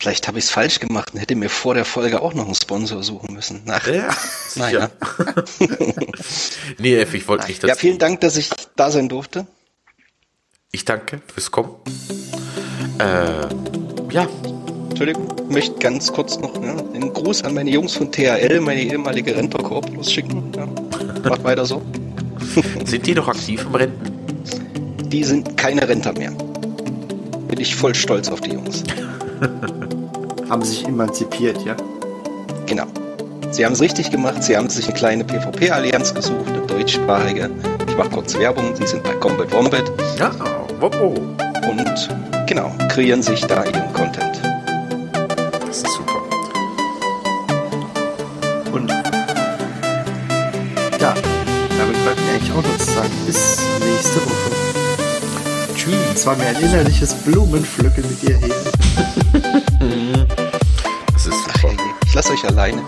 Vielleicht 0.00 0.28
habe 0.28 0.38
ich 0.38 0.46
es 0.46 0.50
falsch 0.50 0.80
gemacht 0.80 1.12
und 1.12 1.20
hätte 1.20 1.34
mir 1.34 1.50
vor 1.50 1.74
der 1.74 1.84
Folge 1.84 2.22
auch 2.22 2.32
noch 2.32 2.46
einen 2.46 2.54
Sponsor 2.54 3.02
suchen 3.02 3.34
müssen. 3.34 3.60
Ach, 3.68 3.86
ja, 3.86 4.08
naja. 4.54 4.90
nee, 6.78 6.96
F, 6.96 7.12
ich 7.12 7.28
wollte 7.28 7.48
nicht 7.48 7.62
das. 7.62 7.68
Ja, 7.68 7.74
vielen 7.74 7.98
Dank, 7.98 8.22
dass 8.22 8.38
ich 8.38 8.48
da 8.76 8.90
sein 8.90 9.10
durfte. 9.10 9.46
Ich 10.72 10.86
danke 10.86 11.20
fürs 11.30 11.50
Kommen. 11.50 11.74
Äh, 12.98 13.46
ja, 14.10 14.26
Entschuldigung, 14.88 15.28
ich 15.36 15.54
möchte 15.54 15.78
ganz 15.78 16.10
kurz 16.10 16.38
noch 16.38 16.54
ja, 16.62 16.78
einen 16.78 17.12
Gruß 17.12 17.44
an 17.44 17.52
meine 17.52 17.68
Jungs 17.68 17.94
von 17.94 18.10
THL, 18.10 18.58
meine 18.60 18.80
ehemalige 18.80 19.36
Renter-Korpus 19.36 20.10
schicken. 20.10 20.50
Ja. 20.56 20.64
Macht 21.28 21.44
weiter 21.44 21.66
so. 21.66 21.82
Sind 22.86 23.06
die 23.06 23.14
noch 23.14 23.28
aktiv 23.28 23.66
im 23.66 23.74
Renten? 23.74 25.10
Die 25.10 25.24
sind 25.24 25.58
keine 25.58 25.86
Renter 25.86 26.14
mehr. 26.14 26.30
Bin 26.30 27.60
ich 27.60 27.76
voll 27.76 27.94
stolz 27.94 28.30
auf 28.30 28.40
die 28.40 28.52
Jungs. 28.52 28.82
haben 30.50 30.62
sich 30.62 30.86
emanzipiert, 30.86 31.64
ja? 31.64 31.76
Genau. 32.66 32.86
Sie 33.50 33.64
haben 33.64 33.72
es 33.72 33.80
richtig 33.80 34.10
gemacht. 34.10 34.42
Sie 34.42 34.56
haben 34.56 34.68
sich 34.68 34.86
eine 34.86 34.94
kleine 34.94 35.24
PvP-Allianz 35.24 36.12
gesucht, 36.12 36.48
eine 36.48 36.60
deutschsprachige. 36.66 37.50
Ich 37.88 37.96
mache 37.96 38.10
kurz 38.10 38.36
Werbung. 38.36 38.74
Sie 38.76 38.86
sind 38.86 39.02
bei 39.02 39.14
Combat 39.14 39.50
Wombat. 39.52 39.90
Ja, 40.18 40.30
wow. 40.80 41.18
Und 41.68 42.08
genau, 42.46 42.72
kreieren 42.88 43.22
sich 43.22 43.40
da 43.46 43.64
ihren 43.64 43.92
Content. 43.92 44.40
eigentlich 52.32 52.52
auch 52.52 52.62
noch 52.62 52.78
sagen. 52.78 53.10
Bis 53.26 53.58
nächste 53.80 54.16
Woche. 54.16 54.50
Tschüss. 55.74 55.94
Es 56.14 56.26
war 56.26 56.36
mir 56.36 56.46
ein 56.46 56.56
innerliches 56.56 57.14
Blumenpflücken 57.14 58.04
mit 58.08 58.22
dir 58.22 58.36
hier. 58.38 59.29
Lasse 62.20 62.32
euch 62.34 62.44
alleine. 62.44 62.82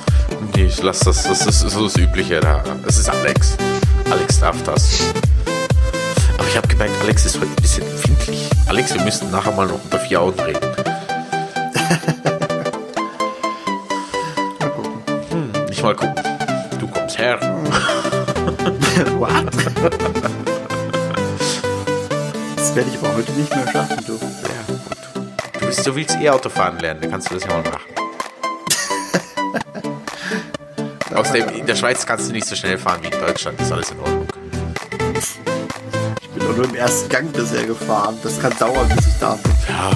Nee, 0.55 0.67
ich 0.67 0.83
lasse 0.83 1.07
das. 1.07 1.23
Das 1.23 1.47
ist 1.47 1.61
so 1.61 1.85
das 1.85 1.97
Übliche 1.97 2.41
da. 2.41 2.63
Das 2.85 2.99
ist 2.99 3.09
Alex. 3.09 3.57
Alex 4.11 4.41
darf 4.41 4.63
das. 4.65 5.01
Aber 6.37 6.47
ich 6.47 6.55
habe 6.55 6.69
gemerkt, 6.69 6.93
Alex 7.01 7.25
ist 7.25 7.37
heute 7.37 7.47
ein 7.47 7.57
bisschen 7.57 7.83
empfindlich. 7.83 8.51
Alex, 8.67 8.93
wir 8.93 9.01
müssen 9.03 9.31
nachher 9.31 9.53
mal 9.53 9.67
noch 9.67 9.83
unter 9.83 9.99
vier 10.01 10.21
Augen 10.21 10.39
reden. 10.39 10.61
mal 14.61 14.69
gucken. 14.69 14.93
Hm, 15.31 15.65
nicht 15.71 15.83
mal 15.83 15.97
gucken. 15.97 16.25
Du 16.79 16.87
kommst 16.89 17.17
her. 17.17 17.41
What? 19.19 19.47
Das 22.57 22.77
werde 22.77 22.91
ich 22.91 22.99
aber 22.99 23.15
heute 23.15 23.33
nicht 23.33 23.57
mehr 23.57 23.67
schaffen, 23.73 24.05
du. 24.07 24.13
Ja, 24.13 24.75
gut. 24.75 24.99
Du, 25.59 25.67
bist, 25.67 25.87
du 25.87 25.97
willst 25.97 26.21
eh 26.21 26.29
Auto 26.29 26.51
fahren 26.51 26.79
lernen, 26.81 27.01
dann 27.01 27.11
kannst 27.13 27.31
du 27.31 27.35
das 27.35 27.45
ja 27.45 27.51
mal 27.51 27.63
machen. 27.63 27.92
Außerdem, 31.23 31.51
in 31.51 31.67
der 31.67 31.77
Schweiz 31.77 32.05
kannst 32.05 32.29
du 32.29 32.33
nicht 32.33 32.49
so 32.49 32.57
schnell 32.57 32.77
fahren 32.77 32.99
wie 33.03 33.07
in 33.07 33.13
Deutschland. 33.13 33.61
Ist 33.61 33.71
alles 33.71 33.93
in 33.93 34.01
Ordnung. 34.01 34.27
Ich 36.21 36.29
bin 36.31 36.49
doch 36.49 36.57
nur 36.57 36.65
im 36.65 36.75
ersten 36.75 37.09
Gang 37.09 37.33
bisher 37.33 37.65
gefahren. 37.65 38.19
Das 38.25 38.41
kann 38.41 38.53
dauern, 38.59 38.89
bis 38.89 39.07
ich 39.07 39.15
da 39.21 39.39
bin. 39.41 39.53
Ja, 39.69 39.93